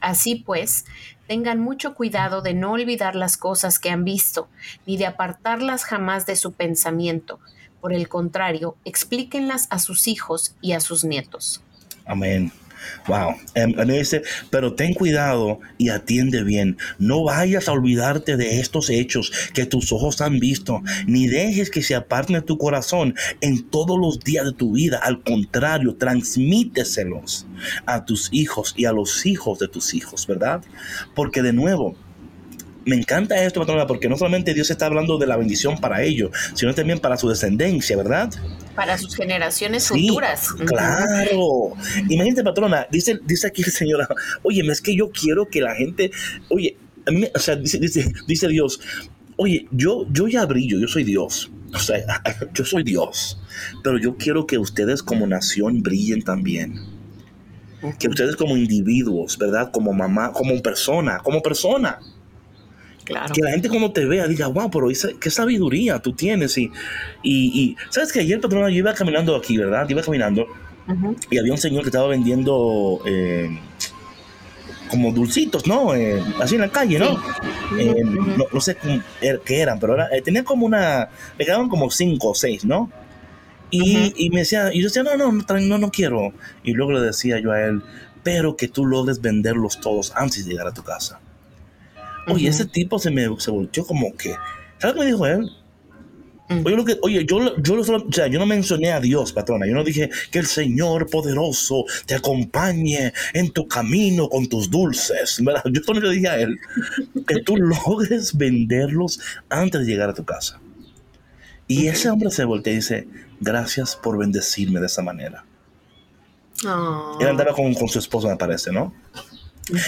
Así 0.00 0.36
pues, 0.36 0.84
tengan 1.26 1.60
mucho 1.60 1.94
cuidado 1.94 2.40
de 2.42 2.54
no 2.54 2.72
olvidar 2.72 3.16
las 3.16 3.36
cosas 3.36 3.78
que 3.78 3.90
han 3.90 4.04
visto, 4.04 4.48
ni 4.86 4.96
de 4.96 5.06
apartarlas 5.06 5.84
jamás 5.84 6.26
de 6.26 6.36
su 6.36 6.52
pensamiento. 6.52 7.40
Por 7.80 7.92
el 7.92 8.08
contrario, 8.08 8.76
explíquenlas 8.84 9.68
a 9.70 9.78
sus 9.78 10.08
hijos 10.08 10.56
y 10.60 10.72
a 10.72 10.80
sus 10.80 11.04
nietos. 11.04 11.62
Amén. 12.06 12.52
Wow. 13.06 13.34
Mí 13.86 13.98
dice, 13.98 14.22
pero 14.50 14.74
ten 14.74 14.94
cuidado 14.94 15.60
y 15.78 15.88
atiende 15.90 16.42
bien. 16.42 16.76
No 16.98 17.24
vayas 17.24 17.68
a 17.68 17.72
olvidarte 17.72 18.36
de 18.36 18.60
estos 18.60 18.90
hechos 18.90 19.32
que 19.54 19.66
tus 19.66 19.92
ojos 19.92 20.20
han 20.20 20.38
visto, 20.38 20.82
ni 21.06 21.26
dejes 21.26 21.70
que 21.70 21.82
se 21.82 21.94
aparten 21.94 22.42
tu 22.42 22.58
corazón 22.58 23.14
en 23.40 23.68
todos 23.68 23.98
los 23.98 24.20
días 24.20 24.44
de 24.44 24.52
tu 24.52 24.72
vida. 24.72 24.98
Al 25.02 25.22
contrario, 25.22 25.96
transmíteselos 25.96 27.46
a 27.86 28.04
tus 28.04 28.28
hijos 28.32 28.74
y 28.76 28.84
a 28.84 28.92
los 28.92 29.26
hijos 29.26 29.58
de 29.58 29.68
tus 29.68 29.94
hijos, 29.94 30.26
¿verdad? 30.26 30.62
Porque 31.14 31.42
de 31.42 31.52
nuevo, 31.52 31.96
me 32.88 32.96
encanta 32.96 33.44
esto, 33.44 33.60
patrona, 33.60 33.86
porque 33.86 34.08
no 34.08 34.16
solamente 34.16 34.54
Dios 34.54 34.70
está 34.70 34.86
hablando 34.86 35.18
de 35.18 35.26
la 35.26 35.36
bendición 35.36 35.78
para 35.78 36.02
ellos, 36.02 36.30
sino 36.54 36.74
también 36.74 36.98
para 36.98 37.16
su 37.16 37.28
descendencia, 37.28 37.96
¿verdad? 37.96 38.30
Para 38.74 38.96
sus 38.96 39.14
generaciones 39.14 39.84
Sí, 39.84 40.08
futuras. 40.08 40.48
Claro. 40.52 41.74
Imagínate, 42.08 42.42
patrona, 42.42 42.86
dice, 42.90 43.20
dice 43.24 43.46
aquí 43.46 43.62
la 43.62 43.70
señora, 43.70 44.08
oye, 44.42 44.62
es 44.70 44.80
que 44.80 44.96
yo 44.96 45.10
quiero 45.10 45.48
que 45.48 45.60
la 45.60 45.74
gente, 45.74 46.10
oye, 46.48 46.76
a 47.06 47.10
mí, 47.10 47.28
o 47.34 47.38
sea, 47.38 47.56
dice, 47.56 47.78
dice, 47.78 48.10
dice 48.26 48.48
Dios, 48.48 48.80
oye, 49.36 49.66
yo, 49.70 50.06
yo 50.10 50.26
ya 50.26 50.46
brillo, 50.46 50.78
yo 50.78 50.88
soy 50.88 51.04
Dios. 51.04 51.50
O 51.74 51.78
sea, 51.78 52.22
yo 52.54 52.64
soy 52.64 52.84
Dios. 52.84 53.38
Pero 53.82 53.98
yo 53.98 54.16
quiero 54.16 54.46
que 54.46 54.58
ustedes 54.58 55.02
como 55.02 55.26
nación 55.26 55.82
brillen 55.82 56.22
también. 56.22 56.80
Que 57.98 58.08
ustedes 58.08 58.34
como 58.34 58.56
individuos, 58.56 59.38
¿verdad? 59.38 59.70
Como 59.70 59.92
mamá, 59.92 60.32
como 60.32 60.60
persona, 60.62 61.18
como 61.18 61.42
persona. 61.42 62.00
Claro. 63.08 63.34
Que 63.34 63.40
la 63.40 63.50
gente 63.52 63.70
cuando 63.70 63.90
te 63.90 64.04
vea 64.04 64.26
diga, 64.28 64.48
wow, 64.48 64.70
pero 64.70 64.88
qué 65.18 65.30
sabiduría 65.30 65.98
tú 65.98 66.12
tienes. 66.12 66.58
Y, 66.58 66.70
y, 67.22 67.60
y 67.62 67.76
sabes 67.88 68.12
que 68.12 68.20
ayer, 68.20 68.38
patrona, 68.38 68.68
yo 68.68 68.76
iba 68.76 68.92
caminando 68.92 69.34
aquí, 69.34 69.56
¿verdad? 69.56 69.88
Iba 69.88 70.02
caminando 70.02 70.46
Ujú. 70.86 71.16
y 71.30 71.38
había 71.38 71.52
un 71.52 71.58
señor 71.58 71.82
que 71.84 71.88
estaba 71.88 72.06
vendiendo 72.08 73.00
eh, 73.06 73.48
como 74.90 75.10
dulcitos, 75.12 75.66
¿no? 75.66 75.94
Eh, 75.94 76.22
así 76.38 76.56
en 76.56 76.60
la 76.62 76.68
calle, 76.70 76.98
¿no? 76.98 77.18
Eh, 77.78 77.94
Ujú. 78.04 78.20
no, 78.36 78.44
no 78.52 78.60
sé 78.60 78.76
er- 79.22 79.40
qué 79.42 79.60
eran, 79.60 79.80
pero 79.80 79.94
era, 79.94 80.08
eh, 80.14 80.20
tenía 80.20 80.44
como 80.44 80.66
una, 80.66 81.08
me 81.38 81.44
quedaban 81.46 81.68
como 81.70 81.90
cinco 81.90 82.30
o 82.30 82.34
seis, 82.34 82.64
¿no? 82.66 82.90
Y, 83.70 83.96
Ujú. 84.08 84.12
y 84.16 84.30
me 84.30 84.40
decía, 84.40 84.70
y 84.72 84.80
yo 84.80 84.88
decía, 84.88 85.02
no, 85.02 85.16
no, 85.16 85.32
no, 85.32 85.60
no, 85.60 85.78
no 85.78 85.90
quiero. 85.90 86.32
Y 86.62 86.72
luego 86.72 86.92
le 86.92 87.00
decía 87.00 87.38
yo 87.40 87.52
a 87.52 87.60
él, 87.62 87.82
pero 88.22 88.56
que 88.56 88.68
tú 88.68 88.84
logres 88.84 89.20
venderlos 89.22 89.80
todos 89.80 90.12
antes 90.14 90.44
de 90.44 90.52
llegar 90.52 90.66
a 90.66 90.74
tu 90.74 90.82
casa. 90.82 91.20
Oye, 92.30 92.48
ese 92.48 92.64
tipo 92.66 92.98
se 92.98 93.10
me 93.10 93.26
se 93.38 93.50
volteó 93.50 93.84
como 93.86 94.14
que, 94.16 94.34
¿sabes 94.78 94.94
qué 94.94 95.00
me 95.00 95.06
dijo 95.06 95.26
él? 95.26 95.50
Mm. 96.50 96.64
Oye, 96.64 96.76
lo 96.76 96.84
que, 96.84 96.98
oye 97.02 97.26
yo, 97.26 97.40
lo- 97.40 97.60
yo, 97.62 97.76
lo 97.76 97.84
solo- 97.84 98.06
o 98.08 98.12
sea, 98.12 98.26
yo 98.26 98.38
no 98.38 98.46
mencioné 98.46 98.90
a 98.92 99.00
Dios, 99.00 99.32
patrona. 99.32 99.66
Yo 99.66 99.74
no 99.74 99.84
dije 99.84 100.08
que 100.30 100.38
el 100.38 100.46
Señor 100.46 101.10
poderoso 101.10 101.84
te 102.06 102.14
acompañe 102.14 103.12
en 103.34 103.50
tu 103.50 103.68
camino 103.68 104.28
con 104.30 104.46
tus 104.48 104.70
dulces. 104.70 105.42
¿verdad? 105.44 105.62
Yo 105.70 105.82
solo 105.82 106.00
le 106.00 106.10
dije 106.14 106.28
a 106.28 106.38
él 106.40 106.58
que 107.26 107.42
tú 107.42 107.56
logres 107.86 108.36
venderlos 108.36 109.20
antes 109.50 109.82
de 109.82 109.86
llegar 109.92 110.08
a 110.08 110.14
tu 110.14 110.24
casa. 110.24 110.58
Y 111.66 111.88
ese 111.88 112.08
hombre 112.08 112.30
se 112.30 112.44
voltea 112.44 112.72
y 112.72 112.76
dice, 112.76 113.06
gracias 113.40 113.94
por 113.94 114.16
bendecirme 114.16 114.80
de 114.80 114.86
esa 114.86 115.02
manera. 115.02 115.44
Ah. 116.64 117.18
Él 117.20 117.26
andaba 117.28 117.52
con, 117.52 117.74
con 117.74 117.88
su 117.88 117.98
esposa, 117.98 118.28
me 118.28 118.36
parece, 118.36 118.72
¿no? 118.72 118.94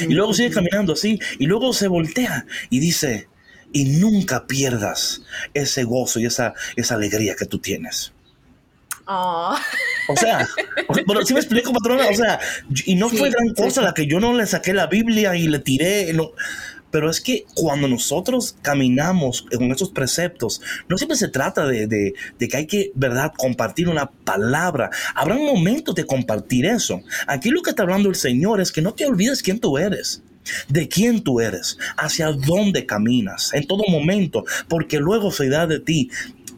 Y 0.01 0.15
luego 0.15 0.35
sigue 0.35 0.51
caminando 0.51 0.93
así, 0.93 1.19
y 1.39 1.47
luego 1.47 1.73
se 1.73 1.89
voltea 1.89 2.47
y 2.69 2.81
dice, 2.81 3.29
y 3.73 3.85
nunca 3.85 4.47
pierdas 4.47 5.23
ese 5.55 5.85
gozo 5.85 6.21
y 6.21 6.27
esa, 6.27 6.55
esa 6.77 6.95
alegría 6.95 7.35
que 7.37 7.47
tú 7.47 7.59
tienes. 7.59 8.13
Ah. 9.07 9.61
O 10.09 10.17
sea, 10.17 10.49
pero 11.07 11.25
si 11.25 11.35
me 11.35 11.41
explico, 11.41 11.73
patrona, 11.73 12.09
o 12.09 12.15
sea, 12.15 12.39
y 12.85 12.95
no 12.95 13.09
fue 13.09 13.29
Sí, 13.29 13.35
gran 13.35 13.49
sí, 13.49 13.55
cosa 13.55 13.81
sí. 13.81 13.87
la 13.87 13.95
que 13.95 14.07
yo 14.07 14.21
no 14.21 14.35
le 14.35 14.47
saqué 14.47 14.73
la 14.73 14.87
Biblia 14.87 15.35
y 15.35 15.49
le 15.49 15.59
tiré, 15.59 16.13
no. 16.13 16.33
Pero 16.91 17.09
es 17.11 17.21
que 17.21 17.45
cuando 17.55 17.87
nosotros 17.89 18.57
caminamos 18.63 19.43
con 19.43 19.71
estos 19.71 19.91
preceptos, 19.91 20.61
no 20.89 20.97
siempre 20.99 21.17
se 21.17 21.29
trata 21.29 21.67
de, 21.67 21.87
de- 21.87 22.15
de 22.39 22.49
que 22.49 22.57
hay 22.57 22.67
que, 22.67 22.91
¿verdad?, 22.95 23.33
compartir 23.37 23.89
una 23.89 24.11
palabra. 24.11 24.91
Habrá 25.15 25.37
un 25.37 25.47
momento 25.47 25.93
de 25.93 26.05
compartir 26.05 26.67
eso. 26.67 27.03
Aquí 27.27 27.51
lo 27.51 27.63
que 27.63 27.71
está 27.71 27.83
hablando 27.83 28.09
el 28.09 28.15
Señor 28.17 28.61
es 28.61 28.73
que 28.73 28.83
no 28.83 28.95
te 28.95 29.07
olvides 29.07 29.43
quién 29.43 29.61
tú 29.61 29.79
eres. 29.79 30.23
De 30.69 30.89
quién 30.89 31.23
tú 31.23 31.41
eres, 31.41 31.77
hacia 31.99 32.33
dónde 32.33 32.87
caminas, 32.87 33.53
en 33.53 33.67
todo 33.67 33.85
momento, 33.89 34.45
porque 34.69 34.99
luego 34.99 35.31
se 35.31 35.51
da 35.51 35.67
de 35.67 35.81
ti 35.81 36.11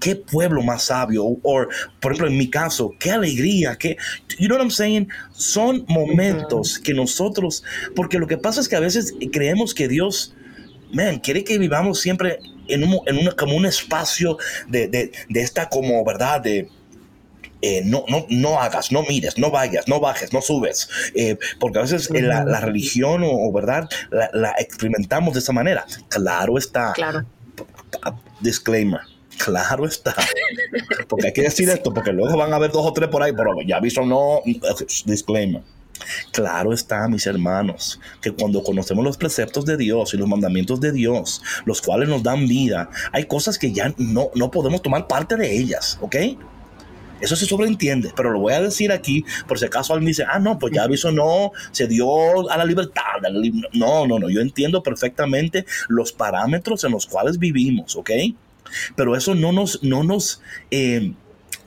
qué 0.02 0.16
pueblo 0.16 0.62
más 0.62 0.84
sabio, 0.84 1.24
o 1.24 1.66
por 2.00 2.12
ejemplo 2.12 2.26
en 2.26 2.36
mi 2.36 2.50
caso, 2.50 2.92
qué 2.98 3.12
alegría, 3.12 3.76
qué, 3.76 3.96
you 4.38 4.48
know 4.48 4.56
what 4.58 4.64
I'm 4.64 4.70
saying, 4.70 5.08
son 5.32 5.84
momentos 5.86 6.80
que 6.80 6.92
nosotros, 6.92 7.62
porque 7.94 8.18
lo 8.18 8.26
que 8.26 8.36
pasa 8.36 8.60
es 8.60 8.68
que 8.68 8.74
a 8.76 8.80
veces 8.80 9.14
creemos 9.32 9.74
que 9.74 9.86
Dios, 9.86 10.34
man, 10.92 11.20
quiere 11.20 11.44
que 11.44 11.56
vivamos 11.56 12.00
siempre 12.00 12.40
en 12.66 12.82
un, 12.82 12.98
en 13.06 13.18
una, 13.18 13.32
como 13.32 13.56
un 13.56 13.64
espacio 13.64 14.38
de, 14.68 14.88
de, 14.88 15.12
de 15.28 15.40
esta 15.40 15.68
como, 15.68 16.04
¿verdad? 16.04 16.40
De, 16.40 16.68
eh, 17.62 17.82
no, 17.84 18.04
no, 18.08 18.26
no 18.28 18.60
hagas, 18.60 18.90
no 18.90 19.04
mires, 19.04 19.38
no 19.38 19.52
vayas, 19.52 19.86
no 19.86 20.00
bajes, 20.00 20.32
no 20.32 20.42
subes, 20.42 20.88
eh, 21.14 21.38
porque 21.60 21.78
a 21.78 21.82
veces 21.82 22.10
eh, 22.12 22.22
la, 22.22 22.44
la 22.44 22.58
religión 22.58 23.22
o, 23.22 23.30
o, 23.30 23.52
verdad 23.52 23.88
la, 24.10 24.28
la 24.32 24.50
experimentamos 24.58 25.34
de 25.34 25.38
esa 25.38 25.52
manera. 25.52 25.86
Claro 26.08 26.58
está, 26.58 26.92
Claro. 26.92 27.24
disclaimer. 28.40 29.00
Claro 29.44 29.86
está. 29.86 30.14
Porque 31.08 31.28
hay 31.28 31.32
que 31.32 31.42
decir 31.42 31.68
esto, 31.68 31.92
porque 31.92 32.12
luego 32.12 32.36
van 32.36 32.52
a 32.52 32.56
haber 32.56 32.70
dos 32.70 32.86
o 32.86 32.92
tres 32.92 33.08
por 33.08 33.22
ahí, 33.22 33.32
pero 33.32 33.52
ya 33.66 33.76
aviso 33.76 34.04
no. 34.04 34.40
Disclaimer. 35.04 35.62
Claro 36.32 36.72
está, 36.72 37.06
mis 37.08 37.26
hermanos, 37.26 38.00
que 38.20 38.32
cuando 38.32 38.62
conocemos 38.62 39.04
los 39.04 39.16
preceptos 39.16 39.64
de 39.64 39.76
Dios 39.76 40.14
y 40.14 40.16
los 40.16 40.28
mandamientos 40.28 40.80
de 40.80 40.92
Dios, 40.92 41.42
los 41.64 41.80
cuales 41.80 42.08
nos 42.08 42.22
dan 42.22 42.48
vida, 42.48 42.90
hay 43.12 43.24
cosas 43.24 43.58
que 43.58 43.72
ya 43.72 43.94
no, 43.98 44.30
no 44.34 44.50
podemos 44.50 44.82
tomar 44.82 45.06
parte 45.06 45.36
de 45.36 45.56
ellas, 45.56 45.98
¿ok? 46.00 46.16
Eso 47.20 47.36
se 47.36 47.46
sobreentiende, 47.46 48.12
pero 48.16 48.32
lo 48.32 48.40
voy 48.40 48.52
a 48.52 48.60
decir 48.60 48.90
aquí 48.90 49.24
por 49.46 49.58
si 49.58 49.64
acaso 49.64 49.92
alguien 49.92 50.08
dice, 50.08 50.24
ah, 50.28 50.40
no, 50.40 50.58
pues 50.58 50.72
ya 50.72 50.82
aviso 50.82 51.12
no, 51.12 51.52
se 51.70 51.86
dio 51.86 52.50
a 52.50 52.56
la 52.56 52.64
libertad. 52.64 53.24
a 53.24 53.28
la 53.28 53.38
li-". 53.38 53.62
No, 53.74 54.06
no, 54.08 54.18
no, 54.18 54.28
yo 54.28 54.40
entiendo 54.40 54.82
perfectamente 54.82 55.64
los 55.88 56.12
parámetros 56.12 56.82
en 56.82 56.90
los 56.90 57.06
cuales 57.06 57.38
vivimos, 57.38 57.94
¿ok? 57.94 58.10
Pero 58.96 59.16
eso 59.16 59.34
no 59.34 59.52
nos, 59.52 59.82
no 59.82 60.04
nos, 60.04 60.42
eh, 60.70 61.14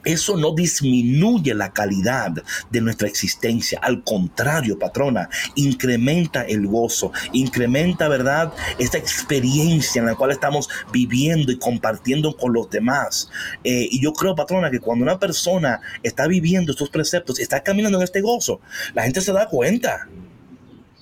eso 0.05 0.37
no 0.37 0.53
disminuye 0.53 1.53
la 1.55 1.73
calidad 1.73 2.31
de 2.69 2.81
nuestra 2.81 3.07
existencia. 3.07 3.79
Al 3.81 4.03
contrario, 4.03 4.77
patrona, 4.77 5.29
incrementa 5.55 6.43
el 6.43 6.67
gozo, 6.67 7.11
incrementa, 7.33 8.07
¿verdad? 8.07 8.53
Esta 8.77 8.99
experiencia 8.99 9.99
en 9.99 10.05
la 10.05 10.15
cual 10.15 10.31
estamos 10.31 10.69
viviendo 10.93 11.51
y 11.51 11.57
compartiendo 11.57 12.37
con 12.37 12.53
los 12.53 12.69
demás. 12.69 13.29
Eh, 13.63 13.87
y 13.89 13.99
yo 13.99 14.13
creo, 14.13 14.35
patrona, 14.35 14.69
que 14.69 14.79
cuando 14.79 15.03
una 15.03 15.19
persona 15.19 15.81
está 16.03 16.27
viviendo 16.27 16.71
estos 16.71 16.89
preceptos, 16.89 17.39
está 17.39 17.63
caminando 17.63 17.97
en 17.97 18.03
este 18.03 18.21
gozo, 18.21 18.61
la 18.93 19.03
gente 19.03 19.21
se 19.21 19.33
da 19.33 19.47
cuenta. 19.47 20.07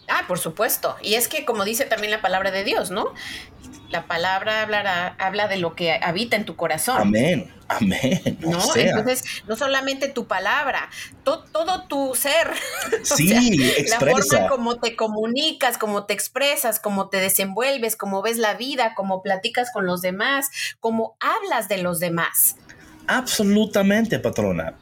Ah, 0.07 0.23
por 0.27 0.39
supuesto. 0.39 0.95
Y 1.01 1.15
es 1.15 1.27
que, 1.27 1.45
como 1.45 1.65
dice 1.65 1.85
también 1.85 2.11
la 2.11 2.21
palabra 2.21 2.51
de 2.51 2.63
Dios, 2.63 2.91
¿no? 2.91 3.13
La 3.93 4.07
palabra 4.07 4.63
hablará, 4.63 5.15
habla 5.19 5.47
de 5.47 5.57
lo 5.57 5.75
que 5.75 5.91
habita 5.93 6.35
en 6.35 6.45
tu 6.45 6.55
corazón. 6.55 6.97
Amén, 6.99 7.53
amén. 7.67 8.39
¿No? 8.41 8.57
O 8.57 8.61
sea, 8.61 8.89
Entonces, 8.89 9.23
no 9.47 9.55
solamente 9.55 10.07
tu 10.07 10.25
palabra, 10.25 10.89
to- 11.23 11.43
todo 11.51 11.83
tu 11.87 12.15
ser. 12.15 12.47
O 13.01 13.05
sí, 13.15 13.27
sea, 13.27 13.39
La 13.39 13.67
expresa. 13.81 13.99
forma 14.09 14.37
en 14.39 14.47
cómo 14.47 14.79
te 14.79 14.95
comunicas, 14.95 15.77
cómo 15.77 16.05
te 16.05 16.15
expresas, 16.15 16.79
cómo 16.79 17.09
te 17.09 17.17
desenvuelves, 17.17 17.95
cómo 17.95 18.23
ves 18.23 18.39
la 18.39 18.55
vida, 18.55 18.93
cómo 18.95 19.21
platicas 19.21 19.69
con 19.71 19.85
los 19.85 20.01
demás, 20.01 20.49
cómo 20.79 21.15
hablas 21.19 21.69
de 21.69 21.77
los 21.77 21.99
demás. 21.99 22.55
Absolutamente, 23.07 24.17
patrona. 24.17 24.73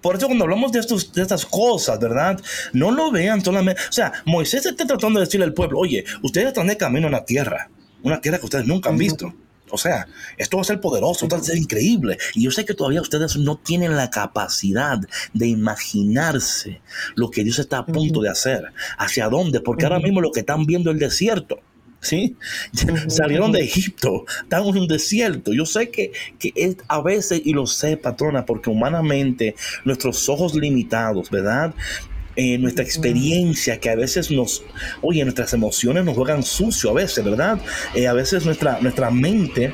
Por 0.00 0.14
eso 0.16 0.26
cuando 0.26 0.44
hablamos 0.44 0.70
de, 0.70 0.78
estos, 0.78 1.12
de 1.12 1.22
estas 1.22 1.44
cosas, 1.44 1.98
¿verdad? 1.98 2.40
No 2.72 2.92
lo 2.92 3.10
vean 3.10 3.42
solamente... 3.44 3.80
O 3.88 3.92
sea, 3.92 4.12
Moisés 4.26 4.64
está 4.64 4.86
tratando 4.86 5.18
de 5.18 5.26
decirle 5.26 5.44
al 5.46 5.54
pueblo, 5.54 5.78
oye, 5.80 6.04
ustedes 6.22 6.48
están 6.48 6.66
de 6.68 6.76
camino 6.76 7.06
en 7.06 7.12
la 7.12 7.24
tierra, 7.24 7.68
una 8.04 8.20
tierra 8.20 8.38
que 8.38 8.44
ustedes 8.44 8.66
nunca 8.66 8.90
han 8.90 8.98
visto. 8.98 9.34
O 9.70 9.78
sea, 9.78 10.06
esto 10.36 10.58
va 10.58 10.60
a 10.60 10.66
ser 10.66 10.80
poderoso, 10.80 11.24
esto 11.24 11.36
va 11.36 11.42
a 11.42 11.44
ser 11.44 11.56
increíble. 11.56 12.18
Y 12.34 12.44
yo 12.44 12.50
sé 12.50 12.64
que 12.64 12.74
todavía 12.74 13.00
ustedes 13.00 13.36
no 13.36 13.56
tienen 13.56 13.96
la 13.96 14.10
capacidad 14.10 14.98
de 15.32 15.46
imaginarse 15.48 16.80
lo 17.16 17.30
que 17.30 17.42
Dios 17.42 17.58
está 17.58 17.78
a 17.78 17.86
punto 17.86 18.20
de 18.20 18.28
hacer. 18.28 18.62
¿Hacia 18.98 19.28
dónde? 19.28 19.60
Porque 19.60 19.86
ahora 19.86 19.98
mismo 19.98 20.20
lo 20.20 20.30
que 20.30 20.40
están 20.40 20.66
viendo 20.66 20.90
es 20.90 20.94
el 20.94 21.00
desierto. 21.00 21.58
¿Sí? 22.00 22.36
Salieron 23.08 23.50
de 23.50 23.60
Egipto, 23.60 24.26
están 24.42 24.66
en 24.66 24.76
un 24.76 24.86
desierto. 24.86 25.54
Yo 25.54 25.64
sé 25.64 25.88
que, 25.88 26.12
que 26.38 26.52
es 26.54 26.76
a 26.86 27.00
veces, 27.00 27.40
y 27.42 27.54
lo 27.54 27.66
sé, 27.66 27.96
patrona, 27.96 28.44
porque 28.44 28.68
humanamente 28.68 29.56
nuestros 29.86 30.28
ojos 30.28 30.54
limitados, 30.54 31.30
¿verdad? 31.30 31.74
Eh, 32.36 32.58
nuestra 32.58 32.84
experiencia, 32.84 33.78
que 33.78 33.90
a 33.90 33.94
veces 33.94 34.30
nos, 34.30 34.64
oye, 35.02 35.22
nuestras 35.22 35.52
emociones 35.52 36.04
nos 36.04 36.16
juegan 36.16 36.42
sucio 36.42 36.90
a 36.90 36.94
veces, 36.94 37.24
¿verdad? 37.24 37.60
Eh, 37.94 38.08
a 38.08 38.12
veces 38.12 38.44
nuestra, 38.44 38.80
nuestra 38.80 39.10
mente 39.10 39.72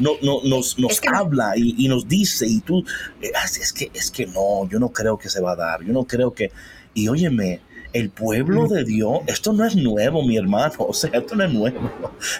no, 0.00 0.12
no, 0.22 0.40
nos, 0.42 0.78
nos 0.78 1.00
habla 1.12 1.52
y, 1.56 1.86
nos 1.88 2.08
dice, 2.08 2.46
y 2.46 2.60
tú, 2.60 2.84
eh, 3.20 3.30
es, 3.60 3.72
que, 3.72 3.90
es 3.92 4.10
que 4.10 4.26
no, 4.26 4.68
yo 4.70 4.78
no 4.78 4.90
creo 4.90 5.18
que 5.18 5.28
se 5.28 5.40
va 5.40 5.52
a 5.52 5.56
dar, 5.56 5.82
yo 5.84 5.92
no 5.92 6.04
creo 6.04 6.32
que, 6.32 6.50
y 6.94 7.08
óyeme, 7.08 7.60
el 7.92 8.10
pueblo 8.10 8.66
de 8.66 8.84
Dios, 8.84 9.20
esto 9.26 9.52
no 9.52 9.64
es 9.64 9.76
nuevo, 9.76 10.22
mi 10.22 10.36
hermano, 10.36 10.74
o 10.78 10.94
sea, 10.94 11.10
esto 11.12 11.34
no 11.34 11.44
es 11.44 11.52
nuevo. 11.52 11.90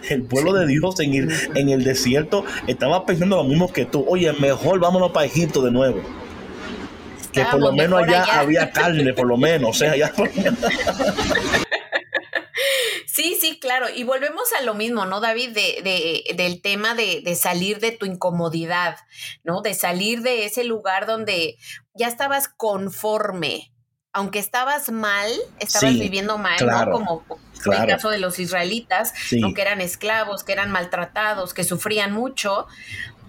El 0.09 0.23
pueblo 0.23 0.55
de 0.55 0.67
Dios 0.67 0.99
en 1.01 1.15
el, 1.15 1.33
en 1.55 1.69
el 1.69 1.85
desierto 1.85 2.45
estaba 2.67 3.05
pensando 3.05 3.37
lo 3.37 3.45
mismo 3.45 3.71
que 3.71 3.85
tú, 3.85 4.05
oye, 4.09 4.33
mejor 4.35 4.81
vámonos 4.81 5.13
para 5.13 5.27
Egipto 5.27 5.63
de 5.63 5.71
nuevo 5.71 6.01
que 7.37 7.45
por 7.51 7.61
lo 7.61 7.73
menos 7.73 8.03
allá, 8.03 8.41
había 8.41 8.71
carne, 8.71 9.13
por 9.13 9.27
lo 9.27 9.37
menos. 9.37 9.71
O 9.71 9.75
sea, 9.75 9.93
allá 9.93 10.13
Sí, 13.07 13.39
sí, 13.41 13.59
claro. 13.59 13.87
Y 13.95 14.05
volvemos 14.05 14.45
a 14.61 14.63
lo 14.63 14.75
mismo, 14.75 15.07
¿no, 15.07 15.21
David? 15.21 15.51
De, 15.53 16.23
del 16.37 16.61
tema 16.61 16.95
de, 16.95 17.35
salir 17.35 17.81
de 17.81 17.93
tu 17.93 18.05
incomodidad, 18.05 18.99
¿no? 19.43 19.63
De 19.63 19.73
salir 19.73 20.21
de 20.21 20.45
ese 20.45 20.65
lugar 20.65 21.07
donde 21.07 21.57
ya 21.95 22.09
estabas 22.09 22.49
conforme. 22.49 23.73
Aunque 24.13 24.39
estabas 24.39 24.91
mal, 24.91 25.31
estabas 25.61 25.95
viviendo 25.95 26.39
mal, 26.39 26.57
¿no? 26.61 26.91
Como 26.91 27.25
fue 27.53 27.77
el 27.77 27.87
caso 27.87 28.11
de 28.11 28.19
los 28.19 28.39
israelitas, 28.39 29.13
que 29.31 29.63
eran 29.63 29.81
esclavos, 29.81 30.45
que 30.45 30.53
eran 30.53 30.71
maltratados, 30.71 31.55
que 31.55 31.65
sufrían 31.65 32.13
mucho, 32.13 32.67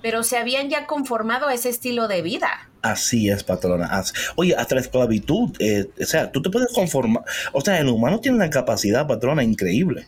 pero 0.07 0.23
se 0.23 0.37
habían 0.37 0.69
ya 0.69 0.87
conformado 0.87 1.49
a 1.49 1.53
ese 1.53 1.67
estilo 1.67 2.07
de 2.07 2.21
vida. 2.21 2.69
Así 2.81 3.29
es, 3.29 3.43
patrona. 3.43 4.01
Oye, 4.37 4.55
hasta 4.55 4.75
la 4.75 4.79
esclavitud, 4.79 5.53
eh, 5.59 5.89
o 6.01 6.05
sea, 6.05 6.31
tú 6.31 6.41
te 6.41 6.49
puedes 6.49 6.71
conformar. 6.71 7.25
O 7.51 7.59
sea, 7.59 7.77
el 7.77 7.89
humano 7.89 8.21
tiene 8.21 8.37
una 8.37 8.49
capacidad, 8.49 9.05
patrona, 9.05 9.43
increíble 9.43 10.07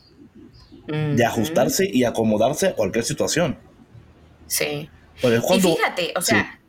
de 0.87 1.25
ajustarse 1.25 1.85
y 1.91 2.05
acomodarse 2.05 2.67
a 2.67 2.75
cualquier 2.75 3.03
situación. 3.03 3.59
Sí. 4.47 4.89
y 5.21 5.59
fíjate, 5.59 6.13
o 6.15 6.21
sea, 6.21 6.61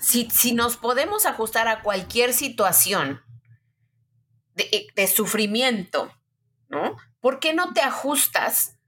si, 0.00 0.30
si, 0.30 0.54
nos 0.54 0.78
podemos 0.78 1.26
ajustar 1.26 1.68
a 1.68 1.82
cualquier 1.82 2.32
situación 2.32 3.20
de, 4.54 4.86
de 4.96 5.06
sufrimiento, 5.08 6.10
¿no? 6.70 6.96
¿Por 7.20 7.38
qué 7.38 7.52
no 7.52 7.74
te 7.74 7.82
ajustas 7.82 8.78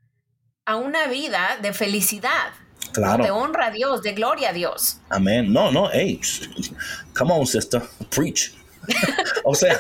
a 0.65 0.77
una 0.77 1.07
vida 1.09 1.59
de 1.61 1.75
felicidad? 1.75 2.55
Claro. 2.93 3.25
De 3.25 3.31
honra 3.31 3.67
a 3.67 3.71
Dios, 3.71 4.03
de 4.03 4.13
gloria 4.13 4.51
a 4.51 4.53
Dios. 4.53 5.01
Amén. 5.09 5.53
No, 5.53 5.71
no, 5.71 5.91
hey, 5.93 6.21
come 7.17 7.33
on, 7.33 7.47
sister, 7.47 7.83
preach. 8.11 8.59
o 9.45 9.55
sea. 9.55 9.79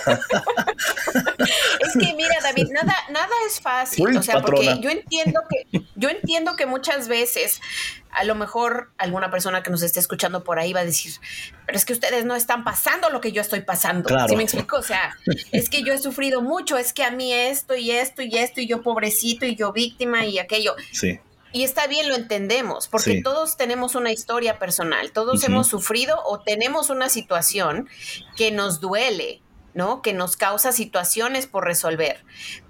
es 1.80 1.92
que 1.98 2.14
mira, 2.14 2.34
David, 2.42 2.68
nada, 2.70 2.94
nada 3.10 3.34
es 3.46 3.60
fácil. 3.60 4.16
o 4.16 4.22
sea, 4.22 4.40
porque 4.40 4.78
yo 4.80 4.90
entiendo 4.90 5.40
que, 5.48 5.82
yo 5.94 6.08
entiendo 6.08 6.56
que 6.56 6.66
muchas 6.66 7.08
veces, 7.08 7.60
a 8.10 8.24
lo 8.24 8.34
mejor 8.34 8.90
alguna 8.98 9.30
persona 9.30 9.62
que 9.62 9.70
nos 9.70 9.82
esté 9.82 10.00
escuchando 10.00 10.44
por 10.44 10.58
ahí 10.58 10.72
va 10.72 10.80
a 10.80 10.84
decir, 10.84 11.12
pero 11.66 11.78
es 11.78 11.84
que 11.84 11.92
ustedes 11.92 12.24
no 12.24 12.34
están 12.34 12.64
pasando 12.64 13.10
lo 13.10 13.20
que 13.20 13.32
yo 13.32 13.40
estoy 13.40 13.60
pasando. 13.60 14.08
Claro. 14.08 14.28
¿Sí 14.28 14.36
me 14.36 14.42
explico? 14.42 14.76
O 14.76 14.82
sea, 14.82 15.16
es 15.52 15.68
que 15.70 15.82
yo 15.82 15.92
he 15.92 15.98
sufrido 15.98 16.42
mucho, 16.42 16.76
es 16.76 16.92
que 16.92 17.04
a 17.04 17.10
mí 17.10 17.32
esto 17.32 17.74
y 17.74 17.90
esto 17.90 18.22
y 18.22 18.36
esto, 18.36 18.60
y 18.60 18.66
yo 18.66 18.82
pobrecito, 18.82 19.46
y 19.46 19.56
yo 19.56 19.72
víctima 19.72 20.26
y 20.26 20.38
aquello. 20.38 20.74
Sí. 20.92 21.20
Y 21.52 21.64
está 21.64 21.86
bien, 21.86 22.08
lo 22.08 22.14
entendemos, 22.14 22.88
porque 22.88 23.22
todos 23.22 23.56
tenemos 23.56 23.94
una 23.94 24.12
historia 24.12 24.58
personal, 24.58 25.12
todos 25.12 25.42
hemos 25.44 25.66
sufrido 25.66 26.20
o 26.26 26.40
tenemos 26.40 26.90
una 26.90 27.08
situación 27.08 27.88
que 28.36 28.50
nos 28.50 28.80
duele, 28.80 29.40
¿no? 29.72 30.02
Que 30.02 30.12
nos 30.12 30.36
causa 30.36 30.72
situaciones 30.72 31.46
por 31.46 31.64
resolver. 31.64 32.22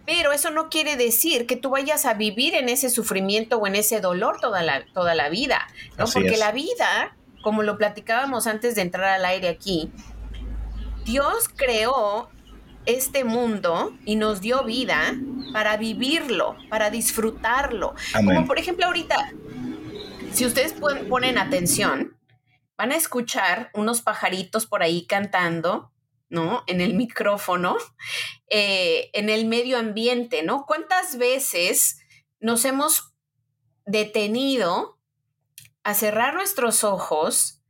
Pero 0.06 0.32
eso 0.32 0.50
no 0.50 0.68
quiere 0.68 0.96
decir 0.96 1.46
que 1.46 1.56
tú 1.56 1.70
vayas 1.70 2.06
a 2.06 2.14
vivir 2.14 2.54
en 2.54 2.68
ese 2.68 2.88
sufrimiento 2.88 3.58
o 3.58 3.66
en 3.66 3.74
ese 3.74 4.00
dolor 4.00 4.40
toda 4.40 4.62
la, 4.62 4.86
toda 4.94 5.14
la 5.14 5.28
vida, 5.28 5.66
¿no? 5.98 6.06
porque 6.06 6.36
la 6.36 6.52
vida, 6.52 7.16
como 7.42 7.62
lo 7.62 7.76
platicábamos 7.78 8.46
antes 8.46 8.74
de 8.74 8.82
entrar 8.82 9.04
al 9.04 9.24
aire 9.24 9.48
aquí, 9.48 9.90
Dios 11.04 11.48
creó 11.54 12.30
este 12.86 13.24
mundo 13.24 13.96
y 14.04 14.16
nos 14.16 14.40
dio 14.40 14.64
vida 14.64 15.14
para 15.52 15.76
vivirlo, 15.76 16.56
para 16.68 16.90
disfrutarlo. 16.90 17.94
Como 18.14 18.46
por 18.46 18.58
ejemplo 18.58 18.86
ahorita, 18.86 19.32
si 20.32 20.46
ustedes 20.46 20.74
ponen 21.08 21.38
atención, 21.38 22.16
van 22.76 22.92
a 22.92 22.96
escuchar 22.96 23.70
unos 23.74 24.02
pajaritos 24.02 24.66
por 24.66 24.82
ahí 24.82 25.06
cantando, 25.06 25.92
¿no? 26.28 26.62
En 26.66 26.80
el 26.80 26.94
micrófono, 26.94 27.76
eh, 28.48 29.10
en 29.12 29.30
el 29.30 29.46
medio 29.46 29.78
ambiente, 29.78 30.42
¿no? 30.42 30.64
¿Cuántas 30.66 31.18
veces 31.18 32.00
nos 32.40 32.64
hemos 32.64 33.14
detenido 33.84 34.98
a 35.82 35.94
cerrar 35.94 36.34
nuestros 36.34 36.84
ojos 36.84 37.62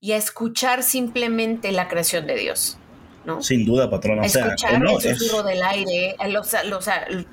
y 0.00 0.12
a 0.12 0.16
escuchar 0.16 0.82
simplemente 0.82 1.70
la 1.72 1.88
creación 1.88 2.26
de 2.26 2.36
Dios? 2.36 2.78
Sin 3.40 3.64
duda, 3.64 3.90
patrona. 3.90 4.24
Escuchar 4.24 4.82
el 4.82 5.18
susurro 5.18 5.42
del 5.42 5.62
aire, 5.62 6.16
los, 6.28 6.48
los, 6.66 6.86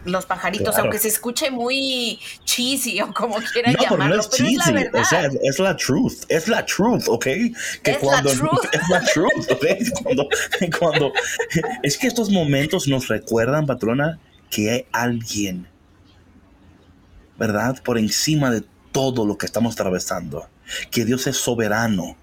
los 0.05 0.25
pajaritos, 0.25 0.77
aunque 0.77 0.97
se 0.97 1.07
escuche 1.07 1.51
muy 1.51 2.19
cheesy 2.45 3.01
o 3.01 3.13
como 3.13 3.35
quieran 3.51 3.73
no, 3.73 3.83
llamarlo, 3.83 4.23
pero, 4.31 4.47
es, 4.47 4.55
la 4.55 4.71
verdad. 4.71 5.01
O 5.01 5.05
sea, 5.05 5.29
es 5.41 5.59
la 5.59 5.75
truth, 5.75 6.23
es 6.29 6.47
la 6.47 6.65
truth, 6.65 7.03
¿ok? 7.07 7.23
Que 7.23 7.91
es 7.91 7.97
cuando, 7.99 8.29
la 8.29 8.35
truth. 8.39 8.65
Es 8.71 8.89
la 8.89 9.01
truth, 9.03 9.51
¿ok? 9.51 10.77
Cuando, 10.79 11.13
es 11.83 11.97
que 11.97 12.07
estos 12.07 12.29
momentos 12.29 12.87
nos 12.87 13.07
recuerdan, 13.07 13.65
patrona, 13.65 14.19
que 14.49 14.71
hay 14.71 14.85
alguien, 14.91 15.67
¿verdad? 17.37 17.81
Por 17.83 17.97
encima 17.97 18.51
de 18.51 18.63
todo 18.91 19.25
lo 19.25 19.37
que 19.37 19.45
estamos 19.45 19.73
atravesando. 19.73 20.47
Que 20.91 21.05
Dios 21.05 21.27
es 21.27 21.37
soberano 21.37 22.15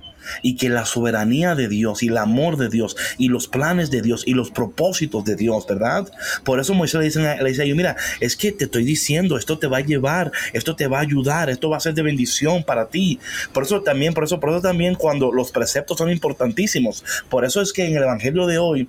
y 0.43 0.57
que 0.57 0.69
la 0.69 0.85
soberanía 0.85 1.55
de 1.55 1.69
Dios 1.69 2.03
y 2.03 2.09
el 2.09 2.17
amor 2.17 2.57
de 2.57 2.69
Dios 2.69 2.97
y 3.19 3.29
los 3.29 3.49
planes 3.49 3.91
de 3.91 4.03
Dios 4.03 4.25
y 4.27 4.35
los 4.35 4.51
propósitos 4.51 5.25
de 5.25 5.37
Dios, 5.37 5.67
¿verdad? 5.67 6.11
Por 6.45 6.61
eso 6.61 6.75
Moisés 6.75 7.01
le 7.01 7.07
dice, 7.07 7.21
le 7.43 7.49
dice 7.49 7.63
a 7.63 7.65
ellos, 7.65 7.77
mira, 7.77 7.97
es 8.21 8.37
que 8.37 8.53
te 8.53 8.65
estoy 8.65 8.85
diciendo, 8.85 9.37
esto 9.37 9.59
te 9.59 9.67
va 9.67 9.79
a 9.79 9.81
llevar, 9.81 10.33
esto 10.53 10.77
te 10.77 10.87
va 10.87 10.99
a 10.99 11.03
ayudar, 11.03 11.51
esto 11.51 11.71
va 11.71 11.77
a 11.77 11.81
ser 11.81 11.95
de 11.95 12.03
bendición 12.03 12.63
para 12.65 12.89
ti. 12.89 13.19
Por 13.53 13.65
eso 13.65 13.83
también, 13.83 14.15
por 14.15 14.25
eso, 14.25 14.41
por 14.41 14.51
eso 14.51 14.61
también 14.61 14.95
cuando 14.95 15.33
los 15.33 15.51
preceptos 15.51 15.99
son 15.99 16.11
importantísimos, 16.11 17.05
por 17.29 17.45
eso 17.45 17.61
es 17.61 17.73
que 17.73 17.85
en 17.85 17.97
el 17.97 18.03
Evangelio 18.03 18.47
de 18.47 18.59
hoy, 18.59 18.89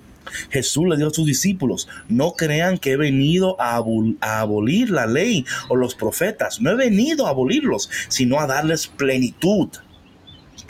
Jesús 0.50 0.86
le 0.88 0.96
dio 0.96 1.08
a 1.08 1.14
sus 1.14 1.26
discípulos, 1.26 1.88
no 2.08 2.32
crean 2.32 2.78
que 2.78 2.92
he 2.92 2.96
venido 2.96 3.60
a, 3.60 3.82
a, 4.20 4.40
abolir 4.40 4.90
la 4.90 5.06
ley 5.06 5.44
o 5.68 5.76
los 5.76 5.94
profetas, 5.94 6.60
no 6.60 6.70
he 6.70 6.76
venido 6.76 7.26
a 7.26 7.30
abolirlos, 7.30 7.90
sino 8.08 8.40
a 8.40 8.46
darles 8.46 8.86
plenitud. 8.86 9.68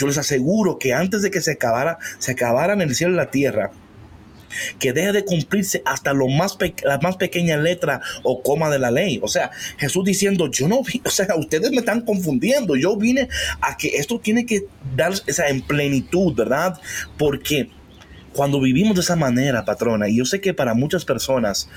Yo 0.03 0.09
les 0.09 0.19
aseguro 0.19 0.81
que 0.81 0.93
antes 0.95 1.23
de 1.23 1.31
que 1.31 1.41
se 1.41 1.53
acabara, 1.53 1.97
se 2.19 2.33
acabaran 2.33 2.81
el 2.81 2.93
cielo 2.97 3.13
y 3.13 3.17
la 3.19 3.31
tierra, 3.31 3.71
que 4.81 4.93
deje 4.93 5.13
de 5.13 5.25
cumplirse 5.25 5.81
hasta 5.85 6.13
lo 6.13 6.27
más 6.27 6.59
la 6.83 6.99
más 6.99 7.17
pequeña 7.19 7.57
letra 7.57 8.01
o 8.25 8.43
coma 8.43 8.69
de 8.69 8.81
la 8.81 8.91
ley. 8.91 9.21
O 9.23 9.29
sea, 9.29 9.53
Jesús 9.79 10.05
diciendo, 10.05 10.51
yo 10.51 10.67
no 10.67 10.83
vi, 10.83 11.01
o 11.07 11.09
sea, 11.09 11.29
ustedes 11.37 11.71
me 11.71 11.77
están 11.77 12.01
confundiendo. 12.01 12.75
Yo 12.75 12.97
vine 12.97 13.29
a 13.61 13.77
que 13.77 13.91
esto 13.95 14.19
tiene 14.19 14.45
que 14.45 14.67
dar 14.97 15.13
esa 15.29 15.47
en 15.47 15.63
plenitud, 15.63 16.35
¿verdad? 16.35 16.81
Porque 17.17 17.71
cuando 18.33 18.61
vivimos 18.61 18.97
de 18.97 19.03
esa 19.03 19.15
manera, 19.15 19.65
patrona, 19.65 20.09
y 20.09 20.17
yo 20.17 20.25
sé 20.25 20.41
que 20.41 20.53
para 20.53 20.75
muchas 20.75 21.05
personas, 21.05 21.69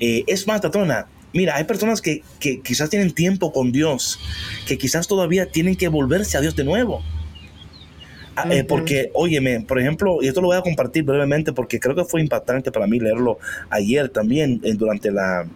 eh, 0.00 0.24
es 0.26 0.46
más, 0.46 0.60
patrona, 0.60 1.06
Mira, 1.32 1.54
hay 1.54 1.62
personas 1.62 2.02
que, 2.02 2.24
que, 2.40 2.60
quizás 2.60 2.90
tienen 2.90 3.12
tiempo 3.12 3.52
con 3.52 3.70
Dios, 3.70 4.18
que 4.66 4.76
quizás 4.76 5.06
todavía 5.06 5.46
tienen 5.46 5.76
que 5.76 5.86
volverse 5.86 6.36
a 6.36 6.40
Dios 6.40 6.56
de 6.56 6.64
nuevo. 6.64 7.04
Ah, 8.44 8.54
eh, 8.54 8.64
porque, 8.64 9.10
óyeme, 9.14 9.60
por 9.60 9.78
ejemplo, 9.78 10.18
y 10.20 10.28
esto 10.28 10.40
lo 10.40 10.48
voy 10.48 10.56
a 10.56 10.62
compartir 10.62 11.04
brevemente 11.04 11.52
porque 11.52 11.78
creo 11.78 11.94
que 11.94 12.04
fue 12.04 12.20
impactante 12.20 12.72
para 12.72 12.86
mí 12.86 12.98
leerlo 12.98 13.38
ayer 13.68 14.08
también 14.08 14.60
durante 14.76 15.10
la, 15.10 15.46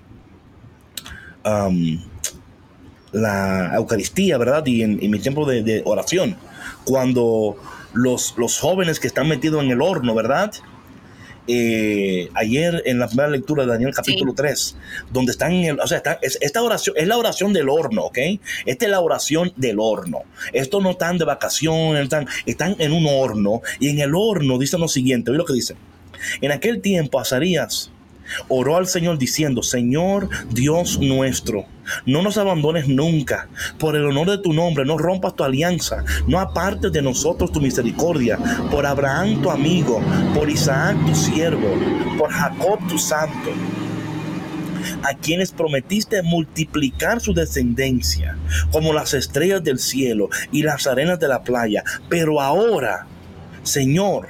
la 3.12 3.74
Eucaristía, 3.76 4.38
¿verdad? 4.38 4.66
Y 4.66 4.82
en, 4.82 5.10
mi 5.10 5.18
tiempo 5.18 5.46
de, 5.46 5.82
oración, 5.84 6.36
cuando 6.84 7.56
los, 7.92 8.34
los 8.36 8.58
jóvenes 8.58 9.00
que 9.00 9.06
están 9.06 9.28
metidos 9.28 9.62
en 9.62 9.70
el 9.70 9.80
horno, 9.80 10.14
¿verdad? 10.14 10.52
Eh, 11.46 12.28
ayer 12.34 12.82
en 12.86 12.98
la 12.98 13.06
primera 13.06 13.28
lectura 13.28 13.64
de 13.64 13.70
Daniel 13.70 13.92
capítulo 13.94 14.34
3, 14.34 14.76
donde 15.12 15.32
están 15.32 15.52
en 15.52 15.64
el, 15.64 15.80
o 15.80 15.86
sea, 15.86 16.02
esta 16.22 16.62
oración 16.62 16.94
es 16.98 17.06
la 17.06 17.18
oración 17.18 17.52
del 17.52 17.68
horno, 17.68 18.04
¿ok? 18.04 18.18
Esta 18.66 18.84
es 18.84 18.90
la 18.90 19.00
oración 19.00 19.52
del 19.56 19.78
horno. 19.78 20.22
Estos 20.52 20.82
no 20.82 20.92
están 20.92 21.18
de 21.18 21.24
vacaciones, 21.24 22.02
están, 22.02 22.26
están 22.46 22.76
en 22.78 22.92
un 22.92 23.06
horno 23.06 23.62
y 23.80 23.88
en 23.88 24.00
el 24.00 24.14
horno 24.14 24.58
dicen 24.58 24.80
lo 24.80 24.88
siguiente, 24.88 25.30
oye 25.30 25.38
lo 25.38 25.44
que 25.44 25.54
dice. 25.54 25.76
En 26.40 26.52
aquel 26.52 26.80
tiempo 26.80 27.20
Azarías 27.20 27.90
oró 28.48 28.76
al 28.76 28.86
Señor 28.86 29.18
diciendo, 29.18 29.62
Señor 29.62 30.28
Dios 30.50 30.98
nuestro, 31.00 31.66
no 32.06 32.22
nos 32.22 32.38
abandones 32.38 32.88
nunca. 32.88 33.48
Por 33.78 33.96
el 33.96 34.06
honor 34.06 34.30
de 34.30 34.38
tu 34.38 34.52
nombre, 34.52 34.84
no 34.84 34.98
rompas 34.98 35.36
tu 35.36 35.44
alianza. 35.44 36.04
No 36.26 36.40
apartes 36.40 36.92
de 36.92 37.02
nosotros 37.02 37.52
tu 37.52 37.60
misericordia. 37.60 38.38
Por 38.70 38.86
Abraham 38.86 39.42
tu 39.42 39.50
amigo, 39.50 40.00
por 40.34 40.48
Isaac 40.48 40.96
tu 41.06 41.14
siervo, 41.14 41.68
por 42.18 42.30
Jacob 42.30 42.78
tu 42.88 42.98
santo 42.98 43.50
a 45.02 45.14
quienes 45.14 45.50
prometiste 45.52 46.22
multiplicar 46.22 47.20
su 47.20 47.32
descendencia 47.32 48.36
como 48.70 48.92
las 48.92 49.14
estrellas 49.14 49.64
del 49.64 49.78
cielo 49.78 50.28
y 50.52 50.62
las 50.62 50.86
arenas 50.86 51.18
de 51.18 51.28
la 51.28 51.42
playa. 51.42 51.84
Pero 52.08 52.40
ahora, 52.40 53.06
Señor, 53.62 54.28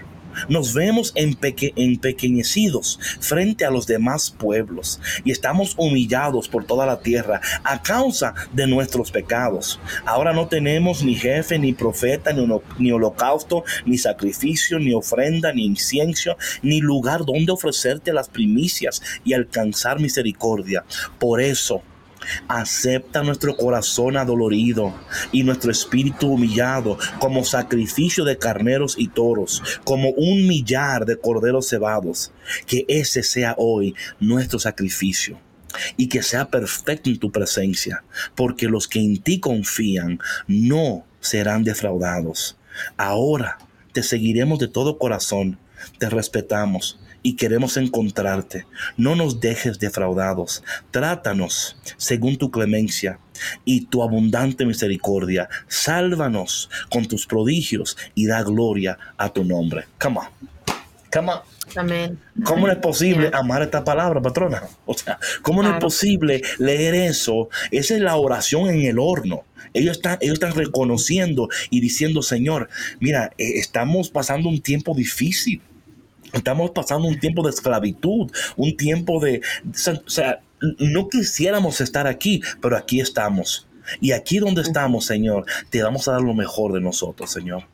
nos 0.49 0.75
vemos 0.75 1.13
empequeñecidos 1.15 2.99
frente 3.21 3.65
a 3.65 3.71
los 3.71 3.87
demás 3.87 4.31
pueblos 4.31 5.01
y 5.25 5.31
estamos 5.31 5.75
humillados 5.77 6.49
por 6.49 6.65
toda 6.65 6.87
la 6.87 7.01
tierra 7.01 7.41
a 7.63 7.83
causa 7.83 8.35
de 8.53 8.67
nuestros 8.67 9.11
pecados. 9.11 9.81
Ahora 10.07 10.33
no 10.33 10.49
tenemos 10.49 11.03
ni 11.03 11.15
jefe, 11.15 11.59
ni 11.59 11.73
profeta, 11.73 12.33
ni, 12.33 12.47
ni 12.79 12.93
holocausto, 12.93 13.65
ni 13.87 13.99
sacrificio, 13.99 14.79
ni 14.79 14.95
ofrenda, 14.95 15.53
ni 15.53 15.65
incienso, 15.65 16.37
ni 16.63 16.81
lugar 16.81 17.25
donde 17.25 17.53
ofrecerte 17.53 18.13
las 18.13 18.29
primicias 18.29 19.03
y 19.25 19.33
alcanzar 19.33 20.01
misericordia. 20.01 20.85
Por 21.19 21.41
eso, 21.41 21.83
Acepta 22.49 23.23
nuestro 23.23 23.57
corazón 23.57 24.17
adolorido 24.17 24.95
y 25.33 25.43
nuestro 25.43 25.71
espíritu 25.71 26.29
humillado 26.29 26.99
como 27.19 27.45
sacrificio 27.45 28.25
de 28.25 28.39
carneros 28.39 28.95
y 28.99 29.09
toros, 29.09 29.63
como 29.85 30.11
un 30.11 30.47
millar 30.47 31.07
de 31.07 31.19
corderos 31.19 31.69
cebados. 31.69 32.33
Que 32.67 32.85
ese 32.89 33.23
sea 33.23 33.55
hoy 33.59 33.95
nuestro 34.21 34.59
sacrificio 34.59 35.39
y 35.97 36.09
que 36.09 36.23
sea 36.23 36.51
perfecto 36.51 37.11
en 37.11 37.19
tu 37.19 37.31
presencia, 37.33 38.05
porque 38.35 38.67
los 38.67 38.89
que 38.89 39.01
en 39.01 39.19
ti 39.19 39.41
confían 39.41 40.21
no 40.47 41.05
serán 41.21 41.65
defraudados. 41.65 42.57
Ahora 42.97 43.59
te 43.93 44.03
seguiremos 44.03 44.59
de 44.59 44.69
todo 44.69 44.99
corazón, 44.99 45.59
te 45.99 46.09
respetamos 46.09 47.01
y 47.25 47.37
queremos 47.37 47.77
encontrarte. 47.77 48.67
No 48.97 49.17
nos 49.17 49.41
dejes 49.41 49.81
defraudados. 49.81 50.63
Trátanos 50.93 51.77
según 51.97 52.37
tu 52.37 52.51
clemencia 52.53 53.19
y 53.65 53.87
tu 53.87 54.03
abundante 54.03 54.67
misericordia. 54.67 55.49
Sálvanos 55.67 56.71
con 56.91 57.07
tus 57.07 57.27
prodigios 57.27 57.97
y 58.15 58.27
da 58.27 58.43
gloria 58.43 58.99
a 59.17 59.33
tu 59.33 59.43
nombre. 59.43 59.87
Come 59.99 60.21
on. 60.21 60.27
Come 61.11 61.33
on. 61.33 61.41
Amén. 61.77 62.19
¿Cómo 62.45 62.69
es 62.69 62.77
posible 62.77 63.31
amar 63.33 63.63
esta 63.63 63.83
palabra, 63.83 64.21
patrona? 64.21 64.63
O 64.85 64.95
sea, 64.95 65.19
¿cómo 65.41 65.63
no 65.63 65.73
es 65.73 65.81
posible 65.81 66.43
leer 66.59 66.95
eso? 66.95 67.49
Esa 67.71 67.95
es 67.95 68.01
la 68.01 68.17
oración 68.17 68.69
en 68.69 68.83
el 68.83 68.99
horno. 68.99 69.45
Ellos 69.73 69.97
están, 69.97 70.19
ellos 70.21 70.35
están 70.35 70.55
reconociendo 70.55 71.49
y 71.71 71.81
diciendo, 71.81 72.23
Señor, 72.23 72.69
mira, 73.01 73.33
eh, 73.39 73.55
estamos 73.57 74.11
pasando 74.11 74.51
un 74.51 74.61
tiempo 74.61 74.95
difícil. 74.95 75.63
Estamos 76.35 76.73
pasando 76.73 77.09
un 77.09 77.19
tiempo 77.19 77.43
de 77.43 77.51
esclavitud, 77.51 78.31
un 78.57 78.77
tiempo 78.77 79.21
de, 79.21 79.41
o 79.65 80.11
sea, 80.11 80.41
no 80.79 81.09
quisiéramos 81.09 81.81
estar 81.81 82.07
aquí, 82.07 82.43
pero 82.61 82.77
aquí 82.77 83.01
estamos. 83.01 83.67
Y 84.01 84.13
aquí 84.13 84.39
donde 84.39 84.63
estamos, 84.63 85.07
Señor, 85.07 85.47
te 85.71 85.83
vamos 85.83 86.09
a 86.09 86.13
dar 86.13 86.23
lo 86.23 86.35
mejor 86.35 86.73
de 86.73 86.81
nosotros, 86.81 87.31
Señor. 87.31 87.65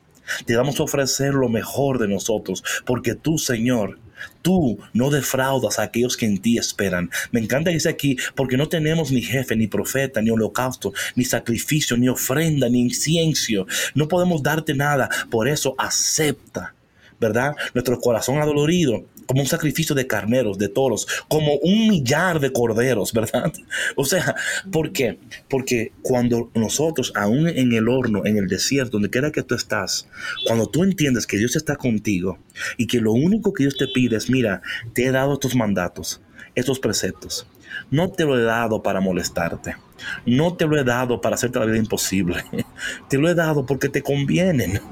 Te 0.45 0.57
vamos 0.57 0.79
a 0.79 0.83
ofrecer 0.83 1.35
lo 1.35 1.49
mejor 1.49 1.99
de 1.99 2.09
nosotros, 2.09 2.63
porque 2.85 3.15
tú, 3.15 3.39
Señor, 3.39 3.99
Tú 4.43 4.79
no 4.93 5.09
defraudas 5.09 5.79
a 5.79 5.85
aquellos 5.85 6.17
que 6.17 6.27
en 6.27 6.43
ti 6.43 6.59
esperan. 6.59 7.11
Me 7.31 7.41
encanta 7.41 7.71
que 7.71 7.77
dice 7.77 7.89
aquí, 7.89 8.19
porque 8.35 8.59
no 8.59 8.69
tenemos 8.69 9.11
ni 9.11 9.23
jefe, 9.23 9.57
ni 9.57 9.67
profeta, 9.67 10.21
ni 10.21 10.29
holocausto, 10.29 10.93
ni 11.15 11.25
sacrificio, 11.25 11.97
ni 11.97 12.09
ofrenda, 12.09 12.69
ni 12.69 12.81
incienso. 12.81 13.67
No 13.95 14.09
podemos 14.09 14.43
darte 14.43 14.75
nada. 14.75 15.09
Por 15.31 15.49
eso 15.49 15.75
acepta 15.79 16.75
¿verdad? 17.21 17.55
Nuestro 17.75 18.01
corazón 18.01 18.39
adolorido, 18.39 19.05
como 19.27 19.43
un 19.43 19.47
sacrificio 19.47 19.95
de 19.95 20.07
carneros, 20.07 20.59
de 20.59 20.68
toros, 20.68 21.07
como 21.29 21.55
un 21.57 21.89
millar 21.89 22.41
de 22.41 22.53
corderos, 22.53 23.12
¿verdad? 23.12 23.53
O 23.97 24.05
sea, 24.05 24.35
¿por 24.73 24.93
qué? 24.93 25.18
Porque 25.49 25.93
cuando 26.03 26.51
nosotros, 26.55 27.12
aún 27.14 27.49
en 27.49 27.73
el 27.73 27.89
horno, 27.89 28.25
en 28.25 28.39
el 28.39 28.47
desierto, 28.47 28.93
donde 28.93 29.11
quiera 29.11 29.31
que 29.31 29.43
tú 29.43 29.55
estás, 29.55 30.09
cuando 30.47 30.66
tú 30.66 30.83
entiendes 30.83 31.27
que 31.27 31.37
Dios 31.37 31.57
está 31.57 31.77
contigo 31.77 32.39
y 32.77 32.87
que 32.87 33.01
lo 33.01 33.12
único 33.12 33.53
que 33.53 33.64
Dios 33.64 33.77
te 33.77 33.89
pide 33.89 34.16
es, 34.16 34.31
mira, 34.31 34.62
te 34.95 35.05
he 35.05 35.11
dado 35.11 35.35
estos 35.35 35.55
mandatos, 35.55 36.21
estos 36.55 36.81
preceptos, 36.81 37.47
no 37.91 38.11
te 38.11 38.25
lo 38.25 38.39
he 38.39 38.43
dado 38.43 38.83
para 38.83 39.01
molestarte. 39.01 39.77
No 40.25 40.55
te 40.55 40.66
lo 40.66 40.79
he 40.79 40.85
dado 40.85 41.21
para 41.21 41.35
hacerte 41.35 41.59
la 41.59 41.66
vida 41.66 41.77
imposible. 41.77 42.45
Te 43.09 43.18
lo 43.18 43.29
he 43.29 43.35
dado 43.35 43.66
porque 43.66 43.89
te 43.89 44.03
convienen. 44.03 44.81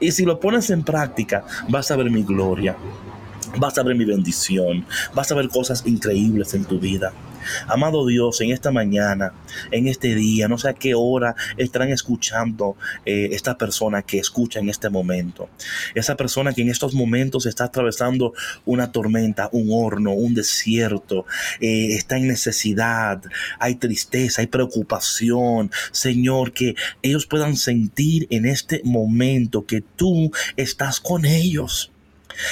Y 0.00 0.12
si 0.12 0.24
lo 0.24 0.40
pones 0.40 0.70
en 0.70 0.84
práctica, 0.84 1.44
vas 1.68 1.90
a 1.90 1.96
ver 1.96 2.10
mi 2.10 2.22
gloria. 2.22 2.76
Vas 3.58 3.76
a 3.76 3.82
ver 3.82 3.94
mi 3.94 4.06
bendición. 4.06 4.86
Vas 5.14 5.30
a 5.30 5.34
ver 5.34 5.50
cosas 5.50 5.82
increíbles 5.84 6.54
en 6.54 6.64
tu 6.64 6.78
vida. 6.78 7.12
Amado 7.66 8.06
Dios, 8.06 8.40
en 8.40 8.50
esta 8.50 8.70
mañana, 8.70 9.32
en 9.70 9.88
este 9.88 10.14
día, 10.14 10.48
no 10.48 10.58
sé 10.58 10.68
a 10.68 10.74
qué 10.74 10.94
hora 10.94 11.34
estarán 11.56 11.90
escuchando 11.90 12.76
eh, 13.04 13.30
esta 13.32 13.58
persona 13.58 14.02
que 14.02 14.18
escucha 14.18 14.60
en 14.60 14.68
este 14.68 14.90
momento. 14.90 15.48
Esa 15.94 16.16
persona 16.16 16.52
que 16.52 16.62
en 16.62 16.70
estos 16.70 16.94
momentos 16.94 17.46
está 17.46 17.64
atravesando 17.64 18.32
una 18.64 18.92
tormenta, 18.92 19.48
un 19.52 19.68
horno, 19.70 20.12
un 20.12 20.34
desierto, 20.34 21.26
eh, 21.60 21.94
está 21.94 22.16
en 22.16 22.28
necesidad, 22.28 23.22
hay 23.58 23.76
tristeza, 23.76 24.42
hay 24.42 24.46
preocupación. 24.46 25.70
Señor, 25.92 26.52
que 26.52 26.74
ellos 27.02 27.26
puedan 27.26 27.56
sentir 27.56 28.26
en 28.30 28.46
este 28.46 28.80
momento 28.84 29.66
que 29.66 29.80
tú 29.80 30.30
estás 30.56 31.00
con 31.00 31.24
ellos 31.24 31.92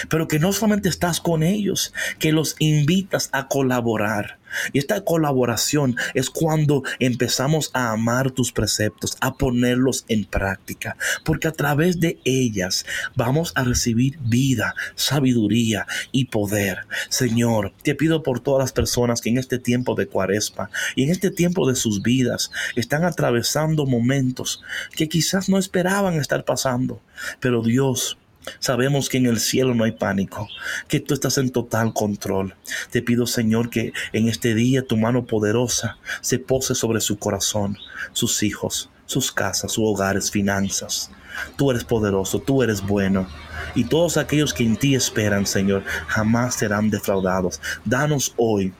pero 0.08 0.28
que 0.28 0.38
no 0.38 0.52
solamente 0.52 0.88
estás 0.88 1.20
con 1.20 1.42
ellos, 1.42 1.92
que 2.18 2.32
los 2.32 2.56
invitas 2.58 3.28
a 3.32 3.48
colaborar. 3.48 4.38
Y 4.72 4.78
esta 4.78 5.04
colaboración 5.04 5.96
es 6.14 6.30
cuando 6.30 6.82
empezamos 6.98 7.70
a 7.72 7.90
amar 7.90 8.30
tus 8.30 8.52
preceptos, 8.52 9.16
a 9.20 9.34
ponerlos 9.34 10.04
en 10.08 10.24
práctica, 10.24 10.96
porque 11.24 11.48
a 11.48 11.52
través 11.52 12.00
de 12.00 12.18
ellas 12.24 12.86
vamos 13.16 13.52
a 13.54 13.64
recibir 13.64 14.18
vida, 14.20 14.74
sabiduría 14.94 15.86
y 16.12 16.26
poder. 16.26 16.86
Señor, 17.08 17.72
te 17.82 17.94
pido 17.94 18.22
por 18.22 18.40
todas 18.40 18.60
las 18.60 18.72
personas 18.72 19.20
que 19.20 19.30
en 19.30 19.38
este 19.38 19.58
tiempo 19.58 19.94
de 19.94 20.06
cuarespa 20.06 20.70
y 20.94 21.04
en 21.04 21.10
este 21.10 21.30
tiempo 21.30 21.68
de 21.68 21.74
sus 21.74 22.02
vidas 22.02 22.50
están 22.76 23.04
atravesando 23.04 23.86
momentos 23.86 24.62
que 24.94 25.08
quizás 25.08 25.48
no 25.48 25.58
esperaban 25.58 26.14
estar 26.14 26.44
pasando, 26.44 27.00
pero 27.40 27.62
Dios, 27.62 28.18
Sabemos 28.58 29.08
que 29.08 29.18
en 29.18 29.26
el 29.26 29.40
cielo 29.40 29.74
no 29.74 29.84
hay 29.84 29.92
pánico, 29.92 30.48
que 30.88 31.00
tú 31.00 31.14
estás 31.14 31.38
en 31.38 31.50
total 31.50 31.92
control. 31.92 32.54
Te 32.90 33.02
pido, 33.02 33.26
Señor, 33.26 33.70
que 33.70 33.92
en 34.12 34.28
este 34.28 34.54
día 34.54 34.86
tu 34.86 34.96
mano 34.96 35.24
poderosa 35.24 35.98
se 36.20 36.38
pose 36.38 36.74
sobre 36.74 37.00
su 37.00 37.18
corazón, 37.18 37.78
sus 38.12 38.42
hijos, 38.42 38.90
sus 39.06 39.32
casas, 39.32 39.72
sus 39.72 39.84
hogares, 39.84 40.30
finanzas. 40.30 41.10
Tú 41.56 41.70
eres 41.70 41.84
poderoso, 41.84 42.38
tú 42.38 42.62
eres 42.62 42.80
bueno. 42.80 43.26
Y 43.74 43.84
todos 43.84 44.16
aquellos 44.16 44.54
que 44.54 44.64
en 44.64 44.76
ti 44.76 44.94
esperan, 44.94 45.46
Señor, 45.46 45.82
jamás 46.06 46.54
serán 46.54 46.90
defraudados. 46.90 47.60
Danos 47.84 48.34
hoy 48.36 48.72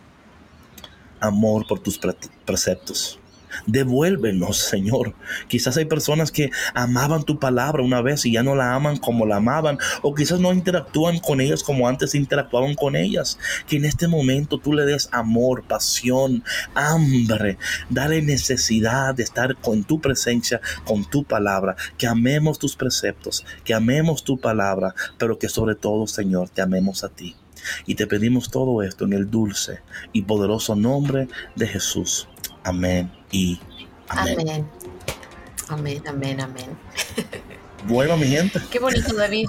amor 1.20 1.66
por 1.66 1.80
tus 1.80 1.98
preceptos. 2.44 3.18
Devuélvenos, 3.66 4.58
Señor. 4.58 5.14
Quizás 5.48 5.76
hay 5.76 5.84
personas 5.84 6.30
que 6.30 6.50
amaban 6.74 7.24
tu 7.24 7.38
palabra 7.38 7.82
una 7.82 8.02
vez 8.02 8.24
y 8.26 8.32
ya 8.32 8.42
no 8.42 8.54
la 8.54 8.74
aman 8.74 8.96
como 8.96 9.26
la 9.26 9.36
amaban, 9.36 9.78
o 10.02 10.14
quizás 10.14 10.40
no 10.40 10.52
interactúan 10.52 11.18
con 11.18 11.40
ellas 11.40 11.62
como 11.62 11.88
antes 11.88 12.14
interactuaban 12.14 12.74
con 12.74 12.96
ellas. 12.96 13.38
Que 13.66 13.76
en 13.76 13.84
este 13.84 14.08
momento 14.08 14.58
tú 14.58 14.72
le 14.72 14.84
des 14.84 15.08
amor, 15.12 15.64
pasión, 15.64 16.44
hambre, 16.74 17.58
dale 17.90 18.22
necesidad 18.22 19.14
de 19.14 19.22
estar 19.22 19.56
con 19.56 19.84
tu 19.84 20.00
presencia, 20.00 20.60
con 20.84 21.08
tu 21.08 21.24
palabra. 21.24 21.76
Que 21.98 22.06
amemos 22.06 22.58
tus 22.58 22.76
preceptos, 22.76 23.44
que 23.64 23.74
amemos 23.74 24.24
tu 24.24 24.38
palabra, 24.38 24.94
pero 25.18 25.38
que 25.38 25.48
sobre 25.48 25.74
todo, 25.74 26.06
Señor, 26.06 26.48
te 26.48 26.62
amemos 26.62 27.04
a 27.04 27.08
ti. 27.08 27.36
Y 27.86 27.94
te 27.94 28.06
pedimos 28.06 28.50
todo 28.50 28.82
esto 28.82 29.04
en 29.04 29.14
el 29.14 29.30
dulce 29.30 29.80
y 30.12 30.22
poderoso 30.22 30.74
nombre 30.74 31.28
de 31.56 31.66
Jesús. 31.66 32.28
Amén 32.62 33.23
y 33.34 33.60
amén. 34.08 34.66
Amén, 35.68 36.02
amén, 36.06 36.40
amén. 36.40 36.40
amén. 36.40 36.78
Bueno, 37.86 38.16
mi 38.16 38.26
gente. 38.26 38.60
Qué 38.70 38.78
bonito, 38.78 39.14
David. 39.14 39.48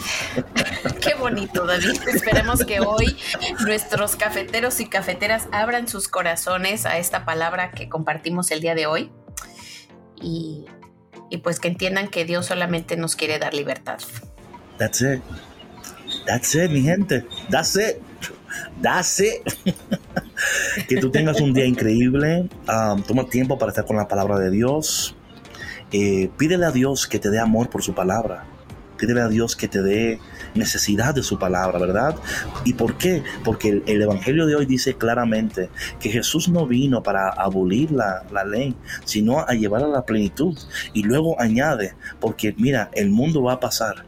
Qué 1.02 1.14
bonito, 1.14 1.66
David. 1.66 1.96
Esperemos 2.08 2.66
que 2.66 2.80
hoy 2.82 3.18
nuestros 3.66 4.16
cafeteros 4.16 4.80
y 4.80 4.88
cafeteras 4.88 5.48
abran 5.52 5.88
sus 5.88 6.08
corazones 6.08 6.86
a 6.86 6.98
esta 6.98 7.26
palabra 7.26 7.72
que 7.72 7.88
compartimos 7.88 8.52
el 8.52 8.60
día 8.60 8.76
de 8.76 8.88
hoy. 8.88 9.12
Y, 10.22 10.66
y 11.30 11.38
pues 11.38 11.60
que 11.60 11.68
entiendan 11.68 12.08
que 12.10 12.26
Dios 12.26 12.48
solamente 12.48 12.98
nos 12.98 13.16
quiere 13.16 13.40
dar 13.40 13.54
libertad. 13.54 14.00
That's 14.78 15.02
it. 15.02 15.22
That's 16.26 16.56
it, 16.56 16.72
mi 16.72 16.82
gente. 16.82 17.26
That's 17.50 17.76
it. 17.76 18.02
That's 18.82 19.20
it. 19.20 19.44
que 20.88 20.97
tú 20.97 21.10
tengas 21.12 21.41
un 21.41 21.53
día 21.53 21.66
increíble. 21.66 22.49
Um, 22.68 23.01
toma 23.03 23.26
tiempo 23.26 23.58
para 23.58 23.72
estar 23.72 23.86
con 23.86 23.97
la 23.97 24.08
palabra 24.08 24.38
de 24.39 24.51
Dios. 24.51 25.16
Eh, 25.91 26.30
pídele 26.38 26.66
a 26.66 26.72
Dios 26.72 27.08
que 27.08 27.20
te 27.20 27.30
dé 27.30 27.39
amor 27.39 27.70
por 27.70 27.84
su 27.84 27.93
palabra. 27.93 28.45
Pídele 28.97 29.22
a 29.22 29.28
Dios 29.28 29.56
que 29.56 29.68
te 29.68 29.82
dé 29.82 30.20
necesidad 30.53 31.14
de 31.14 31.22
su 31.22 31.38
palabra, 31.38 31.80
¿verdad? 31.80 32.16
¿Y 32.64 32.74
por 32.74 32.97
qué? 32.97 33.24
Porque 33.43 33.70
el, 33.70 33.84
el 33.88 34.01
Evangelio 34.01 34.45
de 34.45 34.56
hoy 34.56 34.66
dice 34.66 34.95
claramente 34.95 35.70
que 35.99 36.10
Jesús 36.10 36.47
no 36.47 36.66
vino 36.66 37.03
para 37.03 37.30
abolir 37.30 37.91
la, 37.91 38.24
la, 38.32 38.45
ley, 38.45 38.74
sino 39.03 39.39
a 39.39 39.53
llevarla 39.53 39.88
a 39.88 39.91
la 39.91 40.06
plenitud. 40.06 40.58
Y 40.93 41.03
luego 41.03 41.39
añade, 41.41 41.95
porque 42.22 42.56
mira, 42.58 42.89
el 42.93 43.10
mundo 43.10 43.43
va 43.43 43.53
a 43.53 43.60
pasar, 43.60 44.06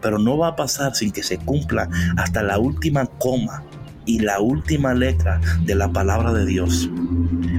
pero 0.00 0.18
no 0.18 0.38
va 0.38 0.48
a 0.48 0.56
pasar 0.56 0.94
sin 0.94 1.10
que 1.10 1.24
se 1.24 1.38
cumpla 1.38 1.88
hasta 2.16 2.42
la 2.42 2.58
última 2.58 3.06
coma 3.06 3.64
y 4.06 4.20
la 4.20 4.40
última 4.40 4.94
letra 4.94 5.40
de 5.64 5.74
la 5.74 5.92
palabra 5.92 6.32
de 6.32 6.46
Dios. 6.46 6.90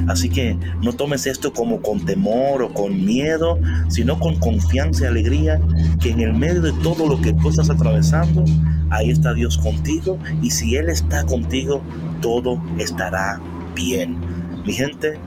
Así 0.07 0.29
que 0.29 0.57
no 0.81 0.93
tomes 0.93 1.25
esto 1.27 1.53
como 1.53 1.81
con 1.81 2.05
temor 2.05 2.61
o 2.61 2.73
con 2.73 3.05
miedo, 3.05 3.57
sino 3.87 4.19
con 4.19 4.37
confianza 4.39 5.05
y 5.05 5.07
alegría 5.07 5.61
que 6.01 6.09
en 6.09 6.19
el 6.19 6.33
medio 6.33 6.61
de 6.61 6.73
todo 6.83 7.07
lo 7.07 7.21
que 7.21 7.33
tú 7.33 7.49
estás 7.49 7.69
atravesando, 7.69 8.43
ahí 8.89 9.09
está 9.09 9.33
Dios 9.33 9.57
contigo 9.57 10.17
y 10.41 10.51
si 10.51 10.75
Él 10.75 10.89
está 10.89 11.25
contigo, 11.25 11.81
todo 12.21 12.61
estará 12.77 13.39
bien. 13.75 14.17
Mi 14.65 14.73
gente, 14.73 15.17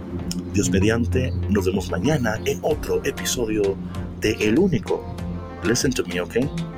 Dios 0.53 0.71
mediante, 0.71 1.33
nos 1.51 1.67
vemos 1.67 1.91
mañana 1.91 2.39
en 2.45 2.59
otro 2.62 3.03
episodio 3.05 3.77
de 4.21 4.33
El 4.41 4.59
Único. 4.59 5.14
Listen 5.64 5.93
to 5.93 6.05
me, 6.05 6.21
¿ok? 6.21 6.37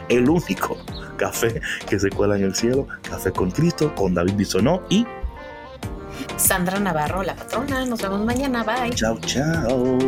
El 0.08 0.28
único 0.28 0.76
café 1.18 1.60
que 1.86 1.98
se 1.98 2.08
cuela 2.08 2.36
en 2.36 2.44
el 2.44 2.54
cielo, 2.54 2.88
Café 3.02 3.30
con 3.32 3.50
Cristo, 3.50 3.94
con 3.94 4.14
David 4.14 4.34
Bisonó 4.34 4.82
y 4.88 5.06
Sandra 6.36 6.78
Navarro, 6.78 7.22
la 7.22 7.34
patrona. 7.36 7.84
Nos 7.84 8.00
vemos 8.00 8.24
mañana. 8.24 8.64
Bye. 8.64 8.94
Chao, 8.94 9.18
chao. 9.20 9.98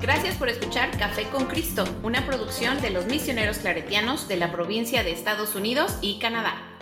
Gracias 0.00 0.36
por 0.36 0.48
escuchar 0.48 0.96
Café 0.98 1.24
con 1.24 1.46
Cristo, 1.46 1.84
una 2.02 2.24
producción 2.26 2.80
de 2.80 2.90
los 2.90 3.06
misioneros 3.06 3.58
claretianos 3.58 4.28
de 4.28 4.36
la 4.36 4.52
provincia 4.52 5.02
de 5.02 5.12
Estados 5.12 5.54
Unidos 5.54 5.98
y 6.00 6.18
Canadá. 6.20 6.75